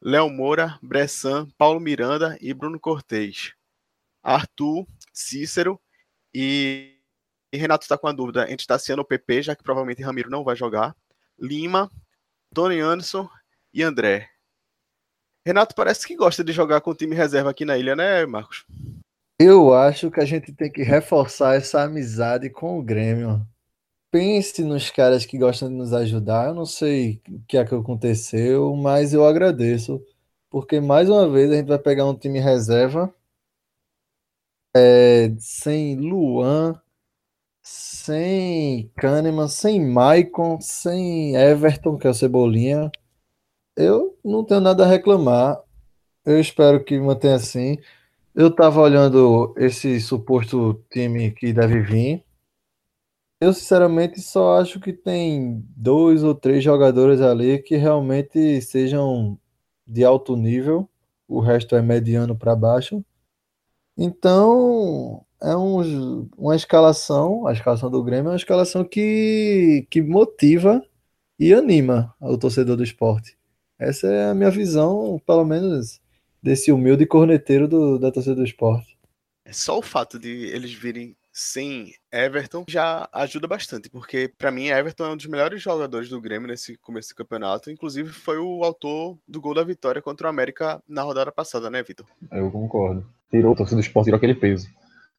Léo 0.00 0.28
Moura, 0.28 0.78
Bressan, 0.82 1.48
Paulo 1.56 1.80
Miranda 1.80 2.36
e 2.40 2.52
Bruno 2.52 2.78
Cortez. 2.78 3.54
Arthur, 4.22 4.86
Cícero 5.12 5.80
e, 6.34 6.98
e 7.52 7.56
Renato 7.56 7.84
está 7.84 7.96
com 7.96 8.06
a 8.06 8.12
dúvida 8.12 8.50
entre 8.50 8.66
Tassiano 8.66 9.02
ou 9.02 9.06
PP, 9.06 9.42
já 9.42 9.56
que 9.56 9.62
provavelmente 9.62 10.02
Ramiro 10.02 10.30
não 10.30 10.44
vai 10.44 10.56
jogar. 10.56 10.94
Lima, 11.38 11.90
Tony 12.54 12.80
Anderson 12.80 13.28
e 13.72 13.82
André. 13.82 14.28
Renato 15.44 15.74
parece 15.74 16.06
que 16.06 16.14
gosta 16.14 16.44
de 16.44 16.52
jogar 16.52 16.80
com 16.80 16.90
o 16.90 16.94
time 16.94 17.16
reserva 17.16 17.50
aqui 17.50 17.64
na 17.64 17.76
ilha, 17.76 17.96
né, 17.96 18.24
Marcos? 18.26 18.64
Eu 19.38 19.74
acho 19.74 20.10
que 20.10 20.20
a 20.20 20.24
gente 20.24 20.52
tem 20.52 20.70
que 20.70 20.82
reforçar 20.82 21.56
essa 21.56 21.82
amizade 21.82 22.48
com 22.48 22.78
o 22.78 22.82
Grêmio 22.82 23.44
pense 24.12 24.62
nos 24.62 24.90
caras 24.90 25.26
que 25.26 25.38
gostam 25.38 25.68
de 25.68 25.74
nos 25.74 25.92
ajudar. 25.92 26.48
Eu 26.48 26.54
não 26.54 26.66
sei 26.66 27.22
o 27.28 27.40
que 27.48 27.56
é 27.56 27.64
que 27.64 27.74
aconteceu, 27.74 28.76
mas 28.76 29.14
eu 29.14 29.26
agradeço, 29.26 30.04
porque 30.50 30.80
mais 30.80 31.08
uma 31.08 31.28
vez 31.28 31.50
a 31.50 31.56
gente 31.56 31.68
vai 31.68 31.78
pegar 31.78 32.06
um 32.06 32.14
time 32.14 32.38
reserva 32.38 33.12
é, 34.76 35.32
sem 35.38 35.96
Luan, 35.96 36.80
sem 37.62 38.90
Kahneman, 38.96 39.48
sem 39.48 39.80
Maicon, 39.84 40.60
sem 40.60 41.36
Everton, 41.36 41.98
que 41.98 42.06
é 42.06 42.10
o 42.10 42.14
Cebolinha. 42.14 42.90
Eu 43.76 44.18
não 44.24 44.44
tenho 44.44 44.60
nada 44.60 44.84
a 44.84 44.88
reclamar. 44.88 45.60
Eu 46.24 46.40
espero 46.40 46.84
que 46.84 46.98
mantenha 47.00 47.36
assim. 47.36 47.78
Eu 48.34 48.48
estava 48.48 48.80
olhando 48.80 49.54
esse 49.58 50.00
suposto 50.00 50.82
time 50.90 51.30
que 51.32 51.52
deve 51.52 51.80
vir. 51.82 52.24
Eu, 53.42 53.52
sinceramente, 53.52 54.20
só 54.20 54.60
acho 54.60 54.78
que 54.78 54.92
tem 54.92 55.64
dois 55.76 56.22
ou 56.22 56.32
três 56.32 56.62
jogadores 56.62 57.20
ali 57.20 57.58
que 57.60 57.74
realmente 57.74 58.62
sejam 58.62 59.36
de 59.84 60.04
alto 60.04 60.36
nível, 60.36 60.88
o 61.26 61.40
resto 61.40 61.74
é 61.74 61.82
mediano 61.82 62.38
para 62.38 62.54
baixo. 62.54 63.04
Então, 63.98 65.26
é 65.42 65.56
um, 65.56 66.28
uma 66.38 66.54
escalação, 66.54 67.44
a 67.44 67.52
escalação 67.52 67.90
do 67.90 68.04
Grêmio 68.04 68.28
é 68.28 68.30
uma 68.30 68.36
escalação 68.36 68.84
que, 68.84 69.88
que 69.90 70.00
motiva 70.00 70.80
e 71.36 71.52
anima 71.52 72.14
o 72.20 72.38
torcedor 72.38 72.76
do 72.76 72.84
esporte. 72.84 73.36
Essa 73.76 74.06
é 74.06 74.30
a 74.30 74.34
minha 74.34 74.52
visão, 74.52 75.20
pelo 75.26 75.44
menos, 75.44 76.00
desse 76.40 76.70
humilde 76.70 77.06
corneteiro 77.06 77.66
do, 77.66 77.98
da 77.98 78.12
torcida 78.12 78.36
do 78.36 78.44
esporte. 78.44 78.96
É 79.44 79.52
só 79.52 79.80
o 79.80 79.82
fato 79.82 80.16
de 80.16 80.28
eles 80.28 80.72
virem 80.72 81.16
sem 81.32 81.92
Everton 82.12 82.64
já 82.68 83.08
ajuda 83.12 83.48
bastante, 83.48 83.88
porque 83.88 84.30
para 84.36 84.50
mim 84.50 84.66
Everton 84.66 85.06
é 85.06 85.08
um 85.10 85.16
dos 85.16 85.26
melhores 85.26 85.62
jogadores 85.62 86.08
do 86.08 86.20
Grêmio 86.20 86.48
nesse 86.48 86.76
começo 86.76 87.08
do 87.08 87.16
campeonato, 87.16 87.70
inclusive 87.70 88.10
foi 88.10 88.38
o 88.38 88.62
autor 88.62 89.18
do 89.26 89.40
gol 89.40 89.54
da 89.54 89.64
vitória 89.64 90.02
contra 90.02 90.26
o 90.26 90.30
América 90.30 90.82
na 90.86 91.02
rodada 91.02 91.32
passada, 91.32 91.70
né, 91.70 91.82
Vitor? 91.82 92.06
Eu 92.30 92.50
concordo. 92.50 93.06
Tirou 93.30 93.52
o 93.52 93.56
torcedor 93.56 93.80
do 93.80 93.86
esporte, 93.86 94.06
tirou 94.06 94.18
aquele 94.18 94.34
peso. 94.34 94.68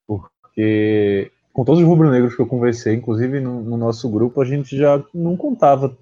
Porque 0.05 1.32
com 1.53 1.64
todos 1.64 1.82
os 1.82 1.88
rubro-negros 1.88 2.36
que 2.36 2.41
eu 2.41 2.47
conversei, 2.47 2.95
inclusive 2.95 3.39
no, 3.39 3.61
no, 3.61 3.78
nosso 3.78 4.09
grupo, 4.09 4.41
a 4.41 4.45
gente 4.45 4.76
já 4.76 5.03
não 5.14 5.38
contava 5.38 5.97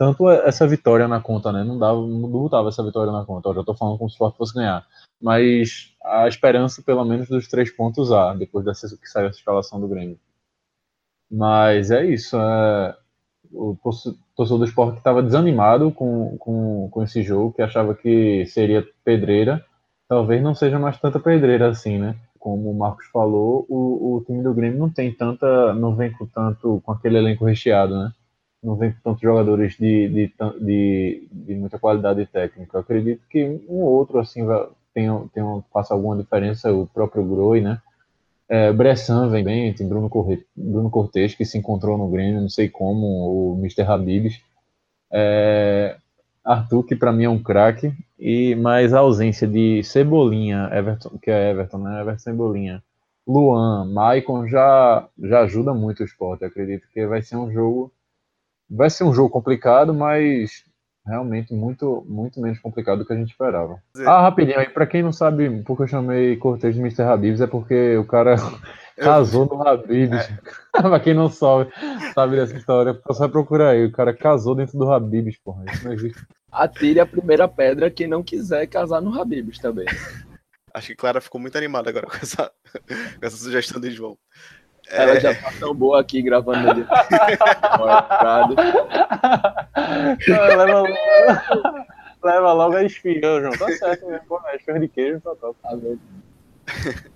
tanto 0.00 0.30
essa 0.30 0.66
vitória 0.66 1.06
na 1.06 1.20
conta, 1.20 1.52
né? 1.52 1.62
Não 1.62 1.78
dava, 1.78 2.00
não 2.00 2.26
botava 2.26 2.70
essa 2.70 2.82
vitória 2.82 3.12
na 3.12 3.22
conta. 3.22 3.50
Eu 3.50 3.56
já 3.56 3.62
tô 3.62 3.74
falando 3.74 3.98
como 3.98 4.08
se 4.08 4.14
o 4.14 4.16
esporte 4.16 4.38
fosse 4.38 4.54
ganhar. 4.54 4.86
Mas 5.20 5.94
a 6.02 6.26
esperança, 6.26 6.80
pelo 6.80 7.04
menos, 7.04 7.28
dos 7.28 7.46
três 7.46 7.70
pontos 7.70 8.10
há, 8.10 8.32
depois 8.32 8.64
dessa 8.64 8.88
que 8.96 9.06
saiu 9.06 9.26
essa 9.26 9.36
escalação 9.36 9.78
do 9.78 9.86
Grêmio. 9.86 10.18
Mas 11.30 11.90
é 11.90 12.06
isso. 12.06 12.34
É, 12.34 12.96
o 13.52 13.76
torcedor 14.34 14.58
do 14.60 14.64
esporte 14.64 14.96
estava 14.96 15.22
desanimado 15.22 15.92
com, 15.92 16.34
com, 16.38 16.88
com 16.90 17.02
esse 17.02 17.22
jogo, 17.22 17.52
que 17.52 17.60
achava 17.60 17.94
que 17.94 18.46
seria 18.46 18.88
pedreira. 19.04 19.62
Talvez 20.08 20.42
não 20.42 20.54
seja 20.54 20.78
mais 20.78 20.98
tanta 20.98 21.20
pedreira 21.20 21.68
assim, 21.68 21.98
né? 21.98 22.16
Como 22.38 22.70
o 22.70 22.74
Marcos 22.74 23.04
falou, 23.12 23.66
o, 23.68 24.16
o 24.16 24.24
time 24.24 24.42
do 24.42 24.54
Grêmio 24.54 24.78
não 24.78 24.88
tem 24.88 25.12
tanta. 25.12 25.74
não 25.74 25.94
vem 25.94 26.10
com 26.10 26.24
tanto. 26.24 26.80
com 26.82 26.90
aquele 26.90 27.18
elenco 27.18 27.44
recheado, 27.44 27.98
né? 27.98 28.12
Não 28.62 28.76
vem 28.76 28.94
tantos 29.02 29.22
jogadores 29.22 29.76
de, 29.76 30.08
de, 30.08 30.32
de, 30.60 31.28
de 31.32 31.54
muita 31.54 31.78
qualidade 31.78 32.26
técnica. 32.26 32.76
Eu 32.76 32.80
acredito 32.80 33.22
que 33.28 33.44
um 33.68 33.80
ou 33.82 33.92
outro 33.92 34.18
assim 34.18 34.44
vai, 34.44 34.68
tem, 34.92 35.08
tem, 35.28 35.42
faça 35.72 35.94
alguma 35.94 36.16
diferença, 36.16 36.72
o 36.72 36.86
próprio 36.86 37.24
Groi, 37.24 37.60
né? 37.60 37.80
É, 38.48 38.72
Bressan 38.72 39.28
vem 39.30 39.44
bem, 39.44 39.72
tem 39.72 39.88
Bruno, 39.88 40.10
Corre, 40.10 40.44
Bruno 40.56 40.90
Cortes, 40.90 41.34
que 41.34 41.44
se 41.44 41.56
encontrou 41.56 41.96
no 41.96 42.08
Grêmio, 42.08 42.40
não 42.40 42.48
sei 42.48 42.68
como, 42.68 43.06
o 43.06 43.58
Mr. 43.58 43.82
Habibs. 43.82 44.40
É, 45.12 45.96
Arthur, 46.44 46.84
que 46.84 46.96
para 46.96 47.12
mim 47.12 47.24
é 47.24 47.28
um 47.28 47.42
craque, 47.42 47.92
e 48.18 48.54
mais 48.56 48.92
a 48.92 49.00
ausência 49.00 49.46
de 49.46 49.82
Cebolinha, 49.84 50.68
Everton, 50.72 51.18
que 51.22 51.30
é 51.30 51.50
Everton, 51.50 51.78
né? 51.78 52.00
Everton 52.00 52.18
Cebolinha, 52.18 52.82
Luan, 53.26 53.84
Maicon 53.84 54.48
já, 54.48 55.08
já 55.22 55.42
ajuda 55.42 55.72
muito 55.72 56.00
o 56.00 56.04
esporte. 56.04 56.44
Acredito 56.44 56.88
que 56.92 57.06
vai 57.06 57.22
ser 57.22 57.36
um 57.36 57.52
jogo. 57.52 57.92
Vai 58.70 58.88
ser 58.88 59.04
um 59.04 59.12
jogo 59.12 59.30
complicado, 59.30 59.92
mas 59.92 60.64
realmente 61.06 61.52
muito, 61.52 62.04
muito 62.08 62.40
menos 62.40 62.58
complicado 62.58 62.98
do 62.98 63.06
que 63.06 63.12
a 63.12 63.16
gente 63.16 63.30
esperava. 63.30 63.82
Ah, 64.06 64.22
rapidinho 64.22 64.58
aí, 64.58 64.68
pra 64.68 64.86
quem 64.86 65.02
não 65.02 65.12
sabe 65.12 65.62
porque 65.62 65.82
eu 65.82 65.88
chamei 65.88 66.36
Cortez 66.36 66.74
de 66.74 66.80
Mr. 66.80 67.02
Habibs, 67.02 67.40
é 67.40 67.46
porque 67.46 67.96
o 67.96 68.04
cara 68.04 68.36
casou 68.96 69.46
no 69.46 69.66
Habibs. 69.66 70.28
É. 70.28 70.38
pra 70.80 71.00
quem 71.00 71.14
não 71.14 71.28
sabe, 71.28 71.70
sabe 72.14 72.36
dessa 72.36 72.56
história, 72.56 72.98
só 73.10 73.28
procurar 73.28 73.70
aí. 73.70 73.86
O 73.86 73.92
cara 73.92 74.14
casou 74.14 74.54
dentro 74.54 74.78
do 74.78 74.90
Habibs, 74.92 75.38
porra. 75.38 75.64
Isso 75.72 75.84
não 75.84 75.92
existe. 75.92 76.24
Atire 76.52 77.00
a 77.00 77.06
primeira 77.06 77.48
pedra 77.48 77.90
quem 77.90 78.06
não 78.06 78.22
quiser 78.22 78.66
casar 78.66 79.00
no 79.00 79.18
Habibs 79.20 79.58
também. 79.58 79.86
Acho 80.72 80.88
que 80.88 80.96
Clara 80.96 81.20
ficou 81.20 81.40
muito 81.40 81.58
animada 81.58 81.90
agora 81.90 82.06
com 82.06 82.16
essa, 82.16 82.52
com 82.72 83.26
essa 83.26 83.36
sugestão 83.36 83.80
de 83.80 83.90
João. 83.90 84.16
Ela 84.90 85.12
é... 85.12 85.20
já 85.20 85.34
tá 85.34 85.52
tão 85.58 85.74
boa 85.74 86.00
aqui 86.00 86.20
gravando 86.20 86.68
ele. 86.70 86.86
leva, 90.56 90.82
leva 92.22 92.52
logo 92.52 92.76
a 92.76 92.84
espião, 92.84 93.40
João. 93.40 93.52
Tá 93.52 93.68
certo 93.72 94.06
mesmo. 94.06 94.26
Pô, 94.26 94.40
é 94.46 94.56
esfirra 94.56 94.80
de 94.80 94.88
queijo, 94.88 95.20
tá 95.20 95.34
top. 95.36 95.56
Tá 95.62 95.76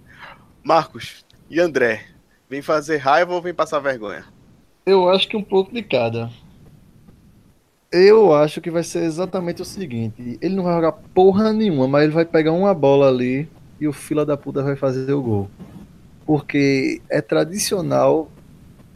Marcos 0.62 1.24
e 1.50 1.60
André, 1.60 2.06
vem 2.48 2.62
fazer 2.62 2.98
raiva 2.98 3.34
ou 3.34 3.42
vem 3.42 3.52
passar 3.52 3.80
vergonha? 3.80 4.24
Eu 4.86 5.08
acho 5.08 5.28
que 5.28 5.36
um 5.36 5.42
pouco 5.42 5.74
de 5.74 5.82
cada. 5.82 6.30
Eu 7.90 8.34
acho 8.34 8.60
que 8.60 8.70
vai 8.70 8.82
ser 8.82 9.02
exatamente 9.02 9.62
o 9.62 9.64
seguinte: 9.64 10.38
ele 10.40 10.54
não 10.54 10.64
vai 10.64 10.74
jogar 10.74 10.92
porra 10.92 11.52
nenhuma, 11.52 11.88
mas 11.88 12.04
ele 12.04 12.12
vai 12.12 12.24
pegar 12.24 12.52
uma 12.52 12.72
bola 12.72 13.08
ali 13.08 13.48
e 13.80 13.88
o 13.88 13.92
fila 13.92 14.24
da 14.24 14.36
puta 14.36 14.62
vai 14.62 14.76
fazer 14.76 15.12
o 15.12 15.22
gol 15.22 15.50
porque 16.26 17.00
é 17.10 17.20
tradicional. 17.20 18.30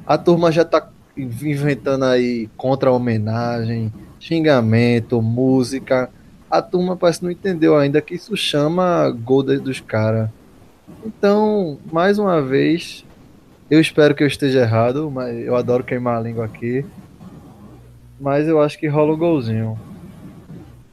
A 0.07 0.17
turma 0.17 0.51
já 0.51 0.63
está 0.63 0.89
inventando 1.17 2.05
aí 2.05 2.49
contra-homenagem, 2.57 3.93
xingamento, 4.19 5.21
música. 5.21 6.11
A 6.51 6.63
turma 6.63 6.97
parece 6.97 7.19
que 7.19 7.25
não 7.27 7.33
entendeu 7.33 7.77
ainda 7.77 8.01
que 8.01 8.15
isso 8.15 8.37
chama 8.37 9.11
gol 9.11 9.43
dos 9.43 9.81
caras. 9.81 10.31
Então, 11.05 11.79
mais 11.93 12.19
uma 12.19 12.41
vez, 12.41 13.05
eu 13.71 13.81
espero 13.81 14.15
que 14.15 14.23
eu 14.23 14.27
esteja 14.27 14.61
errado, 14.61 15.11
mas 15.11 15.37
eu 15.39 15.55
adoro 15.55 15.85
queimar 15.85 16.17
a 16.17 16.21
língua 16.21 16.47
aqui. 16.47 16.85
Mas 18.19 18.49
eu 18.49 18.61
acho 18.61 18.79
que 18.79 18.89
rola 18.89 19.15
um 19.15 19.19
golzinho. 19.19 19.79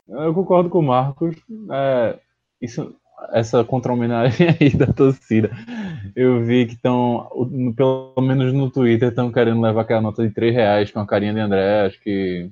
Eu 0.07 0.33
concordo 0.33 0.69
com 0.69 0.79
o 0.79 0.83
Marcos. 0.83 1.35
É, 1.71 2.19
isso, 2.61 2.95
essa 3.31 3.63
contra-homenagem 3.63 4.47
aí 4.59 4.69
da 4.75 4.87
torcida. 4.87 5.49
Eu 6.15 6.43
vi 6.43 6.65
que 6.65 6.73
estão, 6.73 7.29
pelo 7.75 8.13
menos 8.21 8.53
no 8.53 8.69
Twitter, 8.69 9.09
estão 9.09 9.31
querendo 9.31 9.61
levar 9.61 9.81
aquela 9.81 10.01
nota 10.01 10.25
de 10.25 10.33
3 10.33 10.53
reais 10.53 10.91
com 10.91 10.99
a 10.99 11.05
carinha 11.07 11.33
de 11.33 11.39
André. 11.39 11.85
Acho 11.85 12.01
que 12.01 12.49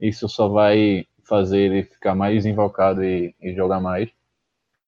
isso 0.00 0.28
só 0.28 0.48
vai 0.48 1.06
fazer 1.24 1.60
ele 1.60 1.84
ficar 1.84 2.14
mais 2.14 2.44
invocado 2.44 3.04
e, 3.04 3.34
e 3.40 3.54
jogar 3.54 3.80
mais. 3.80 4.10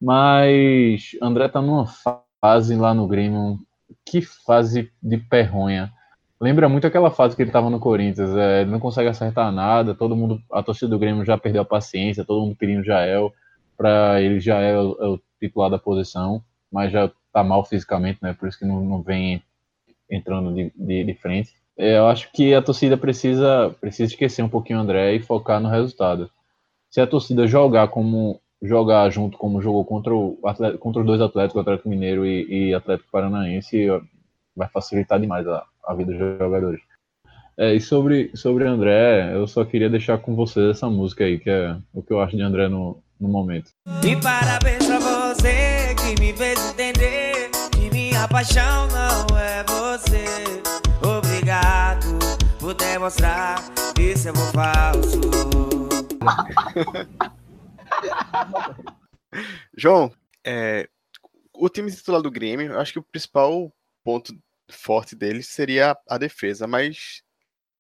Mas 0.00 1.16
André 1.22 1.48
tá 1.48 1.62
numa 1.62 1.86
fase 1.86 2.76
lá 2.76 2.92
no 2.92 3.06
Grêmio, 3.06 3.58
que 4.04 4.20
fase 4.20 4.90
de 5.02 5.16
perronha. 5.16 5.90
Lembra 6.40 6.68
muito 6.68 6.86
aquela 6.86 7.10
fase 7.10 7.34
que 7.34 7.40
ele 7.40 7.48
estava 7.48 7.70
no 7.70 7.80
Corinthians, 7.80 8.36
é, 8.36 8.62
ele 8.62 8.70
não 8.70 8.80
consegue 8.80 9.08
acertar 9.08 9.50
nada, 9.50 9.94
todo 9.94 10.16
mundo, 10.16 10.42
a 10.52 10.62
torcida 10.62 10.90
do 10.90 10.98
Grêmio 10.98 11.24
já 11.24 11.38
perdeu 11.38 11.62
a 11.62 11.64
paciência, 11.64 12.24
todo 12.24 12.42
mundo 12.42 12.56
pedindo 12.56 12.84
Jael 12.84 13.32
para 13.76 14.20
ele 14.20 14.40
já 14.40 14.60
é 14.60 14.78
o, 14.78 14.96
é 15.00 15.06
o, 15.06 15.20
titular 15.40 15.70
da 15.70 15.78
posição, 15.78 16.42
mas 16.72 16.90
já 16.90 17.06
está 17.06 17.44
mal 17.44 17.64
fisicamente, 17.64 18.18
né? 18.22 18.32
Por 18.32 18.48
isso 18.48 18.58
que 18.58 18.64
não, 18.64 18.82
não 18.84 19.02
vem 19.02 19.42
entrando 20.10 20.54
de, 20.54 20.72
de, 20.74 21.04
de 21.04 21.14
frente. 21.14 21.52
Eu 21.76 22.06
acho 22.06 22.30
que 22.32 22.54
a 22.54 22.62
torcida 22.62 22.96
precisa, 22.96 23.74
precisa 23.80 24.12
esquecer 24.12 24.42
um 24.42 24.48
pouquinho 24.48 24.78
o 24.78 24.82
André 24.82 25.14
e 25.14 25.20
focar 25.20 25.60
no 25.60 25.68
resultado. 25.68 26.30
Se 26.88 27.00
a 27.00 27.06
torcida 27.06 27.46
jogar 27.46 27.88
como 27.88 28.40
jogar 28.62 29.10
junto 29.10 29.36
como 29.36 29.60
jogou 29.60 29.84
contra, 29.84 30.14
o 30.14 30.38
contra 30.78 31.00
os 31.00 31.06
dois 31.06 31.20
Atléticos, 31.20 31.60
Atlético 31.60 31.88
Mineiro 31.88 32.24
e, 32.24 32.68
e 32.70 32.74
Atlético 32.74 33.10
Paranaense, 33.10 33.86
vai 34.56 34.68
facilitar 34.68 35.20
demais 35.20 35.46
a, 35.46 35.64
a 35.84 35.94
vida 35.94 36.12
dos 36.12 36.38
jogadores. 36.38 36.80
É, 37.56 37.72
e 37.72 37.80
sobre, 37.80 38.32
sobre 38.34 38.66
André, 38.66 39.32
eu 39.32 39.46
só 39.46 39.64
queria 39.64 39.88
deixar 39.88 40.18
com 40.18 40.34
vocês 40.34 40.70
essa 40.70 40.90
música 40.90 41.24
aí, 41.24 41.38
que 41.38 41.48
é 41.48 41.76
o 41.92 42.02
que 42.02 42.12
eu 42.12 42.20
acho 42.20 42.36
de 42.36 42.42
André 42.42 42.68
no, 42.68 43.00
no 43.20 43.28
momento. 43.28 43.70
E 44.04 44.16
parabéns 44.16 44.84
pra 44.84 44.98
você 44.98 45.94
que 45.94 46.20
me 46.20 46.32
fez 46.32 46.58
entender 46.70 47.50
que 47.70 47.90
minha 47.90 48.26
paixão 48.26 48.88
não 48.88 49.38
é 49.38 49.62
você. 49.64 50.24
Obrigado 51.06 52.18
por 52.58 52.74
demonstrar 52.74 53.62
esse 54.00 54.28
amor 54.28 54.50
falso. 54.52 55.20
João, 59.78 60.12
é, 60.44 60.88
o 61.54 61.68
time 61.68 61.90
titular 61.90 62.20
do 62.20 62.30
Grêmio, 62.32 62.78
acho 62.78 62.92
que 62.92 62.98
o 62.98 63.04
principal 63.04 63.72
ponto 64.02 64.34
forte 64.70 65.14
dele 65.14 65.42
seria 65.42 65.96
a 66.08 66.18
defesa, 66.18 66.66
mas 66.66 67.22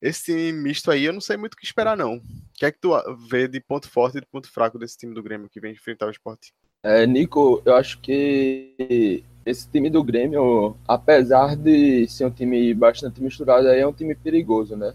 esse 0.04 0.52
misto 0.52 0.90
aí, 0.90 1.06
eu 1.06 1.14
não 1.14 1.20
sei 1.20 1.34
muito 1.38 1.54
o 1.54 1.56
que 1.56 1.64
esperar, 1.64 1.96
não. 1.96 2.16
O 2.16 2.22
que 2.52 2.66
é 2.66 2.70
que 2.70 2.78
tu 2.78 2.90
vê 3.30 3.48
de 3.48 3.58
ponto 3.58 3.88
forte 3.88 4.18
e 4.18 4.20
de 4.20 4.26
ponto 4.26 4.52
fraco 4.52 4.78
desse 4.78 4.98
time 4.98 5.14
do 5.14 5.22
Grêmio 5.22 5.48
que 5.48 5.58
vem 5.58 5.72
enfrentar 5.72 6.06
o 6.06 6.10
esporte? 6.10 6.52
É, 6.82 7.06
Nico, 7.06 7.62
eu 7.64 7.74
acho 7.74 7.98
que 8.00 9.24
esse 9.46 9.66
time 9.66 9.88
do 9.88 10.04
Grêmio, 10.04 10.76
apesar 10.86 11.56
de 11.56 12.06
ser 12.06 12.26
um 12.26 12.30
time 12.30 12.74
bastante 12.74 13.22
misturado, 13.22 13.66
é 13.68 13.86
um 13.86 13.94
time 13.94 14.14
perigoso, 14.14 14.76
né? 14.76 14.92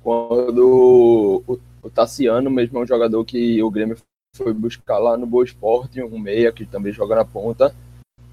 Quando 0.00 1.42
o, 1.44 1.58
o 1.82 1.90
Tassiano 1.90 2.48
mesmo 2.48 2.78
é 2.78 2.82
um 2.82 2.86
jogador 2.86 3.24
que 3.24 3.60
o 3.60 3.70
Grêmio 3.70 3.96
foi 4.36 4.52
buscar 4.52 4.98
lá 4.98 5.16
no 5.16 5.26
Boa 5.26 5.44
Esporte, 5.44 6.00
um 6.00 6.18
meia 6.20 6.52
que 6.52 6.64
também 6.64 6.92
joga 6.92 7.16
na 7.16 7.24
ponta. 7.24 7.74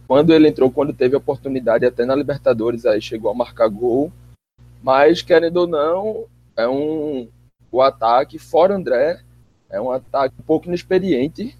Quando 0.08 0.32
ele 0.32 0.48
entrou, 0.48 0.70
quando 0.70 0.94
teve 0.94 1.16
oportunidade, 1.16 1.88
até 1.88 2.06
na 2.06 2.16
Libertadores, 2.16 2.86
aí 2.86 3.02
chegou 3.02 3.32
a 3.32 3.36
marcar 3.36 3.68
gol 3.68 4.12
mas, 4.82 5.22
querendo 5.22 5.58
ou 5.58 5.68
não, 5.68 6.26
é 6.56 6.68
um. 6.68 7.28
O 7.72 7.82
ataque, 7.82 8.40
fora 8.40 8.76
André, 8.76 9.20
é 9.70 9.80
um 9.80 9.92
ataque 9.92 10.36
um 10.40 10.44
pouco 10.44 10.68
inexperiente. 10.68 11.56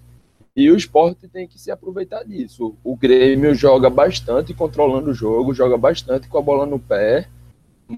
E 0.56 0.70
o 0.70 0.76
esporte 0.76 1.28
tem 1.28 1.46
que 1.46 1.58
se 1.60 1.70
aproveitar 1.70 2.24
disso. 2.24 2.74
O 2.82 2.96
Grêmio 2.96 3.54
joga 3.54 3.88
bastante 3.88 4.52
controlando 4.52 5.10
o 5.10 5.14
jogo, 5.14 5.54
joga 5.54 5.76
bastante 5.78 6.28
com 6.28 6.38
a 6.38 6.42
bola 6.42 6.66
no 6.66 6.78
pé, 6.78 7.28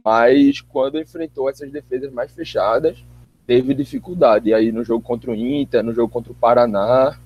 mas 0.05 0.61
quando 0.61 1.01
enfrentou 1.01 1.49
essas 1.49 1.73
defesas 1.73 2.13
mais 2.13 2.31
fechadas, 2.31 3.03
teve 3.47 3.73
dificuldade. 3.75 4.51
E 4.51 4.55
aí 4.55 4.71
no 4.71 4.85
jogo 4.85 5.03
contra 5.03 5.31
o 5.31 5.35
Inter, 5.35 5.83
no 5.83 5.95
jogo 5.95 6.13
contra 6.13 6.31
o 6.31 6.37
Paraná, 6.37 7.19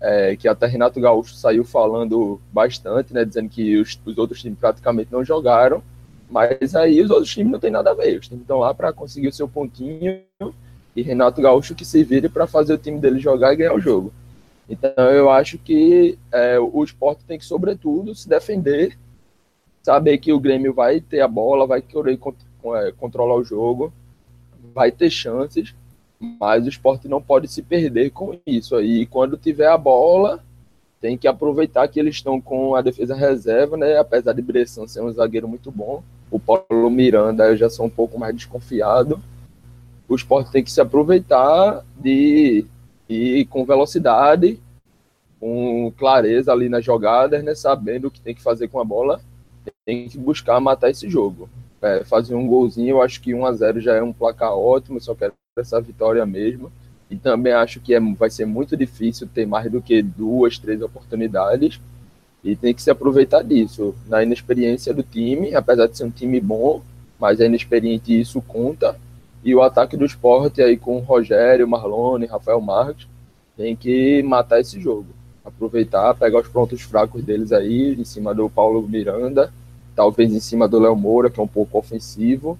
é, 0.00 0.34
que 0.36 0.48
até 0.48 0.66
Renato 0.66 1.00
Gaúcho 1.00 1.34
saiu 1.34 1.64
falando 1.64 2.40
bastante, 2.52 3.12
né, 3.12 3.24
dizendo 3.24 3.48
que 3.48 3.76
os, 3.76 4.00
os, 4.04 4.16
outros 4.16 4.40
times 4.40 4.58
praticamente 4.58 5.12
não 5.12 5.22
jogaram, 5.24 5.82
mas 6.30 6.74
aí 6.76 7.02
os 7.02 7.10
outros 7.10 7.32
times 7.32 7.52
não 7.52 7.58
tem 7.58 7.70
nada 7.70 7.90
a 7.90 7.94
ver, 7.94 8.18
os 8.20 8.28
times 8.28 8.42
estão 8.42 8.58
lá 8.58 8.72
para 8.72 8.92
conseguir 8.92 9.28
o 9.28 9.32
seu 9.32 9.48
pontinho 9.48 10.22
e 10.94 11.02
Renato 11.02 11.42
Gaúcho 11.42 11.74
que 11.74 11.84
se 11.84 12.04
vire 12.04 12.28
para 12.28 12.46
fazer 12.46 12.74
o 12.74 12.78
time 12.78 12.98
dele 12.98 13.18
jogar 13.18 13.52
e 13.52 13.56
ganhar 13.56 13.74
o 13.74 13.80
jogo. 13.80 14.12
Então 14.68 15.10
eu 15.10 15.28
acho 15.28 15.58
que 15.58 16.16
é, 16.32 16.58
o 16.58 16.84
esporte 16.84 17.24
tem 17.24 17.36
que, 17.36 17.44
sobretudo, 17.44 18.14
se 18.14 18.28
defender, 18.28 18.96
saber 19.82 20.18
que 20.18 20.32
o 20.32 20.38
Grêmio 20.38 20.72
vai 20.72 21.00
ter 21.00 21.20
a 21.20 21.28
bola, 21.28 21.66
vai 21.66 21.82
querer 21.82 22.18
é, 22.76 22.92
controlar 22.92 23.34
o 23.34 23.44
jogo, 23.44 23.92
vai 24.72 24.92
ter 24.92 25.10
chances, 25.10 25.74
mas 26.20 26.64
o 26.64 26.68
esporte 26.68 27.08
não 27.08 27.20
pode 27.20 27.48
se 27.48 27.62
perder 27.62 28.10
com 28.10 28.38
isso. 28.46 28.76
Aí 28.76 29.06
quando 29.06 29.36
tiver 29.36 29.68
a 29.68 29.76
bola, 29.76 30.44
tem 31.00 31.18
que 31.18 31.26
aproveitar 31.26 31.88
que 31.88 31.98
eles 31.98 32.16
estão 32.16 32.40
com 32.40 32.76
a 32.76 32.82
defesa 32.82 33.16
reserva, 33.16 33.76
né? 33.76 33.98
Apesar 33.98 34.32
de 34.32 34.42
Bressan 34.42 34.86
ser 34.86 35.00
um 35.00 35.10
zagueiro 35.10 35.48
muito 35.48 35.72
bom, 35.72 36.04
o 36.30 36.38
Paulo 36.38 36.90
Miranda 36.90 37.46
eu 37.48 37.56
já 37.56 37.68
sou 37.68 37.86
um 37.86 37.90
pouco 37.90 38.18
mais 38.18 38.34
desconfiado. 38.34 39.20
O 40.08 40.14
esporte 40.14 40.50
tem 40.50 40.62
que 40.62 40.70
se 40.70 40.80
aproveitar 40.80 41.84
de 41.98 42.64
ir 43.08 43.44
com 43.46 43.64
velocidade, 43.64 44.60
com 45.38 45.92
clareza 45.96 46.52
ali 46.52 46.68
nas 46.68 46.84
jogadas, 46.84 47.42
né? 47.42 47.54
Sabendo 47.54 48.08
o 48.08 48.10
que 48.10 48.20
tem 48.20 48.34
que 48.34 48.42
fazer 48.42 48.68
com 48.68 48.80
a 48.80 48.84
bola, 48.84 49.20
tem 49.84 50.08
que 50.08 50.18
buscar 50.18 50.60
matar 50.60 50.90
esse 50.90 51.08
jogo. 51.08 51.48
É, 51.82 52.04
fazer 52.04 52.34
um 52.34 52.46
golzinho, 52.46 52.90
eu 52.90 53.02
acho 53.02 53.20
que 53.20 53.34
1 53.34 53.46
a 53.46 53.52
0 53.52 53.80
já 53.80 53.94
é 53.94 54.02
um 54.02 54.12
placar 54.12 54.52
ótimo, 54.52 55.00
só 55.00 55.14
quero 55.14 55.32
essa 55.56 55.80
vitória 55.80 56.24
mesmo. 56.26 56.70
E 57.10 57.16
também 57.16 57.52
acho 57.52 57.80
que 57.80 57.94
é, 57.94 58.00
vai 58.00 58.30
ser 58.30 58.44
muito 58.44 58.76
difícil 58.76 59.28
ter 59.32 59.46
mais 59.46 59.70
do 59.70 59.82
que 59.82 60.02
duas, 60.02 60.58
três 60.58 60.80
oportunidades. 60.82 61.80
E 62.42 62.56
tem 62.56 62.74
que 62.74 62.82
se 62.82 62.90
aproveitar 62.90 63.42
disso. 63.42 63.94
Na 64.08 64.22
inexperiência 64.22 64.94
do 64.94 65.02
time, 65.02 65.54
apesar 65.54 65.86
de 65.86 65.96
ser 65.96 66.04
um 66.04 66.10
time 66.10 66.40
bom, 66.40 66.82
mas 67.18 67.40
é 67.40 67.46
inexperiente 67.46 68.12
e 68.12 68.20
isso 68.20 68.40
conta. 68.40 68.96
E 69.44 69.54
o 69.54 69.62
ataque 69.62 69.96
do 69.96 70.04
esporte 70.04 70.62
aí 70.62 70.76
com 70.76 70.98
Rogério, 70.98 71.68
Marlone, 71.68 72.26
Rafael 72.26 72.60
Marques, 72.60 73.06
tem 73.56 73.76
que 73.76 74.22
matar 74.22 74.60
esse 74.60 74.80
jogo. 74.80 75.06
Aproveitar, 75.44 76.14
pegar 76.14 76.40
os 76.40 76.48
pontos 76.48 76.80
fracos 76.82 77.22
deles 77.22 77.52
aí, 77.52 77.94
em 77.94 78.04
cima 78.04 78.34
do 78.34 78.48
Paulo 78.48 78.86
Miranda, 78.86 79.52
talvez 79.94 80.32
em 80.32 80.40
cima 80.40 80.66
do 80.66 80.78
Léo 80.78 80.96
Moura, 80.96 81.30
que 81.30 81.40
é 81.40 81.42
um 81.42 81.48
pouco 81.48 81.78
ofensivo, 81.78 82.58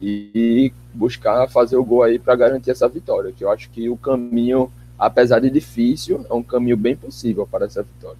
e 0.00 0.72
buscar 0.92 1.48
fazer 1.48 1.76
o 1.76 1.84
gol 1.84 2.02
aí 2.02 2.18
para 2.18 2.36
garantir 2.36 2.70
essa 2.70 2.88
vitória, 2.88 3.32
que 3.32 3.44
eu 3.44 3.50
acho 3.50 3.70
que 3.70 3.88
o 3.88 3.96
caminho, 3.96 4.70
apesar 4.98 5.40
de 5.40 5.48
difícil, 5.48 6.24
é 6.28 6.34
um 6.34 6.42
caminho 6.42 6.76
bem 6.76 6.96
possível 6.96 7.46
para 7.46 7.66
essa 7.66 7.82
vitória. 7.82 8.18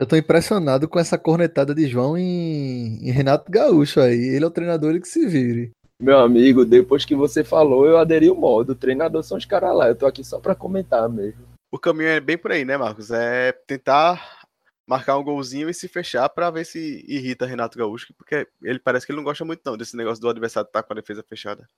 Eu 0.00 0.06
tô 0.06 0.16
impressionado 0.16 0.88
com 0.88 0.98
essa 0.98 1.18
cornetada 1.18 1.74
de 1.74 1.86
João 1.86 2.16
em, 2.16 3.06
em 3.06 3.10
Renato 3.10 3.52
Gaúcho 3.52 4.00
aí. 4.00 4.34
Ele 4.34 4.42
é 4.42 4.48
o 4.48 4.50
treinador 4.50 4.88
ele 4.88 5.00
que 5.00 5.06
se 5.06 5.26
vire. 5.26 5.72
Meu 6.00 6.18
amigo, 6.18 6.64
depois 6.64 7.04
que 7.04 7.14
você 7.14 7.44
falou, 7.44 7.84
eu 7.86 7.98
aderi 7.98 8.30
o 8.30 8.34
modo. 8.34 8.70
O 8.70 8.74
treinador 8.74 9.22
são 9.22 9.36
os 9.36 9.44
caras 9.44 9.76
lá. 9.76 9.88
Eu 9.88 9.94
tô 9.94 10.06
aqui 10.06 10.24
só 10.24 10.40
para 10.40 10.54
comentar 10.54 11.06
mesmo. 11.06 11.42
O 11.70 11.78
caminho 11.78 12.08
é 12.08 12.18
bem 12.18 12.38
por 12.38 12.50
aí, 12.50 12.64
né, 12.64 12.78
Marcos? 12.78 13.10
É 13.10 13.52
tentar 13.52 14.46
marcar 14.88 15.18
um 15.18 15.22
golzinho 15.22 15.68
e 15.68 15.74
se 15.74 15.86
fechar 15.86 16.30
para 16.30 16.50
ver 16.50 16.64
se 16.64 17.04
irrita 17.06 17.44
Renato 17.44 17.76
Gaúcho, 17.76 18.14
porque 18.16 18.48
ele 18.62 18.78
parece 18.78 19.04
que 19.04 19.12
ele 19.12 19.18
não 19.18 19.24
gosta 19.24 19.44
muito 19.44 19.60
não 19.66 19.76
desse 19.76 19.94
negócio 19.98 20.22
do 20.22 20.30
adversário 20.30 20.66
estar 20.66 20.82
tá 20.82 20.86
com 20.86 20.94
a 20.94 20.96
defesa 20.96 21.22
fechada. 21.22 21.68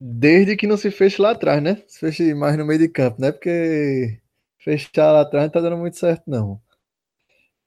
Desde 0.00 0.56
que 0.56 0.68
não 0.68 0.76
se 0.76 0.92
feche 0.92 1.20
lá 1.20 1.32
atrás, 1.32 1.60
né? 1.60 1.82
Se 1.88 1.98
feche 1.98 2.32
mais 2.32 2.56
no 2.56 2.64
meio 2.64 2.78
de 2.78 2.88
campo, 2.88 3.20
né? 3.20 3.32
Porque 3.32 4.20
fechar 4.60 5.10
lá 5.10 5.22
atrás 5.22 5.46
não 5.46 5.50
tá 5.50 5.60
dando 5.60 5.76
muito 5.76 5.98
certo, 5.98 6.22
não. 6.28 6.64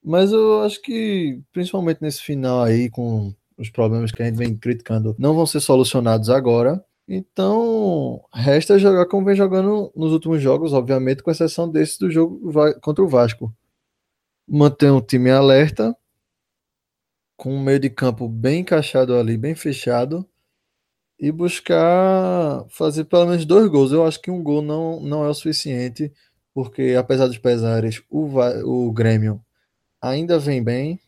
Mas 0.02 0.32
eu 0.32 0.62
acho 0.62 0.80
que, 0.82 1.40
principalmente 1.52 2.00
nesse 2.00 2.22
final 2.22 2.62
aí, 2.62 2.88
com 2.90 3.34
os 3.58 3.70
problemas 3.70 4.10
que 4.10 4.22
a 4.22 4.26
gente 4.26 4.36
vem 4.36 4.56
criticando, 4.56 5.14
não 5.18 5.34
vão 5.34 5.46
ser 5.46 5.60
solucionados 5.60 6.30
agora. 6.30 6.82
Então, 7.06 8.22
resta 8.32 8.78
jogar 8.78 9.06
como 9.06 9.26
vem 9.26 9.36
jogando 9.36 9.92
nos 9.96 10.12
últimos 10.12 10.40
jogos, 10.40 10.72
obviamente, 10.72 11.22
com 11.22 11.30
exceção 11.30 11.68
desse 11.68 11.98
do 11.98 12.10
jogo 12.10 12.40
contra 12.80 13.04
o 13.04 13.08
Vasco 13.08 13.52
manter 14.50 14.90
o 14.90 15.00
time 15.00 15.30
alerta, 15.30 15.96
com 17.36 17.54
um 17.54 17.62
meio 17.62 17.78
de 17.78 17.88
campo 17.88 18.28
bem 18.28 18.60
encaixado 18.60 19.16
ali, 19.16 19.36
bem 19.36 19.54
fechado, 19.54 20.28
e 21.18 21.30
buscar 21.30 22.66
fazer 22.70 23.04
pelo 23.04 23.26
menos 23.26 23.44
dois 23.44 23.68
gols. 23.68 23.92
Eu 23.92 24.04
acho 24.04 24.20
que 24.20 24.30
um 24.30 24.42
gol 24.42 24.62
não, 24.62 25.00
não 25.00 25.24
é 25.24 25.28
o 25.28 25.34
suficiente, 25.34 26.12
porque 26.52 26.96
apesar 26.98 27.28
dos 27.28 27.38
pesares, 27.38 28.02
o, 28.10 28.26
o 28.64 28.92
Grêmio 28.92 29.40
ainda 30.00 30.38
vem 30.38 30.62
bem 30.62 31.00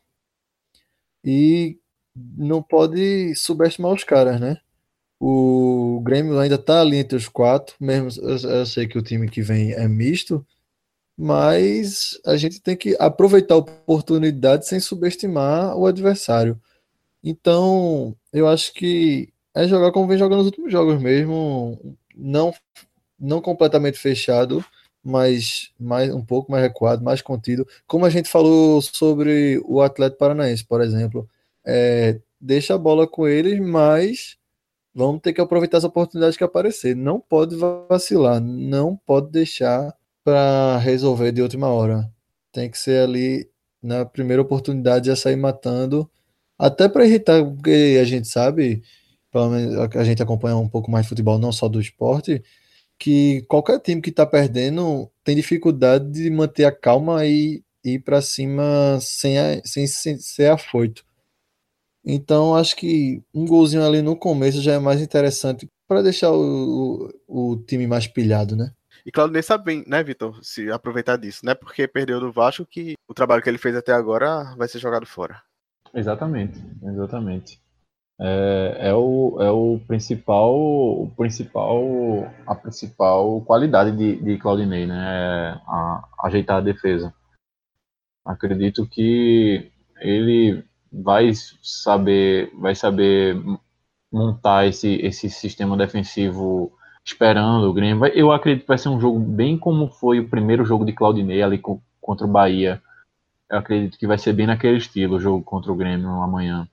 e 1.25 1.79
não 2.15 2.63
pode 2.63 3.35
subestimar 3.35 3.93
os 3.93 4.05
caras, 4.05 4.41
né? 4.41 4.59
O 5.21 6.01
Grêmio 6.05 6.39
ainda 6.39 6.59
tá 6.59 6.81
ali 6.81 6.97
entre 6.97 7.17
os 7.17 7.29
quatro, 7.29 7.77
mesmo 7.81 8.09
eu, 8.23 8.37
eu 8.51 8.67
sei 8.67 8.89
que 8.89 8.99
o 8.99 9.03
time 9.03 9.29
que 9.29 9.41
vem 9.41 9.73
é 9.73 9.87
misto, 9.87 10.45
mas 11.17 12.21
a 12.27 12.37
gente 12.37 12.61
tem 12.61 12.77
que 12.77 12.97
aproveitar 12.99 13.55
a 13.55 13.59
oportunidade 13.59 14.67
sem 14.67 14.81
subestimar 14.81 15.77
o 15.77 15.87
adversário. 15.87 16.61
Então, 17.23 18.17
eu 18.33 18.49
acho 18.49 18.73
que 18.75 19.33
é 19.55 19.69
jogar 19.69 19.93
como 19.93 20.09
vem 20.09 20.19
jogando 20.19 20.39
nos 20.39 20.47
últimos 20.47 20.73
jogos 20.73 21.01
mesmo, 21.01 21.97
não 22.17 22.53
não 23.19 23.41
completamente 23.41 23.99
fechado, 23.99 24.65
mas 25.05 25.71
mais 25.79 26.15
um 26.15 26.25
pouco 26.25 26.51
mais 26.51 26.63
recuado, 26.63 27.03
mais 27.03 27.23
contido. 27.23 27.67
Como 27.87 28.05
a 28.05 28.11
gente 28.11 28.29
falou 28.29 28.81
sobre 28.81 29.61
o 29.65 29.81
Atlético 29.81 30.19
Paranaense, 30.19 30.65
por 30.65 30.81
exemplo, 30.81 31.29
é, 31.65 32.21
deixa 32.41 32.75
a 32.75 32.79
bola 32.79 33.07
com 33.07 33.27
eles, 33.27 33.59
mas 33.61 34.37
vamos 34.95 35.21
ter 35.23 35.33
que 35.33 35.41
aproveitar 35.41 35.79
as 35.79 35.85
oportunidades 35.85 36.37
que 36.37 36.45
aparecer. 36.45 36.95
Não 36.97 37.21
pode 37.21 37.57
vacilar, 37.89 38.41
não 38.41 38.97
pode 38.97 39.31
deixar 39.31 39.95
para 40.25 40.79
resolver 40.79 41.33
de 41.33 41.43
última 41.43 41.69
hora. 41.69 42.11
Tem 42.53 42.71
que 42.71 42.79
ser 42.79 43.03
ali 43.03 43.49
na 43.83 44.05
primeira 44.05 44.43
oportunidade 44.43 45.09
já 45.09 45.17
sair 45.17 45.37
matando, 45.37 46.09
até 46.59 46.89
para 46.89 47.05
irritar, 47.05 47.45
porque 47.45 47.99
a 48.01 48.05
gente 48.05 48.29
sabe, 48.29 48.83
pelo 49.33 49.51
menos 49.51 49.77
a 49.97 50.05
gente 50.05 50.23
acompanha 50.23 50.57
um 50.57 50.69
pouco 50.69 50.91
mais 50.91 51.07
futebol, 51.07 51.39
não 51.39 51.51
só 51.51 51.69
do 51.69 51.81
esporte, 51.81 52.43
que 52.99 53.43
qualquer 53.49 53.81
time 53.81 54.01
que 54.01 54.11
está 54.11 54.25
perdendo 54.27 55.11
tem 55.25 55.37
dificuldade 55.37 56.11
de 56.11 56.31
manter 56.31 56.65
a 56.65 56.73
calma 56.73 57.27
e 57.27 57.63
ir 57.85 57.99
para 58.01 58.23
cima 58.23 58.99
sem, 59.01 59.35
sem, 59.65 59.87
sem 59.87 60.19
ser 60.19 60.51
afoito. 60.51 61.05
Então, 62.05 62.55
acho 62.55 62.75
que 62.77 63.23
um 63.33 63.47
golzinho 63.47 63.85
ali 63.85 64.03
no 64.03 64.17
começo 64.17 64.61
já 64.61 64.75
é 64.75 64.79
mais 64.79 65.01
interessante 65.01 65.69
para 65.87 66.03
deixar 66.03 66.33
o, 66.33 67.13
o, 67.29 67.53
o 67.53 67.57
time 67.57 67.87
mais 67.87 68.07
pilhado, 68.07 68.57
né? 68.57 68.73
E 69.05 69.11
Claudinei 69.11 69.43
sabe 69.43 69.65
bem, 69.65 69.85
né, 69.87 70.03
Vitor, 70.03 70.39
se 70.43 70.71
aproveitar 70.71 71.17
disso, 71.17 71.45
né? 71.45 71.55
Porque 71.55 71.89
perdeu 71.89 72.21
do 72.21 72.33
Vasco 72.33 72.67
que 72.67 72.95
o 73.09 73.15
trabalho 73.15 73.43
que 73.43 73.49
ele 73.49 73.59
fez 73.59 73.75
até 73.75 73.93
agora 73.93 74.55
vai 74.57 74.69
ser 74.69 74.79
jogado 74.79 75.07
fora. 75.07 75.43
Exatamente, 75.95 76.59
exatamente. 76.83 77.62
É, 78.25 78.91
é, 78.91 78.95
o, 78.95 79.37
é 79.41 79.51
o 79.51 79.81
principal, 79.85 80.55
o 80.55 81.13
principal, 81.17 81.83
a 82.47 82.55
principal 82.55 83.41
qualidade 83.41 83.97
de, 83.97 84.15
de 84.23 84.39
Claudinei, 84.39 84.87
né? 84.87 84.95
É 84.95 85.61
a, 85.67 86.09
ajeitar 86.23 86.59
a 86.59 86.61
defesa. 86.61 87.13
Acredito 88.25 88.87
que 88.87 89.73
ele 90.01 90.65
vai 90.93 91.33
saber, 91.35 92.53
vai 92.55 92.77
saber 92.77 93.43
montar 94.13 94.69
esse, 94.69 94.95
esse 95.05 95.29
sistema 95.29 95.77
defensivo 95.77 96.73
esperando 97.05 97.69
o 97.69 97.73
Grêmio. 97.73 98.07
Eu 98.07 98.31
acredito 98.31 98.63
que 98.63 98.69
vai 98.69 98.79
ser 98.79 98.89
um 98.89 99.01
jogo 99.01 99.19
bem 99.19 99.59
como 99.59 99.89
foi 99.89 100.21
o 100.21 100.29
primeiro 100.29 100.65
jogo 100.65 100.85
de 100.85 100.93
Claudinei 100.93 101.43
ali 101.43 101.61
contra 102.01 102.25
o 102.25 102.31
Bahia. 102.31 102.81
Eu 103.51 103.59
acredito 103.59 103.99
que 103.99 104.07
vai 104.07 104.17
ser 104.17 104.33
bem 104.33 104.47
naquele 104.47 104.77
estilo 104.77 105.17
o 105.17 105.21
jogo 105.21 105.43
contra 105.43 105.73
o 105.73 105.77
Grêmio 105.77 106.09
amanhã. 106.23 106.69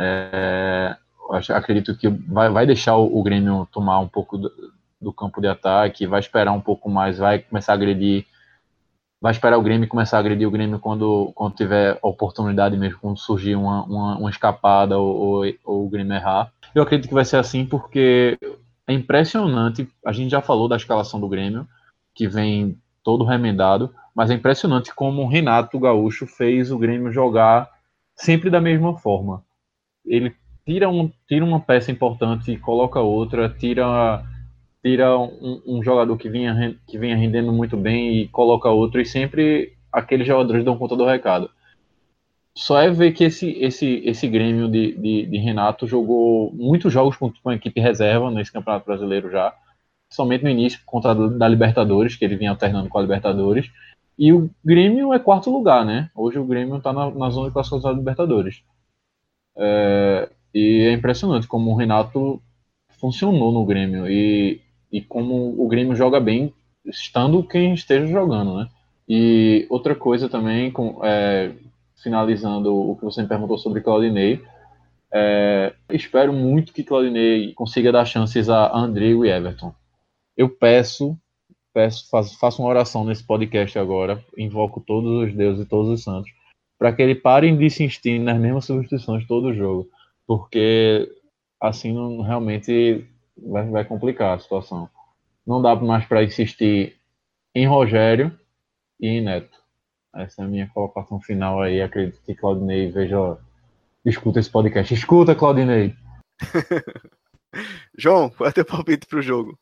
É, 0.00 0.96
acredito 1.50 1.96
que 1.96 2.08
vai, 2.08 2.48
vai 2.48 2.64
deixar 2.64 2.96
o, 2.96 3.18
o, 3.18 3.22
Grêmio 3.22 3.66
tomar 3.72 3.98
um 3.98 4.06
pouco 4.06 4.38
do, 4.38 4.52
do, 5.00 5.12
campo 5.12 5.40
de 5.40 5.48
ataque, 5.48 6.06
vai 6.06 6.20
esperar 6.20 6.52
um 6.52 6.60
pouco 6.60 6.88
mais, 6.88 7.18
vai 7.18 7.40
começar 7.40 7.72
a 7.72 7.74
agredir, 7.74 8.24
vai 9.20 9.32
esperar 9.32 9.58
o 9.58 9.62
Grêmio 9.62 9.88
começar 9.88 10.18
a 10.18 10.20
agredir 10.20 10.46
o 10.46 10.52
Grêmio 10.52 10.78
quando, 10.78 11.32
quando 11.34 11.56
tiver 11.56 11.98
oportunidade 12.00 12.76
mesmo, 12.76 13.00
quando 13.00 13.18
surgir 13.18 13.56
uma, 13.56 13.82
uma, 13.82 14.18
uma 14.18 14.30
escapada 14.30 14.96
ou, 14.96 15.16
ou, 15.16 15.54
ou 15.64 15.86
o 15.86 15.90
Grêmio 15.90 16.14
errar. 16.14 16.52
Eu 16.72 16.84
acredito 16.84 17.08
que 17.08 17.14
vai 17.14 17.24
ser 17.24 17.38
assim 17.38 17.66
porque 17.66 18.38
é 18.86 18.92
impressionante. 18.92 19.88
A 20.06 20.12
gente 20.12 20.30
já 20.30 20.40
falou 20.40 20.68
da 20.68 20.76
escalação 20.76 21.18
do 21.18 21.28
Grêmio, 21.28 21.66
que 22.14 22.28
vem 22.28 22.78
todo 23.02 23.24
remendado, 23.24 23.92
mas 24.14 24.30
é 24.30 24.34
impressionante 24.34 24.94
como 24.94 25.22
o 25.22 25.28
Renato 25.28 25.78
Gaúcho 25.78 26.24
fez 26.24 26.70
o 26.70 26.78
Grêmio 26.78 27.12
jogar 27.12 27.68
sempre 28.14 28.48
da 28.48 28.60
mesma 28.60 28.96
forma. 28.96 29.42
Ele 30.08 30.34
tira, 30.66 30.88
um, 30.88 31.10
tira 31.26 31.44
uma 31.44 31.60
peça 31.60 31.90
importante 31.90 32.52
e 32.52 32.58
coloca 32.58 33.00
outra, 33.00 33.48
tira 33.48 34.24
tira 34.82 35.18
um, 35.18 35.60
um, 35.66 35.82
jogador 35.82 36.16
que 36.16 36.28
vinha, 36.28 36.76
que 36.86 36.98
vinha 36.98 37.16
rendendo 37.16 37.52
muito 37.52 37.76
bem 37.76 38.18
e 38.18 38.28
coloca 38.28 38.68
outro, 38.68 39.00
e 39.00 39.06
sempre 39.06 39.72
aqueles 39.92 40.26
jogadores 40.26 40.64
dão 40.64 40.78
conta 40.78 40.96
do 40.96 41.04
recado. 41.04 41.50
Só 42.54 42.80
é 42.80 42.90
ver 42.90 43.12
que 43.12 43.24
esse, 43.24 43.50
esse, 43.60 44.02
esse 44.04 44.26
Grêmio 44.26 44.68
de, 44.68 44.92
de, 44.94 45.26
de 45.26 45.38
Renato 45.38 45.86
jogou 45.86 46.52
muitos 46.54 46.92
jogos 46.92 47.16
com, 47.16 47.30
com 47.30 47.50
a 47.50 47.54
equipe 47.54 47.80
reserva 47.80 48.30
nesse 48.30 48.52
Campeonato 48.52 48.86
Brasileiro 48.86 49.30
já, 49.30 49.54
somente 50.10 50.42
no 50.42 50.50
início 50.50 50.80
contra 50.84 51.12
a 51.12 51.14
da 51.14 51.48
Libertadores, 51.48 52.16
que 52.16 52.24
ele 52.24 52.36
vinha 52.36 52.50
alternando 52.50 52.88
com 52.88 52.98
a 52.98 53.02
Libertadores, 53.02 53.70
e 54.18 54.32
o 54.32 54.50
Grêmio 54.64 55.12
é 55.12 55.18
quarto 55.18 55.50
lugar, 55.50 55.84
né? 55.84 56.10
Hoje 56.14 56.38
o 56.38 56.44
Grêmio 56.44 56.76
está 56.78 56.92
na, 56.92 57.08
na, 57.10 57.30
zona 57.30 57.46
de 57.48 57.52
classificação 57.52 57.92
da 57.92 57.96
Libertadores. 57.96 58.64
É, 59.58 60.28
e 60.54 60.86
é 60.86 60.92
impressionante 60.92 61.46
como 61.46 61.70
o 61.70 61.76
Renato 61.76 62.40
funcionou 63.00 63.52
no 63.52 63.64
Grêmio 63.64 64.08
e, 64.08 64.60
e 64.90 65.00
como 65.00 65.54
o 65.60 65.68
Grêmio 65.68 65.94
joga 65.94 66.20
bem, 66.20 66.52
estando 66.84 67.42
quem 67.42 67.74
esteja 67.74 68.06
jogando, 68.06 68.58
né? 68.58 68.68
E 69.08 69.66
outra 69.70 69.94
coisa 69.94 70.28
também, 70.28 70.70
com, 70.70 71.00
é, 71.04 71.52
finalizando 72.02 72.74
o 72.74 72.96
que 72.96 73.04
você 73.04 73.22
me 73.22 73.28
perguntou 73.28 73.58
sobre 73.58 73.80
Claudinei, 73.80 74.42
é, 75.12 75.74
espero 75.90 76.32
muito 76.32 76.72
que 76.72 76.84
Claudinei 76.84 77.52
consiga 77.54 77.90
dar 77.90 78.04
chances 78.04 78.48
a 78.48 78.76
André 78.76 79.06
e 79.06 79.28
Everton. 79.30 79.74
Eu 80.36 80.48
peço 80.48 81.18
peço, 81.78 82.08
faço, 82.10 82.36
faço 82.38 82.60
uma 82.60 82.68
oração 82.68 83.04
nesse 83.04 83.22
podcast 83.22 83.78
agora, 83.78 84.20
invoco 84.36 84.80
todos 84.80 85.28
os 85.28 85.32
deuses 85.32 85.64
e 85.64 85.68
todos 85.68 85.90
os 85.90 86.02
santos, 86.02 86.28
para 86.78 86.92
que 86.92 87.02
ele 87.02 87.14
parem 87.14 87.56
de 87.56 87.64
insistir 87.66 88.18
nas 88.18 88.38
mesmas 88.38 88.64
substituições 88.64 89.26
todo 89.26 89.48
o 89.48 89.54
jogo, 89.54 89.88
porque 90.26 91.10
assim 91.60 91.92
não, 91.92 92.22
realmente 92.22 93.04
vai, 93.36 93.68
vai 93.68 93.84
complicar 93.84 94.36
a 94.36 94.40
situação. 94.40 94.88
Não 95.46 95.60
dá 95.60 95.74
mais 95.74 96.06
para 96.06 96.22
insistir 96.22 96.96
em 97.54 97.66
Rogério 97.66 98.38
e 99.00 99.08
em 99.08 99.20
Neto. 99.20 99.58
Essa 100.14 100.42
é 100.42 100.44
a 100.44 100.48
minha 100.48 100.68
colocação 100.68 101.20
final 101.20 101.60
aí. 101.60 101.80
Acredito 101.80 102.20
que 102.22 102.34
Claudinei 102.34 102.90
veja, 102.90 103.38
escuta 104.04 104.40
esse 104.40 104.50
podcast. 104.50 104.92
Escuta, 104.92 105.34
Claudinei! 105.34 105.94
João, 107.96 108.30
qual 108.30 108.46
é 108.46 108.50
o 108.50 108.54
teu 108.54 108.64
palpite 108.64 109.06
pro 109.06 109.22
jogo? 109.22 109.58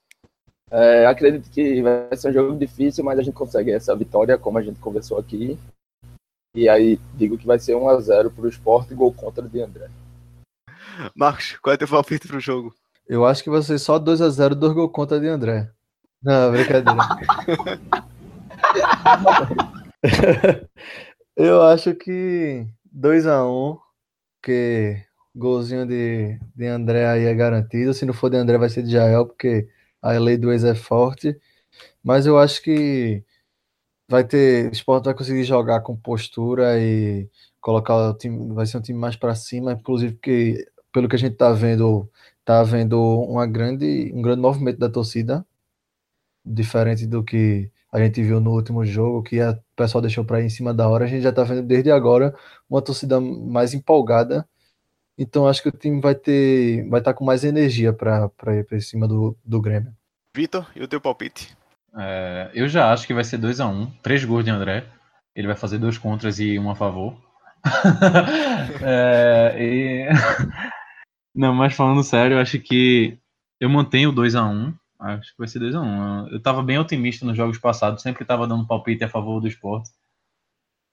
É, 0.70 1.06
acredito 1.06 1.48
que 1.50 1.80
vai 1.80 2.16
ser 2.16 2.30
um 2.30 2.32
jogo 2.32 2.58
difícil, 2.58 3.04
mas 3.04 3.18
a 3.18 3.22
gente 3.22 3.34
consegue 3.34 3.70
essa 3.70 3.94
vitória, 3.94 4.36
como 4.36 4.58
a 4.58 4.62
gente 4.62 4.80
conversou 4.80 5.18
aqui. 5.18 5.58
E 6.56 6.70
aí 6.70 6.98
digo 7.12 7.36
que 7.36 7.46
vai 7.46 7.58
ser 7.58 7.74
1x0 7.74 8.30
para 8.30 8.44
o 8.44 8.48
esporte 8.48 8.94
e 8.94 8.96
gol 8.96 9.12
contra 9.12 9.46
de 9.46 9.60
André. 9.60 9.90
Marcos, 11.14 11.58
qual 11.60 11.74
é 11.74 11.76
teu 11.76 11.86
palpite 11.86 12.26
para 12.26 12.38
o 12.38 12.40
jogo? 12.40 12.74
Eu 13.06 13.26
acho 13.26 13.44
que 13.44 13.50
vai 13.50 13.60
ser 13.60 13.78
só 13.78 14.00
2x0, 14.00 14.54
dois 14.54 14.72
gol 14.72 14.88
contra 14.88 15.20
de 15.20 15.28
André. 15.28 15.70
Não, 16.22 16.50
brincadeira. 16.50 16.96
Eu 21.36 21.60
acho 21.62 21.94
que 21.94 22.66
2x1, 22.96 23.78
porque 24.40 25.04
golzinho 25.34 25.86
de, 25.86 26.40
de 26.54 26.66
André 26.66 27.06
aí 27.06 27.26
é 27.26 27.34
garantido. 27.34 27.92
Se 27.92 28.06
não 28.06 28.14
for 28.14 28.30
de 28.30 28.38
André, 28.38 28.56
vai 28.56 28.70
ser 28.70 28.82
de 28.82 28.92
Jael, 28.92 29.26
porque 29.26 29.68
a 30.00 30.12
lei 30.12 30.38
do 30.38 30.50
ex 30.50 30.64
é 30.64 30.74
forte, 30.74 31.38
mas 32.02 32.24
eu 32.24 32.38
acho 32.38 32.62
que 32.62 33.22
vai 34.08 34.24
ter, 34.24 34.68
o 34.70 34.72
Sport 34.72 35.04
vai 35.04 35.14
conseguir 35.14 35.44
jogar 35.44 35.80
com 35.80 35.96
postura 35.96 36.78
e 36.80 37.28
colocar 37.60 38.10
o 38.10 38.14
time, 38.14 38.54
vai 38.54 38.66
ser 38.66 38.78
um 38.78 38.82
time 38.82 38.98
mais 38.98 39.16
para 39.16 39.34
cima, 39.34 39.72
inclusive 39.72 40.14
porque 40.14 40.66
pelo 40.92 41.08
que 41.08 41.16
a 41.16 41.18
gente 41.18 41.32
está 41.32 41.52
vendo, 41.52 42.10
tá 42.44 42.62
vendo 42.62 42.98
uma 43.00 43.46
grande, 43.46 44.12
um 44.14 44.22
grande 44.22 44.40
movimento 44.40 44.78
da 44.78 44.88
torcida, 44.88 45.44
diferente 46.44 47.06
do 47.06 47.24
que 47.24 47.70
a 47.92 47.98
gente 47.98 48.22
viu 48.22 48.40
no 48.40 48.52
último 48.52 48.84
jogo, 48.84 49.22
que 49.22 49.42
o 49.42 49.58
pessoal 49.74 50.02
deixou 50.02 50.24
para 50.24 50.40
ir 50.40 50.46
em 50.46 50.50
cima 50.50 50.72
da 50.72 50.88
hora, 50.88 51.04
a 51.04 51.08
gente 51.08 51.22
já 51.22 51.30
está 51.30 51.42
vendo 51.44 51.62
desde 51.62 51.90
agora 51.90 52.34
uma 52.68 52.82
torcida 52.82 53.20
mais 53.20 53.74
empolgada. 53.74 54.48
Então 55.18 55.48
acho 55.48 55.62
que 55.62 55.68
o 55.68 55.72
time 55.72 56.00
vai 56.00 56.14
ter, 56.14 56.88
vai 56.88 57.00
estar 57.00 57.12
tá 57.12 57.18
com 57.18 57.24
mais 57.24 57.42
energia 57.42 57.92
para 57.92 58.30
ir 58.54 58.64
para 58.64 58.80
cima 58.80 59.08
do, 59.08 59.36
do 59.44 59.60
Grêmio. 59.60 59.94
Vitor, 60.34 60.70
e 60.76 60.82
o 60.82 60.88
teu 60.88 61.00
palpite? 61.00 61.56
É, 61.98 62.50
eu 62.54 62.68
já 62.68 62.92
acho 62.92 63.06
que 63.06 63.14
vai 63.14 63.24
ser 63.24 63.38
2 63.38 63.60
a 63.60 63.66
1 63.66 63.70
um, 63.70 63.90
três 64.02 64.24
gols 64.24 64.44
de 64.44 64.50
André. 64.50 64.86
Ele 65.34 65.46
vai 65.46 65.56
fazer 65.56 65.78
dois 65.78 65.98
contras 65.98 66.38
e 66.38 66.58
um 66.58 66.70
a 66.70 66.74
favor. 66.74 67.16
é, 68.82 69.56
e... 69.58 70.08
Não, 71.34 71.54
mas 71.54 71.74
falando 71.74 72.02
sério, 72.02 72.36
eu 72.36 72.40
acho 72.40 72.58
que 72.58 73.18
eu 73.60 73.68
mantenho 73.68 74.12
2 74.12 74.34
a 74.34 74.44
1 74.44 74.50
um, 74.50 74.74
Acho 74.98 75.32
que 75.32 75.38
vai 75.38 75.48
ser 75.48 75.58
2 75.58 75.74
a 75.74 75.80
1 75.80 75.84
um. 75.84 76.28
Eu 76.28 76.40
tava 76.40 76.62
bem 76.62 76.78
otimista 76.78 77.24
nos 77.24 77.36
jogos 77.36 77.58
passados, 77.58 78.02
sempre 78.02 78.24
tava 78.24 78.46
dando 78.46 78.66
palpite 78.66 79.04
a 79.04 79.08
favor 79.08 79.40
do 79.40 79.48
esporte. 79.48 79.90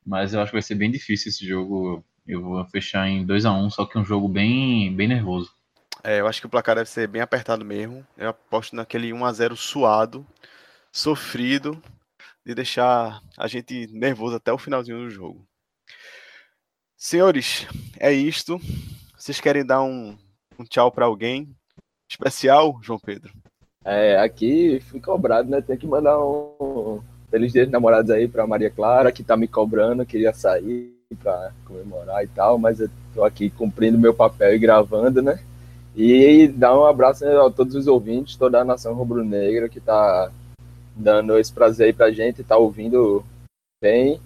Mas 0.06 0.34
eu 0.34 0.42
acho 0.42 0.52
que 0.52 0.56
vai 0.56 0.62
ser 0.62 0.76
bem 0.76 0.92
difícil 0.92 1.30
esse 1.30 1.48
jogo. 1.48 2.04
Eu 2.28 2.42
vou 2.42 2.66
fechar 2.66 3.08
em 3.08 3.26
2 3.26 3.46
a 3.46 3.54
1 3.54 3.66
um, 3.66 3.70
só 3.70 3.86
que 3.86 3.98
um 3.98 4.04
jogo 4.04 4.28
bem, 4.28 4.94
bem 4.96 5.08
nervoso. 5.08 5.52
É, 6.04 6.20
eu 6.20 6.28
acho 6.28 6.42
que 6.42 6.48
o 6.48 6.50
placar 6.50 6.76
deve 6.76 6.90
ser 6.90 7.08
bem 7.08 7.22
apertado 7.22 7.64
mesmo. 7.64 8.06
Eu 8.18 8.30
aposto 8.30 8.76
naquele 8.76 9.14
1 9.14 9.26
a 9.26 9.32
0 9.32 9.56
suado, 9.56 10.26
sofrido, 10.94 11.82
de 12.46 12.54
deixar 12.54 13.20
a 13.36 13.48
gente 13.48 13.88
nervoso 13.88 14.36
até 14.36 14.54
o 14.54 14.58
finalzinho 14.60 15.00
do 15.00 15.10
jogo. 15.10 15.44
Senhores, 16.96 17.68
é 18.00 18.14
isto. 18.14 18.62
Vocês 19.18 19.42
querem 19.42 19.66
dar 19.66 19.82
um, 19.82 20.16
um 20.60 20.64
tchau 20.64 20.92
para 20.92 21.06
alguém 21.06 21.54
especial, 22.08 22.80
João 22.84 23.00
Pedro? 23.00 23.34
É, 23.84 24.18
aqui 24.18 24.80
fui 24.90 25.02
cobrado, 25.02 25.50
né? 25.50 25.62
Tem 25.62 25.78
que 25.78 25.88
mandar 25.88 26.18
um 26.24 27.02
feliz 27.30 27.52
dia 27.52 27.66
de 27.66 27.72
namorados 27.72 28.12
aí 28.12 28.28
para 28.28 28.46
Maria 28.46 28.70
Clara, 28.70 29.12
que 29.12 29.24
tá 29.24 29.36
me 29.36 29.48
cobrando, 29.48 30.06
queria 30.06 30.32
sair 30.32 30.94
para 31.22 31.52
comemorar 31.66 32.24
e 32.24 32.28
tal, 32.28 32.58
mas 32.58 32.80
eu 32.80 32.90
tô 33.14 33.24
aqui 33.24 33.50
cumprindo 33.50 33.98
meu 33.98 34.14
papel 34.14 34.56
e 34.56 34.60
gravando, 34.60 35.22
né? 35.22 35.40
E 35.96 36.48
dar 36.48 36.78
um 36.78 36.86
abraço 36.86 37.26
a 37.26 37.52
todos 37.52 37.76
os 37.76 37.88
ouvintes, 37.88 38.36
toda 38.36 38.62
a 38.62 38.66
nação 38.66 38.94
rubro-negra 38.94 39.68
que 39.68 39.80
está 39.80 40.32
dando 40.96 41.38
esse 41.38 41.52
prazer 41.52 41.88
aí 41.88 41.94
pra 41.94 42.12
gente, 42.12 42.42
está 42.42 42.58
ouvindo 42.58 43.24
bem. 43.82 44.20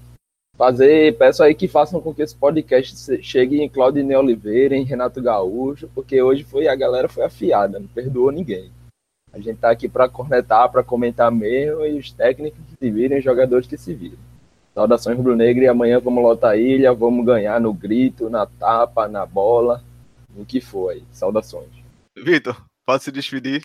Fazer, 0.55 1.15
peço 1.17 1.43
aí 1.43 1.53
que 1.53 1.67
façam 1.67 2.01
com 2.01 2.13
que 2.13 2.21
esse 2.21 2.35
podcast 2.35 3.21
chegue 3.21 3.61
em 3.61 3.69
Claudine 3.69 4.15
Oliveira, 4.15 4.75
em 4.75 4.83
Renato 4.83 5.21
Gaúcho, 5.21 5.89
porque 5.93 6.21
hoje 6.21 6.43
foi 6.43 6.67
a 6.67 6.75
galera 6.75 7.07
foi 7.07 7.23
afiada, 7.23 7.79
não 7.79 7.87
perdoou 7.87 8.31
ninguém. 8.31 8.71
A 9.31 9.39
gente 9.39 9.59
tá 9.59 9.69
aqui 9.69 9.87
para 9.87 10.09
cornetar, 10.09 10.71
para 10.71 10.83
comentar 10.83 11.31
mesmo, 11.31 11.85
e 11.85 11.99
os 11.99 12.11
técnicos 12.11 12.59
que 12.65 12.75
se 12.75 12.91
virem, 12.91 13.19
os 13.19 13.23
jogadores 13.23 13.67
que 13.67 13.77
se 13.77 13.93
viram. 13.93 14.17
Saudações 14.73 15.17
rubro-negra 15.17 15.65
e 15.65 15.67
amanhã 15.67 15.99
vamos 15.99 16.23
lotar 16.23 16.51
a 16.51 16.57
ilha, 16.57 16.93
vamos 16.93 17.25
ganhar 17.25 17.61
no 17.61 17.73
grito, 17.73 18.29
na 18.29 18.45
tapa, 18.45 19.07
na 19.07 19.25
bola 19.25 19.83
o 20.37 20.45
que 20.45 20.61
foi. 20.61 21.03
Saudações. 21.11 21.69
Vitor, 22.15 22.63
pode 22.85 23.03
se 23.03 23.11
despedir? 23.11 23.63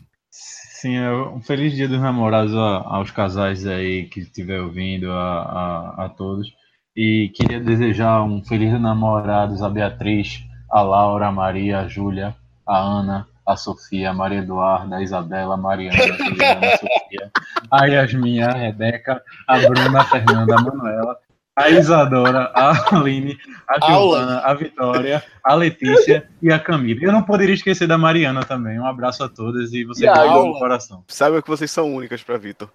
Sim, 0.83 0.97
é 0.97 1.12
um 1.12 1.41
feliz 1.41 1.74
dia 1.74 1.87
dos 1.87 2.01
namorados 2.01 2.53
aos 2.57 3.09
casais 3.12 3.64
aí 3.68 4.07
que 4.07 4.18
estiver 4.18 4.61
ouvindo, 4.61 5.12
a, 5.12 5.43
a, 5.43 6.07
a, 6.07 6.09
todos. 6.09 6.53
E 6.97 7.30
queria 7.37 7.61
desejar 7.61 8.24
um 8.24 8.43
feliz 8.43 8.72
namorados 8.80 9.62
a 9.62 9.70
Beatriz, 9.70 10.43
a 10.68 10.83
Laura, 10.83 11.28
a 11.28 11.30
Maria, 11.30 11.78
a 11.78 11.87
Júlia, 11.87 12.35
a 12.66 12.76
Ana, 12.76 13.28
a 13.47 13.55
Sofia, 13.55 14.11
a 14.11 14.12
Maria 14.12 14.41
Eduarda, 14.41 14.97
a 14.97 15.03
Isabela, 15.03 15.55
a 15.55 15.57
Mariana, 15.57 16.03
a 16.03 16.16
Juliana, 16.16 16.66
a 16.66 16.76
Sofia, 16.76 17.30
a 17.70 17.87
Yasmin, 17.87 18.41
a 18.41 18.53
Rebeca, 18.53 19.22
a 19.47 19.59
Bruna, 19.61 20.01
a 20.01 20.05
Fernanda, 20.05 20.57
a 20.59 20.62
Manuela, 20.62 21.16
a 21.55 21.68
Isadora, 21.68 22.50
a 22.55 22.96
Aline, 22.96 23.38
a 23.68 23.86
Giovana, 23.86 24.38
a 24.40 24.55
Vitória, 24.55 25.22
a 25.44 25.55
Letícia 25.55 26.28
e 26.40 26.50
a 26.50 26.59
Camila. 26.59 27.00
Eu 27.03 27.12
não 27.12 27.22
poderia 27.22 27.55
esquecer 27.55 27.86
da 27.86 27.98
Mariana 27.98 28.44
também. 28.44 28.78
Um 28.78 28.86
abraço 28.86 29.22
a 29.22 29.28
todas 29.28 29.72
e 29.72 29.84
você 29.84 30.07
guardou 30.07 30.46
no 30.46 30.59
coração. 30.59 31.05
Saiba 31.09 31.42
que 31.42 31.48
vocês 31.48 31.70
são 31.70 31.94
únicas 31.94 32.22
para 32.22 32.38
Vitor. 32.38 32.70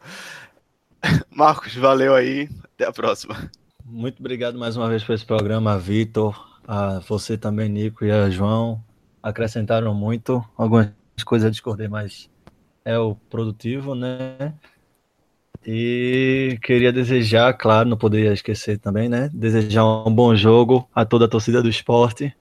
Marcos, 1.30 1.76
valeu 1.76 2.14
aí. 2.14 2.50
Até 2.76 2.86
a 2.86 2.92
próxima. 2.92 3.50
Muito 3.84 4.20
obrigado 4.20 4.60
mais 4.60 4.76
uma 4.78 4.90
vez 4.90 5.04
por 5.04 5.14
esse 5.14 5.26
programa, 5.26 5.78
Vitor, 5.78 6.60
a 6.68 7.00
você 7.00 7.38
também, 7.38 7.70
Nico 7.70 8.06
e 8.06 8.12
a 8.12 8.30
João. 8.30 8.84
Acrescentaram 9.24 9.94
muito. 9.94 10.44
Algumas 10.56 10.92
coisas 11.26 11.46
eu 11.46 11.52
discordei, 11.52 11.88
mas 11.88 12.30
é 12.86 12.98
o 12.98 13.16
produtivo, 13.16 13.96
né? 13.96 14.54
E 15.66 16.58
queria 16.62 16.92
desejar, 16.92 17.54
claro, 17.54 17.90
não 17.90 17.98
poderia 17.98 18.34
esquecer 18.34 18.78
também, 18.80 19.10
né? 19.10 19.30
Desejar 19.34 19.86
um 19.86 20.14
bom 20.14 20.36
jogo 20.36 20.90
a 20.94 21.06
toda 21.06 21.26
a 21.26 21.30
torcida 21.30 21.62
do 21.62 21.70
esporte 21.70 22.36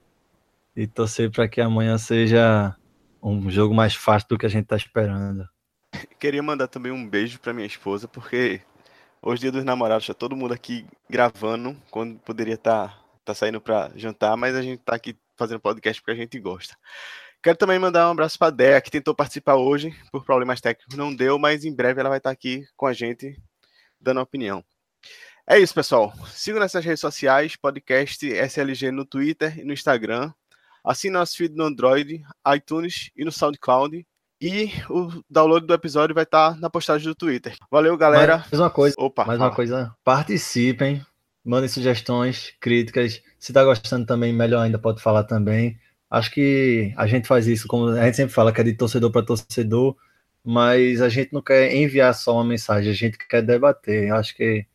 e 0.75 0.87
torcer 0.87 1.31
para 1.31 1.49
que 1.49 1.61
amanhã 1.61 1.97
seja 1.99 2.77
um 3.23 3.51
jogo 3.51 3.75
mais 3.75 3.95
fácil 3.95 4.29
do 4.29 4.39
que 4.39 4.47
a 4.47 4.49
gente 4.49 4.65
está 4.65 4.77
esperando. 4.77 5.49
Queria 6.21 6.43
mandar 6.43 6.69
também 6.69 6.93
um 6.93 7.09
beijo 7.09 7.41
para 7.41 7.53
minha 7.53 7.67
esposa, 7.67 8.07
porque 8.07 8.61
hoje, 9.23 9.43
dia 9.43 9.53
dos 9.53 9.65
namorados, 9.65 10.07
tá 10.07 10.15
todo 10.15 10.37
mundo 10.37 10.53
aqui 10.55 10.87
gravando, 11.09 11.77
quando 11.91 12.19
poderia 12.19 12.55
estar 12.55 12.89
tá, 12.89 12.99
tá 13.25 13.35
saindo 13.35 13.61
para 13.61 13.91
jantar, 13.97 14.37
mas 14.37 14.55
a 14.55 14.63
gente 14.63 14.81
está 14.81 14.95
aqui 14.95 15.17
fazendo 15.37 15.61
podcast 15.61 16.01
porque 16.01 16.13
a 16.13 16.23
gente 16.23 16.39
gosta. 16.39 16.77
Quero 17.47 17.57
também 17.57 17.79
mandar 17.79 18.09
um 18.09 18.11
abraço 18.11 18.37
para 18.37 18.49
a 18.49 18.51
Dea, 18.51 18.81
que 18.81 18.91
tentou 18.91 19.15
participar 19.15 19.55
hoje, 19.55 19.95
por 20.11 20.25
problemas 20.25 20.61
técnicos 20.61 20.97
não 20.97 21.15
deu, 21.15 21.39
mas 21.39 21.65
em 21.65 21.73
breve 21.73 22.01
ela 22.01 22.09
vai 22.09 22.19
estar 22.19 22.33
aqui 22.33 22.65
com 22.77 22.89
a 22.89 22.93
gente, 22.93 23.41
dando 24.01 24.21
opinião. 24.21 24.65
É 25.47 25.57
isso, 25.57 25.73
pessoal. 25.73 26.13
Sigam 26.27 26.59
nessas 26.59 26.85
redes 26.85 26.99
sociais, 26.99 27.55
podcast 27.55 28.29
SLG 28.29 28.91
no 28.91 29.05
Twitter 29.05 29.61
e 29.61 29.65
no 29.65 29.73
Instagram. 29.73 30.33
Assine 30.85 31.13
nosso 31.13 31.37
feed 31.37 31.55
no 31.55 31.63
Android, 31.63 32.21
iTunes 32.53 33.13
e 33.17 33.25
no 33.25 33.31
SoundCloud. 33.31 34.05
E 34.41 34.73
o 34.91 35.23
download 35.31 35.69
do 35.69 35.75
episódio 35.75 36.17
vai 36.17 36.25
estar 36.25 36.59
na 36.59 36.69
postagem 36.69 37.07
do 37.07 37.15
Twitter. 37.15 37.57
Valeu, 37.71 37.97
galera. 37.97 38.39
Mais 38.39 38.59
uma 38.59 38.71
coisa. 38.71 38.97
Opa, 38.99 39.25
mais 39.25 39.39
fala. 39.39 39.51
uma 39.51 39.55
coisa. 39.55 39.95
Participem, 40.03 41.01
mandem 41.45 41.69
sugestões, 41.69 42.53
críticas. 42.61 43.23
Se 43.39 43.53
está 43.53 43.63
gostando 43.63 44.05
também, 44.05 44.33
melhor 44.33 44.63
ainda, 44.63 44.81
pode 44.81 45.01
falar 45.01 45.23
também. 45.23 45.79
Acho 46.11 46.31
que 46.31 46.93
a 46.97 47.07
gente 47.07 47.27
faz 47.27 47.47
isso, 47.47 47.67
como 47.67 47.89
a 47.89 48.05
gente 48.05 48.17
sempre 48.17 48.35
fala, 48.35 48.53
que 48.53 48.61
é 48.61 48.65
de 48.65 48.75
torcedor 48.75 49.11
para 49.11 49.27
torcedor, 49.27 49.97
mas 50.45 51.03
a 51.03 51.09
gente 51.09 51.33
não 51.33 51.43
quer 51.43 51.75
enviar 51.75 52.15
só 52.15 52.35
uma 52.35 52.45
mensagem, 52.45 52.91
a 52.91 52.95
gente 52.95 53.19
quer 53.19 53.43
debater. 53.43 54.13
Acho 54.13 54.35
que 54.37 54.67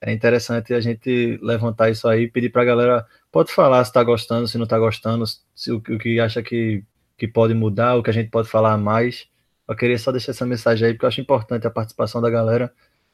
é 0.00 0.12
interessante 0.12 0.74
a 0.74 0.80
gente 0.80 1.38
levantar 1.42 1.90
isso 1.90 2.06
aí, 2.06 2.28
pedir 2.28 2.50
para 2.50 2.60
a 2.60 2.64
galera, 2.66 3.06
pode 3.32 3.50
falar 3.50 3.82
se 3.84 3.90
está 3.90 4.02
gostando, 4.04 4.46
se 4.46 4.58
não 4.58 4.64
está 4.64 4.78
gostando, 4.78 5.24
se 5.54 5.72
o, 5.72 5.78
o, 5.78 5.98
que 5.98 6.20
acha 6.20 6.42
que, 6.42 6.84
que 7.16 7.26
pode 7.26 7.54
mudar, 7.54 7.96
o 7.96 8.02
que 8.02 8.10
a 8.10 8.12
gente 8.12 8.28
pode 8.30 8.48
falar 8.48 8.76
mais. 8.76 9.26
Eu 9.66 9.74
queria 9.74 9.98
só 9.98 10.12
deixar 10.12 10.32
essa 10.32 10.44
mensagem 10.44 10.86
aí, 10.86 10.92
porque 10.92 11.06
eu 11.06 11.08
acho 11.08 11.22
importante 11.22 11.66
a 11.66 11.70
participação 11.70 12.20
da 12.20 12.28
galera, 12.28 12.70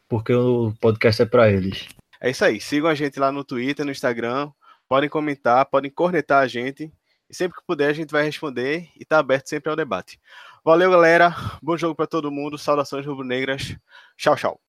porque 0.08 0.34
o 0.34 0.74
podcast 0.80 1.22
é 1.22 1.26
para 1.26 1.48
eles. 1.48 1.86
É 2.20 2.28
isso 2.30 2.44
aí, 2.44 2.60
sigam 2.60 2.90
a 2.90 2.94
gente 2.96 3.20
lá 3.20 3.30
no 3.30 3.44
Twitter, 3.44 3.86
no 3.86 3.92
Instagram, 3.92 4.50
podem 4.88 5.08
comentar, 5.08 5.64
podem 5.66 5.92
cornetar 5.92 6.42
a 6.42 6.48
gente, 6.48 6.92
e 7.30 7.34
sempre 7.34 7.58
que 7.58 7.66
puder 7.66 7.88
a 7.88 7.92
gente 7.92 8.10
vai 8.10 8.24
responder 8.24 8.88
e 8.96 9.02
está 9.02 9.18
aberto 9.18 9.48
sempre 9.48 9.70
ao 9.70 9.76
debate. 9.76 10.20
Valeu, 10.64 10.90
galera, 10.90 11.34
bom 11.62 11.76
jogo 11.76 11.94
para 11.94 12.06
todo 12.06 12.30
mundo, 12.30 12.58
saudações 12.58 13.06
rubro-negras, 13.06 13.76
tchau, 14.16 14.36
tchau. 14.36 14.60